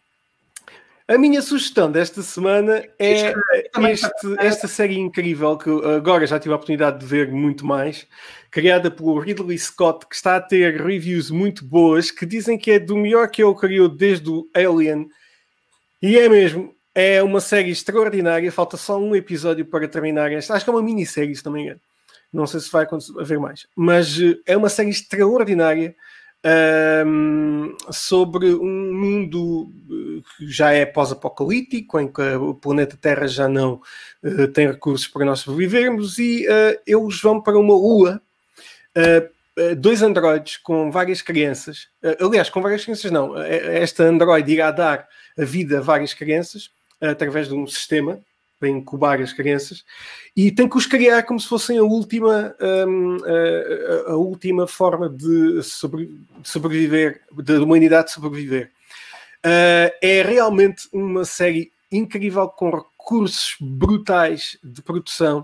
A 1.08 1.18
minha 1.18 1.41
sugestão 1.41 1.91
desta 1.91 2.22
semana 2.22 2.84
é 2.97 3.34
também 3.74 3.91
este- 3.91 4.36
esta 4.39 4.68
série 4.68 4.97
incrível 4.97 5.58
que 5.58 5.68
eu 5.70 5.95
agora 5.95 6.26
já 6.26 6.39
tive 6.39 6.54
a 6.54 6.56
oportunidade 6.56 6.99
de 6.99 7.06
ver 7.06 7.30
muito 7.30 7.66
mais, 7.66 8.08
criada 8.49 8.89
pelo 8.89 9.20
Ridley 9.20 9.58
Scott, 9.58 10.06
que 10.08 10.16
está 10.16 10.38
a 10.38 10.41
ter 10.41 10.82
reviews 10.82 11.30
muito 11.30 11.66
boas, 11.66 12.12
que 12.12 12.26
dizem 12.26 12.58
que 12.58 12.72
é 12.72 12.80
do 12.80 12.95
melhor 12.95 13.30
que 13.30 13.43
ele 13.43 13.56
criou 13.56 13.89
desde 13.89 14.30
o 14.30 14.47
Alien. 14.56 15.08
E 16.02 16.18
é 16.18 16.30
mesmo, 16.30 16.74
é 16.94 17.22
uma 17.24 17.39
série 17.39 17.72
extraordinária. 17.72 18.52
Falta 18.52 18.78
só 18.78 19.00
um 19.00 19.16
episódio 19.16 19.66
para 19.66 19.88
terminar 19.88 20.32
esta. 20.32 20.54
Acho 20.54 20.66
que 20.66 20.72
é 20.72 20.74
uma 20.74 20.84
minissérie, 20.84 21.36
se 21.36 21.46
não 21.46 21.54
me 21.54 21.64
engano. 21.64 21.80
Não 22.32 22.48
sei 22.48 22.60
se 22.60 22.72
vai 22.72 22.88
haver 23.20 23.39
mais. 23.39 23.68
Mas 23.76 24.20
eh, 24.20 24.38
é 24.46 24.58
uma 24.58 24.70
série 24.70 24.89
extraordinária 24.89 25.96
ahm, 26.44 27.76
sobre 27.92 28.54
um 28.54 28.94
mundo 28.94 29.72
eh, 29.89 30.22
que 30.38 30.48
já 30.50 30.72
é 30.72 30.86
pós-apocalíptico, 30.86 32.00
em 32.00 32.08
que 32.08 32.22
o 32.22 32.54
planeta 32.54 32.98
Terra 33.00 33.28
já 33.28 33.48
não 33.48 33.82
eh, 34.24 34.48
tem 34.48 34.68
recursos 34.68 35.08
para 35.08 35.26
nós 35.26 35.39
sobrevivermos 35.42 36.18
e 36.20 36.46
eh, 36.48 36.82
eles 36.88 37.22
vão 37.22 37.42
para 37.42 37.58
uma 37.60 37.74
lua. 37.74 38.22
eh, 38.96 39.30
dois 39.76 40.02
androides 40.02 40.58
com 40.58 40.89
várias 40.92 41.22
crianças, 41.22 41.89
aliás, 42.22 42.50
com 42.50 42.62
várias 42.62 42.84
crianças 42.84 43.12
não, 43.12 43.38
esta 43.38 44.04
androide 44.04 44.54
irá 44.54 44.72
dar 44.72 45.08
a 45.38 45.44
vida 45.44 45.80
a 45.80 45.82
várias 45.82 46.14
crianças 46.14 46.72
através 47.02 47.47
de 47.47 47.54
um 47.56 47.66
sistema 47.66 48.20
para 48.60 48.70
incubar 48.70 49.20
as 49.20 49.34
crianças 49.34 49.84
e 50.38 50.52
tem 50.52 50.70
que 50.70 50.78
os 50.78 50.86
criar 50.86 51.24
como 51.24 51.39
se 51.39 51.47
fossem 51.47 51.80
a 51.80 51.84
última, 51.84 52.56
hum, 52.88 53.18
a, 54.08 54.12
a- 54.12 54.16
última 54.16 54.68
forma 54.68 55.10
de, 55.10 55.64
sobre- 55.64 56.06
de 56.39 56.47
sobreviver, 56.47 57.22
da 57.34 57.60
humanidade 57.62 58.12
sobreviver. 58.12 58.72
Uh, 59.43 59.89
é 59.99 60.22
realmente 60.22 60.88
uma 60.93 61.26
série 61.26 61.72
incrível 61.91 62.47
com 62.47 62.70
recursos 62.70 63.56
brutais 63.60 64.60
de 64.64 64.82
produção 64.84 65.43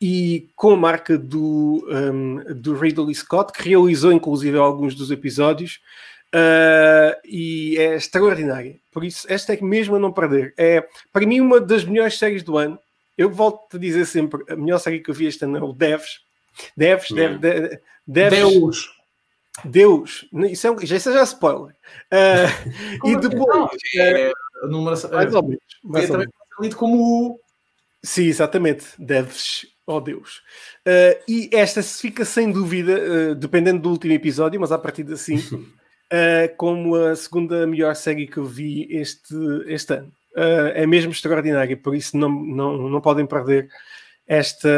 e 0.00 0.48
com 0.54 0.70
a 0.74 0.76
marca 0.76 1.18
do, 1.18 1.84
hum, 1.90 2.36
do 2.54 2.76
Ridley 2.76 3.14
Scott, 3.16 3.52
que 3.52 3.68
realizou 3.68 4.12
inclusive 4.12 4.56
alguns 4.56 4.94
dos 4.94 5.10
episódios. 5.10 5.80
Uh, 6.34 7.14
e 7.24 7.76
é 7.78 7.94
extraordinária. 7.94 8.76
Por 8.90 9.04
isso, 9.04 9.24
esta 9.30 9.54
é 9.54 9.60
mesmo 9.60 9.94
a 9.94 9.98
não 10.00 10.12
perder. 10.12 10.52
É, 10.58 10.84
para 11.12 11.24
mim, 11.26 11.40
uma 11.40 11.60
das 11.60 11.84
melhores 11.84 12.18
séries 12.18 12.42
do 12.42 12.58
ano. 12.58 12.76
Eu 13.16 13.30
volto 13.30 13.76
a 13.76 13.78
dizer 13.80 14.04
sempre: 14.04 14.42
a 14.48 14.56
melhor 14.56 14.78
série 14.80 14.98
que 14.98 15.10
eu 15.10 15.14
vi 15.14 15.26
este 15.26 15.44
ano 15.44 15.56
é 15.58 15.62
o 15.62 15.72
Devs. 15.72 16.20
Devs, 16.76 17.10
Yeah. 17.10 17.38
Dev, 17.38 17.68
de, 17.70 17.80
Devs 18.06 18.38
Deus. 18.38 18.90
Deus. 19.64 20.28
Isso 20.50 20.66
é, 20.66 20.70
um- 20.72 20.78
já, 20.84 20.96
isso 20.96 21.12
já 21.12 21.20
é 21.20 21.22
spoiler. 21.22 21.74
Uh, 22.12 22.96
e 22.96 22.98
Como 22.98 23.18
assim? 23.18 23.28
depois, 23.28 23.56
Não, 23.94 24.02
é, 24.02 24.32
número, 24.64 24.84
mais 25.12 25.34
ou 25.34 25.42
menos. 25.44 25.62
Mais 25.84 26.04
é, 26.04 26.06
ou 26.08 26.12
também 26.12 26.26
menos. 26.26 26.34
pode 26.36 26.56
ser 26.56 26.62
lido 26.62 26.76
como 26.76 26.96
o. 26.96 27.40
Sim, 28.02 28.24
exatamente. 28.26 28.86
Deves, 28.98 29.66
oh 29.86 30.00
Deus. 30.00 30.42
Uh, 30.86 31.22
e 31.28 31.48
esta 31.52 31.80
se 31.82 32.02
fica 32.02 32.24
sem 32.24 32.50
dúvida, 32.50 32.98
uh, 33.30 33.34
dependendo 33.36 33.80
do 33.82 33.90
último 33.90 34.12
episódio, 34.12 34.60
mas 34.60 34.72
a 34.72 34.78
partir 34.78 35.04
de 35.04 35.12
assim, 35.14 35.36
uh, 36.14 36.56
como 36.56 36.94
a 36.94 37.16
segunda 37.16 37.66
melhor 37.66 37.94
série 37.96 38.26
que 38.26 38.38
eu 38.38 38.44
vi 38.44 38.86
este, 38.90 39.34
este 39.66 39.94
ano. 39.94 40.12
Uh, 40.36 40.70
é 40.74 40.86
mesmo 40.86 41.12
extraordinária, 41.12 41.76
por 41.76 41.94
isso 41.94 42.16
não, 42.16 42.28
não, 42.28 42.88
não 42.88 43.00
podem 43.00 43.26
perder 43.26 43.68
esta, 44.26 44.68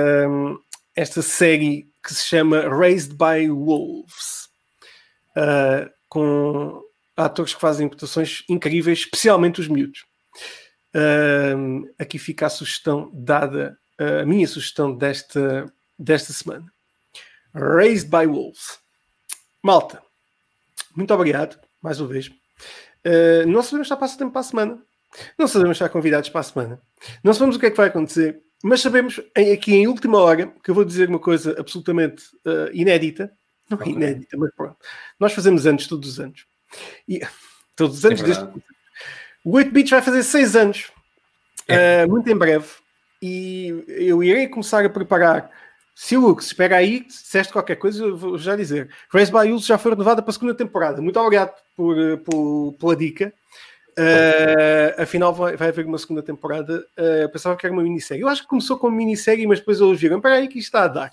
esta 0.94 1.22
série 1.22 1.88
que 2.02 2.14
se 2.14 2.24
chama 2.24 2.68
Raised 2.68 3.14
by 3.14 3.48
Wolves, 3.48 4.48
uh, 5.36 5.90
com 6.08 6.82
atores 7.16 7.54
que 7.54 7.60
fazem 7.60 7.86
interpretações 7.86 8.44
incríveis, 8.48 9.00
especialmente 9.00 9.60
os 9.60 9.68
miúdos. 9.68 10.04
Um, 10.94 11.90
aqui 11.98 12.18
fica 12.18 12.46
a 12.46 12.50
sugestão 12.50 13.10
dada, 13.12 13.78
uh, 14.00 14.22
a 14.22 14.26
minha 14.26 14.46
sugestão 14.46 14.94
desta, 14.94 15.72
desta 15.98 16.32
semana. 16.32 16.66
Raised 17.54 18.10
by 18.10 18.26
Wolves. 18.26 18.78
Malta, 19.62 20.02
muito 20.96 21.12
obrigado, 21.14 21.58
mais 21.82 22.00
uma 22.00 22.08
vez. 22.08 22.28
Uh, 22.28 23.46
não 23.46 23.62
sabemos 23.62 23.86
se 23.88 23.94
há 23.94 23.96
passatempo 23.96 24.32
para 24.32 24.40
a 24.40 24.44
semana. 24.44 24.78
Não 25.38 25.46
sabemos 25.46 25.78
se 25.78 25.84
há 25.84 25.88
convidados 25.88 26.28
para 26.28 26.40
a 26.40 26.44
semana. 26.44 26.80
Não 27.22 27.32
sabemos 27.32 27.56
o 27.56 27.58
que 27.60 27.66
é 27.66 27.70
que 27.70 27.76
vai 27.76 27.88
acontecer, 27.88 28.40
mas 28.62 28.80
sabemos 28.80 29.20
em- 29.36 29.52
aqui 29.52 29.74
em 29.74 29.86
última 29.86 30.18
hora 30.18 30.52
que 30.62 30.70
eu 30.70 30.74
vou 30.74 30.84
dizer 30.84 31.08
uma 31.08 31.18
coisa 31.18 31.54
absolutamente 31.58 32.24
uh, 32.46 32.70
inédita. 32.72 33.30
Não 33.70 33.80
é 33.80 33.88
inédita, 33.88 34.36
mas 34.36 34.54
pronto. 34.54 34.76
Nós 35.18 35.32
fazemos 35.32 35.66
anos 35.66 35.86
todos 35.86 36.08
os 36.10 36.20
anos. 36.20 36.44
E, 37.08 37.20
todos 37.76 37.98
os 37.98 38.04
É 38.04 38.08
anos 38.08 38.22
desde 38.22 38.42
verdade. 38.44 38.62
o 39.44 39.52
8 39.56 39.70
Bits 39.70 39.90
vai 39.90 40.02
fazer 40.02 40.22
6 40.22 40.56
anos, 40.56 40.90
É. 41.68 42.04
uh, 42.04 42.08
muito 42.10 42.28
em 42.30 42.36
breve, 42.36 42.66
e 43.22 43.84
eu 43.88 44.22
irei 44.22 44.48
começar 44.48 44.84
a 44.84 44.90
preparar. 44.90 45.50
Se 45.98 46.14
o 46.14 46.20
Lux, 46.20 46.44
espera 46.46 46.76
aí, 46.76 47.06
se 47.08 47.22
disseste 47.22 47.50
qualquer 47.54 47.76
coisa, 47.76 48.04
eu 48.04 48.14
vou 48.18 48.36
já 48.36 48.54
dizer. 48.54 48.90
Race 49.10 49.32
by 49.32 49.50
Use 49.50 49.66
já 49.66 49.78
foi 49.78 49.92
renovada 49.92 50.20
para 50.20 50.28
a 50.28 50.32
segunda 50.34 50.54
temporada. 50.54 51.00
Muito 51.00 51.18
obrigado 51.18 51.54
por, 51.74 51.96
uh, 51.96 52.18
por- 52.18 52.74
pela 52.78 52.94
dica. 52.94 53.32
Uh, 53.98 55.00
afinal, 55.02 55.32
vai, 55.32 55.56
vai 55.56 55.68
haver 55.68 55.86
uma 55.86 55.96
segunda 55.96 56.22
temporada. 56.22 56.86
Uh, 56.98 57.22
eu 57.22 57.30
pensava 57.30 57.56
que 57.56 57.64
era 57.64 57.72
uma 57.72 57.82
minissérie. 57.82 58.20
Eu 58.22 58.28
acho 58.28 58.42
que 58.42 58.48
começou 58.48 58.76
como 58.78 58.94
minissérie, 58.94 59.46
mas 59.46 59.58
depois 59.58 59.80
eles 59.80 59.98
viram. 59.98 60.18
Espera 60.18 60.34
aí, 60.34 60.48
que 60.48 60.58
isto 60.58 60.66
está 60.68 60.84
a 60.84 60.88
dar. 60.88 61.12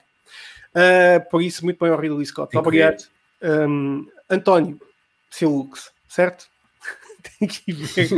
Uh, 0.76 1.30
por 1.32 1.42
isso, 1.42 1.64
muito 1.64 1.80
bem 1.80 1.90
ao 1.90 1.98
Ridley 1.98 2.26
Scott. 2.26 2.52
Obrigado. 2.58 3.70
Um, 3.70 4.06
António, 4.30 4.82
seu 5.30 5.50
Lux, 5.50 5.92
certo? 6.10 6.46
Tem 7.40 7.48
que 7.48 7.72
ver. 7.72 8.10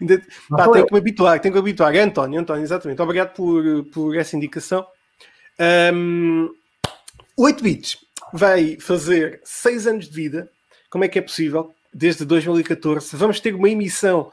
Ainda- 0.00 0.22
Pá, 0.50 0.68
tenho 0.68 0.86
que 0.86 0.92
me 0.92 0.98
habituar, 0.98 1.40
tenho 1.40 1.54
que 1.54 1.60
me 1.62 1.68
habituar. 1.68 1.94
É 1.96 2.00
António, 2.00 2.38
António, 2.40 2.62
exatamente. 2.62 3.00
Obrigado 3.00 3.32
por, 3.34 3.84
por 3.86 4.16
essa 4.18 4.36
indicação. 4.36 4.86
Um, 5.60 6.48
8 7.36 7.62
bits 7.62 7.98
vai 8.32 8.78
fazer 8.80 9.40
6 9.44 9.86
anos 9.86 10.08
de 10.08 10.14
vida. 10.14 10.50
Como 10.88 11.04
é 11.04 11.08
que 11.08 11.18
é 11.18 11.22
possível? 11.22 11.74
Desde 11.92 12.24
2014. 12.24 13.14
Vamos 13.16 13.40
ter 13.40 13.54
uma 13.54 13.68
emissão 13.68 14.30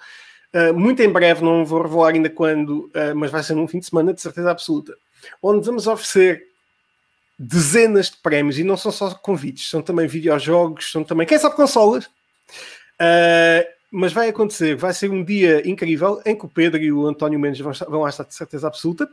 uh, 0.53 0.73
muito 0.73 1.01
em 1.01 1.09
breve, 1.09 1.43
não 1.43 1.65
vou 1.65 1.81
revelar 1.81 2.13
ainda 2.13 2.29
quando, 2.29 2.85
uh, 2.87 3.15
mas 3.15 3.31
vai 3.31 3.43
ser 3.43 3.55
num 3.55 3.67
fim 3.67 3.79
de 3.79 3.87
semana, 3.87 4.13
de 4.13 4.21
certeza 4.21 4.51
absoluta. 4.51 4.95
Onde 5.41 5.65
vamos 5.65 5.87
oferecer 5.87 6.47
dezenas 7.37 8.09
de 8.09 8.17
prémios 8.17 8.57
e 8.57 8.63
não 8.63 8.77
são 8.77 8.91
só 8.91 9.13
convites, 9.13 9.69
são 9.69 9.81
também 9.81 10.07
videojogos, 10.07 10.91
são 10.91 11.03
também, 11.03 11.27
quem 11.27 11.37
sabe, 11.37 11.55
consolas. 11.55 12.05
Uh, 12.05 13.77
mas 13.91 14.13
vai 14.13 14.29
acontecer, 14.29 14.75
vai 14.75 14.93
ser 14.93 15.09
um 15.09 15.23
dia 15.23 15.67
incrível 15.67 16.21
em 16.25 16.35
que 16.35 16.45
o 16.45 16.49
Pedro 16.49 16.81
e 16.81 16.91
o 16.91 17.07
António 17.07 17.39
Mendes 17.39 17.59
vão, 17.59 17.73
vão 17.89 18.01
lá 18.01 18.09
estar 18.09 18.23
de 18.23 18.33
certeza 18.33 18.67
absoluta. 18.67 19.07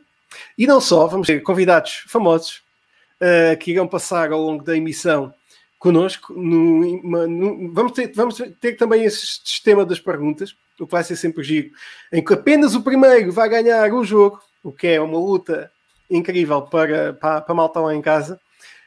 E 0.56 0.66
não 0.66 0.80
só, 0.80 1.06
vamos 1.06 1.26
ter 1.26 1.42
convidados 1.42 2.04
famosos 2.06 2.62
uh, 3.20 3.56
que 3.58 3.72
irão 3.72 3.86
passar 3.88 4.32
ao 4.32 4.40
longo 4.40 4.62
da 4.64 4.76
emissão 4.76 5.32
connosco. 5.78 6.32
No, 6.32 7.26
no- 7.28 7.72
vamos, 7.72 7.92
ter, 7.92 8.12
vamos 8.14 8.40
ter 8.60 8.74
também 8.74 9.04
esse 9.04 9.26
sistema 9.44 9.84
das 9.84 10.00
perguntas, 10.00 10.56
o 10.80 10.86
que 10.86 10.92
vai 10.92 11.04
ser 11.04 11.16
sempre 11.16 11.42
giro, 11.44 11.70
em 12.12 12.24
que 12.24 12.32
apenas 12.34 12.74
o 12.74 12.82
primeiro 12.82 13.30
vai 13.32 13.48
ganhar 13.48 13.92
o 13.92 14.04
jogo, 14.04 14.40
o 14.62 14.72
que 14.72 14.88
é 14.88 15.00
uma 15.00 15.18
luta 15.18 15.70
incrível 16.10 16.62
para, 16.62 17.12
para, 17.14 17.40
para 17.40 17.54
malta 17.54 17.80
lá 17.80 17.94
em 17.94 18.02
casa. 18.02 18.40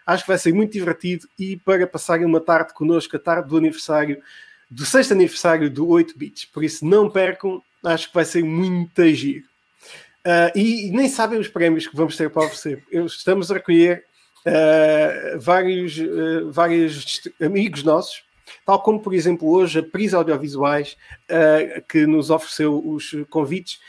Acho 0.06 0.24
que 0.24 0.30
vai 0.30 0.38
ser 0.38 0.54
muito 0.54 0.72
divertido 0.72 1.28
e 1.38 1.58
para 1.58 1.86
passarem 1.86 2.26
uma 2.26 2.40
tarde 2.40 2.74
connosco, 2.74 3.16
a 3.16 3.20
tarde 3.20 3.50
do 3.50 3.58
aniversário, 3.58 4.22
do 4.70 4.86
sexto 4.86 5.12
aniversário 5.12 5.70
do 5.70 5.88
8 5.88 6.18
Bits. 6.18 6.46
Por 6.46 6.64
isso, 6.64 6.86
não 6.86 7.10
percam, 7.10 7.62
acho 7.84 8.08
que 8.08 8.14
vai 8.16 8.24
ser 8.26 8.44
muito 8.44 9.06
giro. 9.14 9.46
Ah, 10.30 10.52
e, 10.54 10.88
e 10.88 10.92
nem 10.92 11.08
sabem 11.08 11.40
os 11.40 11.48
prémios 11.48 11.88
que 11.88 11.96
vamos 11.96 12.18
ter 12.18 12.30
para 12.30 12.44
oferecer. 12.44 12.84
Estamos 12.92 13.50
a 13.50 13.54
recolher 13.54 14.04
ah, 14.46 15.38
vários, 15.38 15.98
ah, 15.98 16.52
vários 16.52 17.22
amigos 17.42 17.82
nossos, 17.82 18.24
tal 18.66 18.82
como, 18.82 19.00
por 19.00 19.14
exemplo, 19.14 19.50
hoje 19.50 19.80
a 19.80 19.84
Pris 19.84 20.14
Audiovisuais, 20.14 20.98
que 21.88 22.06
nos 22.06 22.30
ofereceu 22.30 22.78
os 22.86 23.16
convites. 23.30 23.80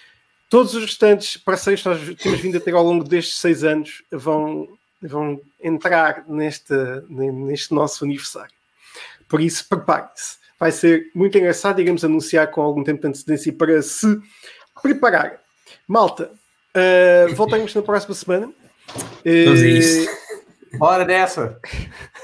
Todos 0.49 0.75
os 0.75 0.85
restantes 0.85 1.37
parceiros 1.37 1.83
que 1.83 1.89
nós 1.89 2.23
temos 2.23 2.41
vindo 2.41 2.57
a 2.57 2.61
ter 2.61 2.73
ao 2.73 2.85
longo 2.85 3.05
destes 3.05 3.39
seis 3.39 3.65
anos 3.65 4.03
vão, 4.11 4.69
vão 5.03 5.41
entrar 5.61 6.25
neste, 6.29 6.73
neste 7.09 7.75
nosso 7.75 8.05
aniversário. 8.05 8.55
Por 9.29 9.41
isso, 9.41 9.69
preparem-se. 9.69 10.39
Vai 10.59 10.71
ser 10.73 11.11
muito 11.15 11.37
engraçado. 11.37 11.81
Iremos 11.81 12.05
anunciar 12.05 12.51
com 12.51 12.63
algum 12.63 12.83
tempo 12.83 13.01
de 13.03 13.09
antecedência 13.09 13.53
para 13.53 13.83
se 13.83 14.21
preparar. 14.81 15.41
Malta, 15.87 16.31
uh, 16.75 17.35
voltaremos 17.35 17.75
na 17.75 17.83
próxima 17.83 18.15
semana. 18.15 18.51
Vamos 19.25 19.61
a 19.61 19.67
Eh, 19.67 19.69
isso. 19.69 20.11
Bora 20.79 21.05
dessa. 21.05 21.59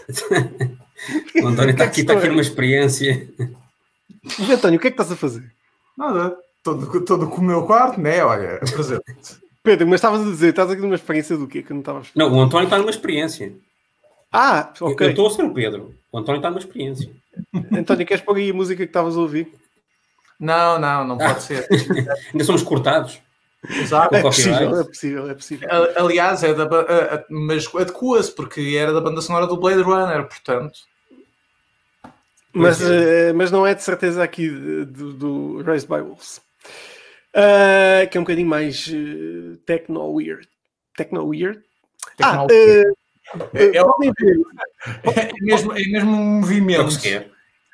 O 1.43 1.47
António 1.49 1.71
é 1.71 1.73
está 1.73 1.85
aqui, 1.85 2.01
está 2.01 2.15
aqui 2.15 2.23
se 2.23 2.29
numa 2.29 2.41
experiência. 2.41 3.29
António, 4.51 4.79
o 4.79 4.81
que 4.81 4.89
é 4.89 4.91
que 4.91 4.95
estás 4.95 5.13
a 5.13 5.17
fazer? 5.17 5.45
Nada. 5.99 6.35
Todo, 6.63 7.05
todo 7.05 7.29
com 7.29 7.43
o 7.43 7.45
meu 7.45 7.67
quarto, 7.67 8.01
né? 8.01 8.25
Olha, 8.25 8.59
presente. 8.61 9.05
Pedro, 9.63 9.87
mas 9.87 9.99
estavas 9.99 10.23
a 10.23 10.25
dizer, 10.25 10.51
estás 10.51 10.71
aqui 10.71 10.81
numa 10.81 10.95
experiência 10.95 11.37
do 11.37 11.47
quê? 11.47 11.63
Que 11.63 11.73
não 11.73 11.81
estava 11.81 11.99
a 11.99 12.03
explicar. 12.03 12.27
Não, 12.27 12.37
o 12.37 12.41
António 12.41 12.65
está 12.65 12.79
numa 12.79 12.91
experiência. 12.91 13.55
Ah, 14.33 14.73
ok. 14.81 15.07
Eu 15.07 15.11
estou 15.11 15.27
a 15.27 15.31
ser 15.31 15.45
o 15.45 15.53
Pedro. 15.53 15.95
O 16.11 16.19
António 16.19 16.39
está 16.39 16.49
numa 16.49 16.59
experiência. 16.59 17.11
António, 17.73 18.07
queres 18.07 18.25
pôr 18.25 18.37
aí 18.37 18.51
a 18.51 18.55
música 18.55 18.83
que 18.83 18.89
estavas 18.89 19.17
a 19.17 19.21
ouvir? 19.21 19.53
Não, 20.41 20.79
não, 20.79 21.07
não 21.07 21.19
pode 21.19 21.43
ser. 21.43 21.67
Ainda 22.33 22.45
somos 22.45 22.63
cortados. 22.63 23.21
Exato. 23.69 24.15
É 24.15 24.21
possível, 24.23 24.81
é 24.81 24.85
possível, 24.85 25.31
é 25.31 25.35
possível. 25.35 25.69
Aliás, 25.97 26.43
é 26.45 26.53
da, 26.53 26.65
a- 26.65 27.15
a- 27.17 27.25
mas 27.31 27.67
adequa-se 27.75 28.33
porque 28.35 28.77
era 28.79 28.93
da 28.93 29.01
banda 29.01 29.21
sonora 29.21 29.47
do 29.47 29.57
Blade 29.57 29.83
Runner, 29.83 30.25
portanto. 30.27 30.79
Mas, 32.53 32.81
é. 32.81 33.31
eh, 33.31 33.33
mas 33.33 33.51
não 33.51 33.67
é 33.67 33.75
de 33.75 33.83
certeza 33.83 34.23
aqui 34.23 34.49
do, 34.49 35.13
do 35.13 35.63
Raised 35.63 35.89
by 35.89 36.01
Wolves. 36.01 36.41
Ah, 37.35 38.07
que 38.07 38.17
é 38.17 38.21
um 38.21 38.25
bocadinho 38.25 38.49
mais 38.49 38.89
eh, 38.93 39.57
techno-weird. 39.67 40.47
Techno-weird? 40.97 41.61
Ah, 42.23 42.47
Techno- 42.47 42.47
eh, 42.53 42.93
É- 43.55 43.77
é- 43.79 43.83
podem 43.85 44.13
ver. 44.21 44.37
É 45.17 45.33
mesmo, 45.43 45.73
é 45.73 45.83
mesmo 45.85 46.11
um 46.13 46.15
É 46.15 46.19
o 46.21 46.41
movimento. 46.41 46.85
que 46.87 46.93
se 46.93 47.01
quer. 47.01 47.31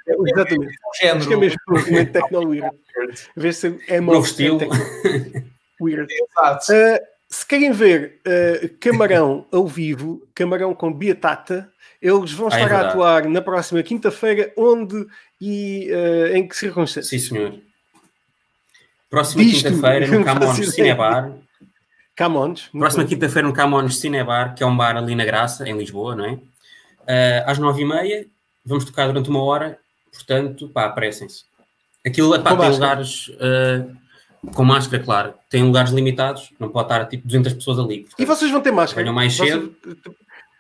Exatamente. 0.09 0.75
um 1.05 1.17
Acho 1.17 1.29
que 1.29 1.35
é 1.35 1.37
mesmo 1.37 1.59
um 1.69 1.73
movimento 1.75 2.13
techno-weird. 2.13 2.67
A 2.67 3.11
ver 3.41 3.53
se 3.53 3.79
é 3.89 4.01
Novo 4.01 4.25
estilo. 4.27 4.59
Weird. 5.81 6.13
Exato. 6.13 6.73
Uh, 6.73 6.99
se 7.29 7.47
querem 7.47 7.73
ver 7.73 8.21
uh, 8.27 8.69
Camarão 8.81 9.47
ao 9.53 9.67
vivo, 9.67 10.27
Camarão 10.35 10.75
com 10.75 10.93
Beatata, 10.93 11.71
eles 12.03 12.33
vão 12.33 12.49
Ah, 12.51 12.59
é 12.59 12.63
estar 12.63 12.67
a 12.67 12.69
verdade. 12.69 12.89
atuar 12.91 13.25
na 13.29 13.41
próxima 13.43 13.83
quinta-feira, 13.83 14.53
onde 14.57 15.07
e 15.41 15.89
uh, 15.93 16.35
em 16.37 16.47
que 16.49 16.57
circunstâncias? 16.57 17.09
Sim, 17.09 17.19
senhor. 17.35 17.55
Próxima 19.09 19.43
quinta-feira 19.45 20.07
no 20.07 20.23
Camões. 20.25 20.75
Cinebar. 20.75 21.33
Camões. 22.15 22.69
Próxima 22.69 23.05
quinta-feira 23.05 23.49
no 23.49 23.55
Camões 23.55 23.97
Cinebar, 23.99 24.55
que 24.55 24.63
é 24.63 24.67
um 24.67 24.77
bar 24.77 24.97
ali 24.97 25.15
na 25.15 25.25
Graça, 25.25 25.69
em 25.69 25.77
Lisboa, 25.77 26.15
não 26.15 26.25
é? 26.27 26.39
Ah, 27.07 27.51
às 27.51 27.59
nove 27.59 27.83
e 27.83 27.85
meia, 27.85 28.27
vamos 28.65 28.85
tocar 28.85 29.07
durante 29.07 29.29
uma 29.31 29.43
hora, 29.43 29.79
portanto, 30.13 30.69
pá, 30.69 30.85
apressem-se. 30.87 31.45
Aquilo, 32.07 32.41
pá, 32.43 32.57
tem 32.57 32.71
lugares 32.71 33.31
ah, 33.41 33.87
com 34.55 34.65
máscara, 34.65 35.03
claro. 35.03 35.35
Tem 35.49 35.63
lugares 35.63 35.91
limitados, 35.93 36.53
não 36.59 36.69
pode 36.69 36.87
estar 36.93 37.05
tipo 37.07 37.27
200 37.27 37.53
pessoas 37.55 37.79
ali. 37.79 38.07
E 38.19 38.25
vocês 38.25 38.51
vão 38.51 38.61
ter 38.61 38.71
máscara? 38.73 39.03
Venham 39.03 39.15
mais 39.15 39.37
Vocês- 39.37 39.51
cedo. 39.51 39.75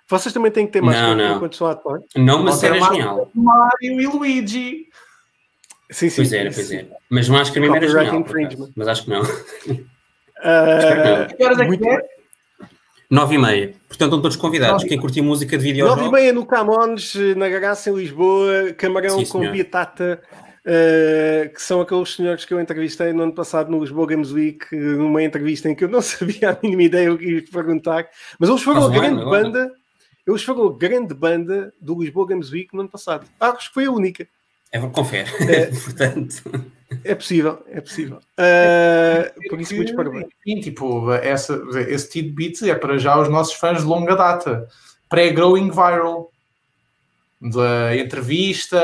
Vocês 0.09 0.33
também 0.35 0.51
têm 0.51 0.67
que 0.67 0.73
ter 0.73 0.81
Não, 0.81 0.87
máscara 0.89 1.15
não. 1.15 1.37
enquanto 1.37 1.53
estão 1.53 1.67
a 1.69 1.71
atuar? 1.73 2.01
Não 2.17 2.45
ter 2.45 2.53
série 2.55 2.81
mais- 2.81 2.93
genial. 2.93 3.31
Mario 3.35 4.01
e 4.01 4.07
Luigi. 4.07 4.87
Sim, 5.91 6.09
sim. 6.09 6.17
Pois 6.17 6.33
era, 6.33 6.51
pois 6.53 6.71
era. 6.71 6.89
Mas 7.09 7.29
máscara 7.29 7.61
mesmo 7.61 7.77
era 7.77 7.89
genial. 7.89 8.25
Mas 8.77 8.89
acho 8.89 9.05
que 9.05 9.11
não. 9.11 9.23
Ah, 10.43 11.27
Que 11.37 11.45
horas 11.45 11.59
é 11.59 11.67
que 11.67 11.75
é? 11.75 11.77
bem. 11.99 12.01
Nove 13.11 13.35
e 13.35 13.39
meia. 13.39 13.75
Portanto, 13.89 14.07
estão 14.09 14.23
todos 14.23 14.37
convidados. 14.37 14.83
E- 14.85 14.89
Quem 14.89 14.99
curtir 14.99 15.21
música 15.21 15.51
de 15.51 15.65
Nove 15.65 15.69
e 15.69 15.73
videojogos. 15.73 16.11
meia 16.13 16.33
no 16.33 16.47
Camões, 16.47 17.15
na 17.37 17.49
Garaça 17.49 17.91
em 17.91 17.95
Lisboa, 17.95 18.73
Camarão 18.77 19.19
Sim, 19.19 19.27
com 19.27 19.41
senhor. 19.41 19.53
Biatata, 19.53 20.23
eh, 20.65 21.51
que 21.55 21.63
são 21.63 21.81
aqueles 21.81 22.15
senhores 22.15 22.45
que 22.45 22.53
eu 22.53 22.61
entrevistei 22.61 23.13
no 23.13 23.23
ano 23.23 23.33
passado 23.33 23.71
no 23.71 23.81
Lisboa 23.81 24.07
Games 24.07 24.33
Week, 24.33 24.75
numa 24.75 25.23
entrevista 25.23 25.69
em 25.69 25.75
que 25.75 25.85
eu 25.85 25.89
não 25.89 26.03
sabia 26.03 26.51
a 26.51 26.59
mínima 26.63 26.83
ideia 26.83 27.13
o 27.13 27.19
que 27.19 27.37
ia 27.37 27.45
perguntar, 27.51 28.09
mas 28.39 28.49
eles 28.49 28.63
foram 28.63 28.85
a 28.85 28.91
grande 28.91 29.25
banda, 29.25 29.73
eles 30.27 30.43
foram 30.43 30.67
a 30.67 30.77
grande 30.77 31.15
banda 31.15 31.73
do 31.81 32.01
Lisboa 32.01 32.27
Games 32.27 32.51
Week 32.51 32.75
no 32.75 32.81
ano 32.81 32.91
passado. 32.91 33.27
Ah, 33.39 33.51
acho 33.51 33.69
que 33.69 33.75
foi 33.75 33.87
a 33.87 33.91
única. 33.91 34.27
É, 34.73 34.79
confere. 34.81 35.29
É. 35.49 35.67
Portanto, 35.75 36.43
É 37.05 37.15
possível, 37.15 37.63
é 37.69 37.81
possível. 37.81 38.21
Eh, 38.37 39.33
por 39.49 39.61
isso, 39.61 39.75
muitos 39.75 39.95
parabéns. 39.95 40.27
tipo, 40.63 41.13
essa, 41.13 41.61
esse 41.89 42.11
tidbit 42.11 42.69
é 42.69 42.75
para 42.75 42.99
já 42.99 43.19
os 43.19 43.29
nossos 43.29 43.55
fãs 43.55 43.79
de 43.79 43.85
longa 43.85 44.17
data. 44.17 44.69
Pré-growing 45.09 45.71
viral. 45.71 46.31
Da 47.41 47.97
entrevista, 47.97 48.79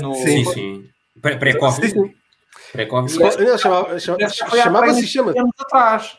no. 0.00 0.14
sim, 0.14 0.44
sim. 0.44 0.90
Pré- 1.20 1.36
Pré-Covid. 1.36 1.90
Sim. 1.90 2.14
Pré-Covid. 2.72 3.18
Não, 3.18 3.58
chamava- 3.58 3.98
chama- 3.98 4.28
Chamava-se 4.28 5.00
bem 5.00 5.06
chama 5.06 5.30
anos 5.32 5.52
atrás. 5.58 6.18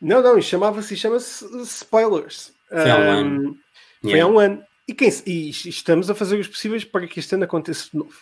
Não, 0.00 0.22
não, 0.22 0.40
chamava-se 0.40 0.96
chama-se 0.96 1.44
Spoilers. 1.62 2.52
Foi 2.68 2.90
há 2.90 2.96
um 2.98 3.10
ano. 3.10 3.56
Foi 4.02 4.10
Yeah. 4.10 4.24
há 4.30 4.32
um 4.34 4.38
ano. 4.38 4.62
E, 4.86 4.94
quem, 4.94 5.10
e 5.26 5.50
estamos 5.50 6.08
a 6.08 6.14
fazer 6.14 6.38
os 6.38 6.46
possíveis 6.48 6.84
para 6.84 7.06
que 7.06 7.18
este 7.20 7.34
ano 7.34 7.44
aconteça 7.44 7.88
de 7.92 7.98
novo. 7.98 8.14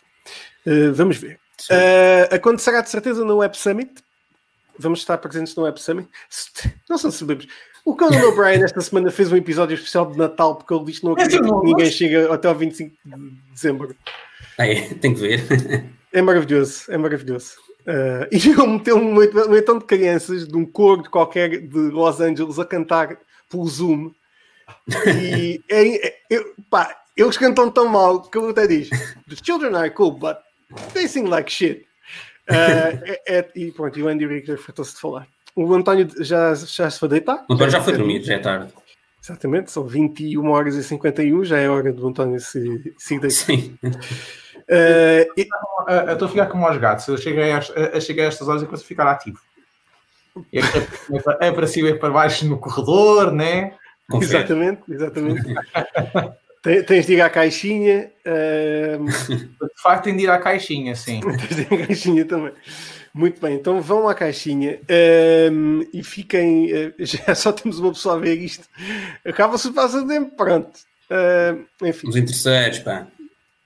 Uh, 0.67 0.93
vamos 0.95 1.17
ver. 1.17 1.39
Uh, 1.71 2.35
acontecerá 2.35 2.81
de 2.81 2.91
certeza 2.91 3.25
no 3.25 3.37
Web 3.37 3.57
Summit. 3.57 3.93
Vamos 4.79 4.99
estar 5.01 5.17
presentes 5.19 5.55
no 5.55 5.63
Web 5.63 5.81
Summit. 5.81 6.09
Não 6.89 6.99
se 6.99 7.11
sabemos. 7.13 7.47
O 7.85 7.95
Conan 7.95 8.21
O'Brien 8.27 8.65
esta 8.65 8.81
semana 8.81 9.11
fez 9.13 9.31
um 9.31 9.37
episódio 9.37 9.75
especial 9.75 10.11
de 10.11 10.19
Natal 10.19 10.57
porque 10.57 10.75
ele 10.75 10.85
disse 10.87 11.01
que 11.01 11.07
não 11.07 11.13
acredita 11.13 11.41
não, 11.43 11.61
que 11.61 11.67
ninguém 11.67 11.91
chega 11.91 12.35
até 12.35 12.49
ao 12.49 12.55
25 12.55 12.95
de 13.05 13.31
dezembro. 13.53 13.97
Ah, 14.59 14.67
é, 14.67 14.93
tem 14.95 15.15
que 15.15 15.21
ver. 15.21 15.45
É 16.17 16.23
maravilhoso, 16.23 16.85
é 16.89 16.97
maravilhoso. 16.97 17.57
Uh, 17.83 18.25
e 18.33 18.37
ele 18.49 18.67
meteu 18.67 18.97
um 18.97 19.13
montão 19.13 19.77
um 19.77 19.79
de 19.79 19.85
crianças 19.85 20.49
de 20.49 20.57
um 20.57 20.65
coro 20.65 21.03
de 21.03 21.11
qualquer 21.11 21.61
de 21.61 21.79
Los 21.91 22.23
Angeles 22.23 22.59
a 22.59 22.65
cantar 22.65 23.19
pelo 23.51 23.69
Zoom. 23.69 24.13
E 25.07 25.61
é, 25.69 26.07
é- 26.07 26.19
eu- 26.31 26.55
pá, 26.71 26.97
eles 27.15 27.37
cantam 27.37 27.71
tão 27.71 27.87
mal 27.91 28.23
que 28.23 28.39
eu 28.39 28.49
até 28.49 28.67
diz: 28.67 28.89
The 29.29 29.37
children 29.45 29.75
are 29.77 29.91
cool, 29.91 30.13
but 30.13 30.39
they 30.95 31.07
sing 31.07 31.25
like 31.29 31.53
shit. 31.53 31.87
Uh, 32.49 32.97
é- 33.05 33.23
é- 33.27 33.51
e 33.55 33.71
pronto, 33.71 33.99
e 33.99 34.03
o 34.03 34.09
Andy 34.09 34.27
Richter 34.27 34.57
fartou-se 34.57 34.95
de 34.95 35.01
falar. 35.01 35.29
O 35.55 35.75
António 35.75 36.09
já, 36.21 36.55
já 36.55 36.89
se 36.91 36.99
foi 36.99 37.11
deitar. 37.11 37.45
O 37.47 37.53
António 37.53 37.71
já 37.73 37.83
foi 37.83 37.93
dormir, 37.93 38.23
já 38.23 38.37
é 38.37 38.39
tarde. 38.39 38.73
Exatamente, 39.23 39.71
são 39.71 39.87
21 39.87 40.49
horas 40.51 40.77
e 40.77 40.83
51, 40.83 41.45
já 41.45 41.59
é 41.59 41.69
hora 41.69 41.93
do 41.93 42.09
António 42.09 42.41
se, 42.41 42.95
se 42.97 43.19
deitar. 43.19 43.31
Sim. 43.31 43.79
Uh, 44.69 45.33
e- 45.37 45.49
Eu 46.09 46.13
estou 46.15 46.27
a 46.27 46.31
ficar 46.31 46.47
como 46.47 46.67
aos 46.67 46.77
gatos. 46.79 47.07
Eu 47.09 47.17
cheguei 47.19 47.53
a, 47.53 47.59
a, 47.59 47.97
a 47.97 48.01
chegar 48.01 48.25
a 48.25 48.27
estas 48.29 48.49
horas 48.49 48.63
e 48.63 48.67
consigo 48.67 48.89
ficar 48.89 49.09
ativo. 49.11 49.39
É, 50.53 50.59
é, 51.17 51.21
para- 51.23 51.39
é 51.47 51.53
para 51.53 51.67
cima 51.67 51.89
e 51.91 51.95
para 51.95 52.11
baixo 52.13 52.47
no 52.47 52.59
corredor, 52.59 53.33
né? 53.33 53.75
Confere. 54.11 54.39
Exatamente, 54.39 54.83
exatamente. 54.89 55.43
Tem- 56.63 56.83
Tens 56.83 57.07
de 57.07 57.13
ir 57.15 57.21
à 57.21 57.31
caixinha, 57.31 58.11
ehm, 58.25 59.05
De 59.07 59.81
facto, 59.83 60.05
tem 60.05 60.17
de 60.17 60.25
ir 60.25 60.31
à 60.31 60.39
caixinha, 60.39 60.97
sim. 60.97 61.21
tens 61.39 61.57
de 61.57 61.63
ir 61.63 61.83
à 61.83 61.87
caixinha 61.87 62.25
também. 62.25 62.53
Muito 63.15 63.41
bem, 63.41 63.55
então 63.55 63.81
vão 63.81 64.09
à 64.09 64.15
caixinha 64.15 64.81
ehm, 64.89 65.83
e 65.95 66.03
fiquem. 66.03 66.73
eh, 66.73 66.93
já 67.07 67.35
só 67.37 67.53
temos 67.53 67.79
uma 67.79 67.93
pessoa 67.93 68.17
a 68.17 68.19
ver 68.19 68.35
isto. 68.35 68.67
Acaba-se 69.25 69.69
o 69.69 69.73
passatempo, 69.73 70.35
pronto. 70.37 70.73
Ehm, 71.09 71.65
enfim, 71.89 72.09
Os 72.09 72.17
interesseiros, 72.17 72.81
pá. 72.81 73.07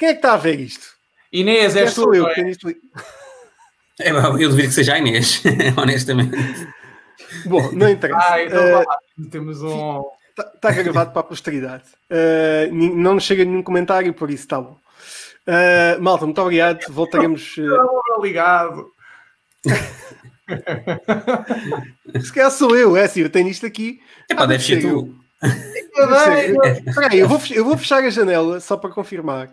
Quem 0.00 0.08
é 0.08 0.12
que 0.12 0.18
está 0.18 0.32
a 0.32 0.36
ver 0.38 0.58
isto? 0.58 0.86
Inês, 1.30 1.76
É 1.76 1.82
és 1.82 1.94
tu, 1.94 2.14
eu 2.14 2.26
é? 2.26 2.34
tenho 2.34 2.48
isto 2.48 2.66
ali. 2.66 2.76
É, 4.00 4.14
pá, 4.14 4.28
eu 4.40 4.48
duvido 4.48 4.68
que 4.68 4.74
seja 4.74 4.94
a 4.94 4.98
Inês, 4.98 5.42
honestamente. 5.76 6.34
Bom, 7.44 7.70
não 7.72 7.86
interessa. 7.86 8.18
Ah, 8.32 8.42
então 8.42 8.78
lá. 8.78 8.84
Temos 9.30 9.60
um. 9.62 10.02
Está 10.30 10.44
tá 10.44 10.70
gravado 10.72 11.10
para 11.12 11.20
a 11.20 11.24
posteridade. 11.24 11.84
Uh, 12.10 12.72
não 12.72 13.12
nos 13.14 13.24
chega 13.24 13.44
nenhum 13.44 13.62
comentário, 13.62 14.14
por 14.14 14.30
isso 14.30 14.44
está 14.44 14.58
bom. 14.58 14.78
Uh, 15.46 16.00
malta, 16.00 16.24
muito 16.24 16.40
obrigado. 16.40 16.80
Voltaremos. 16.88 17.58
uh, 17.58 18.22
ligado. 18.22 18.86
se 22.24 22.32
calhar 22.32 22.50
sou 22.50 22.74
eu, 22.74 22.96
é 22.96 23.04
assim, 23.04 23.20
eu 23.20 23.28
tenho 23.28 23.48
isto 23.48 23.66
aqui. 23.66 24.00
É 24.30 24.34
pá, 24.34 24.44
Ah, 24.44 24.46
deve 24.46 24.64
ser 24.64 24.80
tu. 24.80 25.14
Espera 26.86 27.08
aí, 27.12 27.18
eu 27.18 27.28
vou, 27.28 27.38
eu 27.50 27.62
vou 27.66 27.76
fechar 27.76 28.02
a 28.02 28.08
janela 28.08 28.60
só 28.60 28.78
para 28.78 28.88
confirmar. 28.88 29.50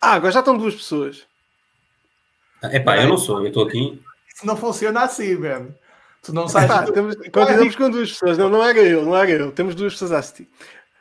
Ah, 0.00 0.14
agora 0.14 0.32
já 0.32 0.40
estão 0.40 0.56
duas 0.56 0.74
pessoas. 0.74 1.26
É 2.62 2.78
pá, 2.78 2.96
eu 3.00 3.08
não 3.08 3.18
sou, 3.18 3.40
eu 3.40 3.48
estou 3.48 3.66
aqui. 3.66 4.00
Isso 4.34 4.46
não 4.46 4.56
funciona 4.56 5.02
assim, 5.02 5.34
mano. 5.36 5.74
Tu 6.22 6.32
não 6.32 6.46
sabes. 6.48 6.68
Pá, 6.68 6.84
temos- 6.92 7.16
continuamos 7.16 7.76
com 7.76 7.90
duas 7.90 8.10
pessoas. 8.12 8.38
Não, 8.38 8.48
não 8.48 8.64
era 8.64 8.78
eu, 8.78 9.04
não 9.04 9.16
era 9.16 9.30
eu. 9.30 9.52
Temos 9.52 9.74
duas 9.74 9.92
pessoas 9.94 10.12
a 10.12 10.18
assistir. 10.18 10.48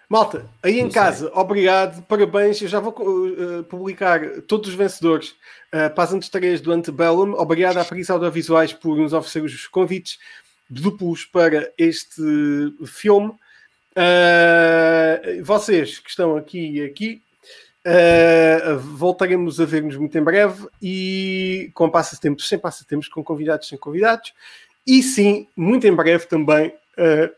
Malta, 0.07 0.45
aí 0.63 0.79
em 0.79 0.83
Não 0.85 0.91
sei. 0.91 1.01
casa, 1.01 1.31
obrigado, 1.35 2.01
parabéns. 2.07 2.59
Eu 2.61 2.67
já 2.67 2.79
vou 2.79 2.93
uh, 2.97 3.63
publicar 3.65 4.19
todos 4.47 4.69
os 4.69 4.75
vencedores 4.75 5.35
uh, 5.71 5.93
para 5.93 6.03
as 6.03 6.13
antestreias 6.13 6.61
do 6.61 6.71
Antebellum. 6.71 7.33
Obrigado 7.33 7.77
à 7.77 7.85
Paris 7.85 8.09
Audiovisuais 8.09 8.73
por 8.73 8.97
nos 8.97 9.13
oferecer 9.13 9.43
os 9.43 9.67
convites 9.67 10.17
duplos 10.67 11.25
para 11.25 11.71
este 11.77 12.23
filme. 12.87 13.33
Uh, 13.95 15.43
vocês 15.43 15.99
que 15.99 16.09
estão 16.09 16.35
aqui 16.35 16.77
e 16.77 16.83
aqui, 16.85 17.21
uh, 17.89 18.79
voltaremos 18.79 19.59
a 19.59 19.65
ver-nos 19.65 19.95
muito 19.97 20.17
em 20.17 20.23
breve 20.23 20.67
e 20.81 21.71
com 21.73 21.89
passatempos 21.89 22.47
sem 22.47 22.59
passatempos, 22.59 23.07
com 23.07 23.23
convidados 23.23 23.67
sem 23.67 23.77
convidados. 23.77 24.33
E 24.85 25.01
sim, 25.03 25.47
muito 25.55 25.87
em 25.87 25.93
breve 25.93 26.25
também. 26.25 26.73
uh, 26.97 27.31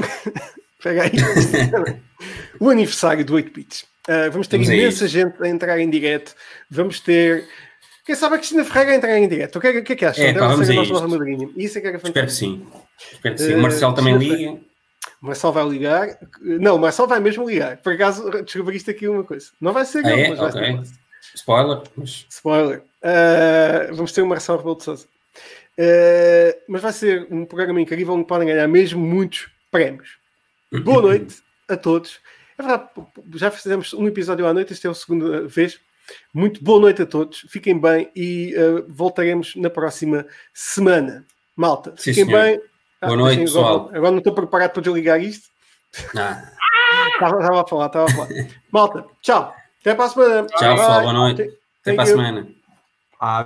Espera 0.78 1.02
aí. 1.02 1.10
o 2.58 2.70
aniversário 2.70 3.24
do 3.24 3.34
8 3.34 3.52
Bits. 3.52 3.82
Uh, 4.08 4.30
vamos 4.30 4.48
ter 4.48 4.56
Vamos 4.56 4.72
imensa 4.72 5.06
gente 5.06 5.42
a 5.42 5.48
entrar 5.48 5.78
em 5.78 5.90
direto. 5.90 6.34
Vamos 6.70 7.00
ter. 7.00 7.46
Quem 8.04 8.14
sabe 8.14 8.36
a 8.36 8.38
Cristina 8.38 8.64
Ferreira 8.64 8.92
a 8.92 8.96
entrar 8.96 9.18
em 9.18 9.28
direto? 9.28 9.56
O 9.56 9.60
que 9.60 9.66
é, 9.66 9.82
que, 9.82 9.92
é 9.92 9.96
que 9.96 10.04
acham? 10.06 10.24
É, 10.24 10.32
pá, 10.32 10.40
Deve 10.40 10.52
vamos 10.52 10.66
ser 10.66 10.72
a 10.72 10.74
a 10.74 10.78
nossa 10.78 10.92
nova 10.94 11.08
madrinha. 11.08 11.50
Isso 11.54 11.76
é 11.76 11.80
que 11.82 11.86
era 11.86 11.96
Espero 11.98 12.14
que 12.14 12.20
fantástico. 12.20 12.50
sim. 12.50 12.66
Espero 13.12 13.34
que 13.34 13.42
sim. 13.42 13.54
O 13.54 13.62
Marcelo 13.62 13.94
também 13.94 14.16
liga. 14.16 14.69
O 15.22 15.26
Marcelo 15.26 15.52
vai 15.52 15.68
ligar. 15.68 16.18
Não, 16.40 16.76
o 16.76 16.78
Marcelo 16.78 17.08
vai 17.08 17.20
mesmo 17.20 17.48
ligar. 17.48 17.76
Por 17.78 17.92
acaso, 17.92 18.30
descobri 18.42 18.76
isto 18.76 18.90
aqui 18.90 19.06
uma 19.06 19.22
coisa. 19.24 19.50
Não 19.60 19.72
vai 19.72 19.84
ser 19.84 20.04
Ah, 20.06 20.12
ele, 20.12 20.22
é? 20.22 20.28
mas 20.30 20.38
vai 20.38 20.48
Ok. 20.48 20.84
ser. 20.86 20.94
Spoiler. 21.34 21.82
Mas... 21.96 22.26
Spoiler. 22.30 22.78
Uh, 23.02 23.94
vamos 23.94 24.12
ter 24.12 24.22
o 24.22 24.26
Marcelo 24.26 24.58
Rebelo 24.58 24.76
de 24.76 24.84
Sousa. 24.84 25.06
Uh, 25.78 26.60
mas 26.68 26.82
vai 26.82 26.92
ser 26.92 27.26
um 27.30 27.44
programa 27.44 27.80
incrível 27.80 28.14
onde 28.14 28.26
podem 28.26 28.48
ganhar 28.48 28.66
mesmo 28.68 29.00
muitos 29.00 29.48
prémios. 29.70 30.18
Boa 30.84 31.02
noite 31.02 31.42
a 31.68 31.76
todos. 31.76 32.18
É 32.58 32.62
verdade, 32.62 32.90
já 33.34 33.50
fizemos 33.50 33.92
um 33.94 34.06
episódio 34.06 34.46
à 34.46 34.52
noite, 34.52 34.72
esta 34.72 34.88
é 34.88 34.90
a 34.90 34.94
segunda 34.94 35.46
vez. 35.46 35.80
Muito 36.34 36.62
boa 36.62 36.80
noite 36.80 37.02
a 37.02 37.06
todos. 37.06 37.46
Fiquem 37.48 37.78
bem 37.78 38.10
e 38.16 38.54
uh, 38.56 38.84
voltaremos 38.88 39.54
na 39.56 39.70
próxima 39.70 40.26
semana. 40.52 41.24
Malta, 41.56 41.90
Sim, 41.96 42.12
fiquem 42.12 42.24
senhor. 42.26 42.42
bem. 42.42 42.60
Boa 43.02 43.16
noite, 43.16 43.32
agora, 43.40 43.44
pessoal. 43.46 43.90
agora 43.94 44.10
não 44.10 44.18
estou 44.18 44.34
preparado 44.34 44.72
para 44.72 44.82
desligar 44.82 45.20
isto. 45.20 45.48
Ah, 46.16 46.42
Estava, 47.14 47.38
estava 47.40 47.62
a 47.62 47.66
falar, 47.66 47.86
estava 47.86 48.04
a 48.06 48.10
falar. 48.10 48.28
Malta, 48.72 49.04
tchau. 49.22 49.54
Até 49.80 49.94
para 49.94 50.04
a 50.04 50.08
semana. 50.08 50.46
tchau, 50.46 50.76
pessoal. 50.76 51.00
Boa 51.02 51.12
noite. 51.12 51.42
Até 51.82 51.94
para 51.94 52.02
a 52.02 52.06
you. 52.06 52.16
semana. 52.16 52.48
Ah, 53.20 53.44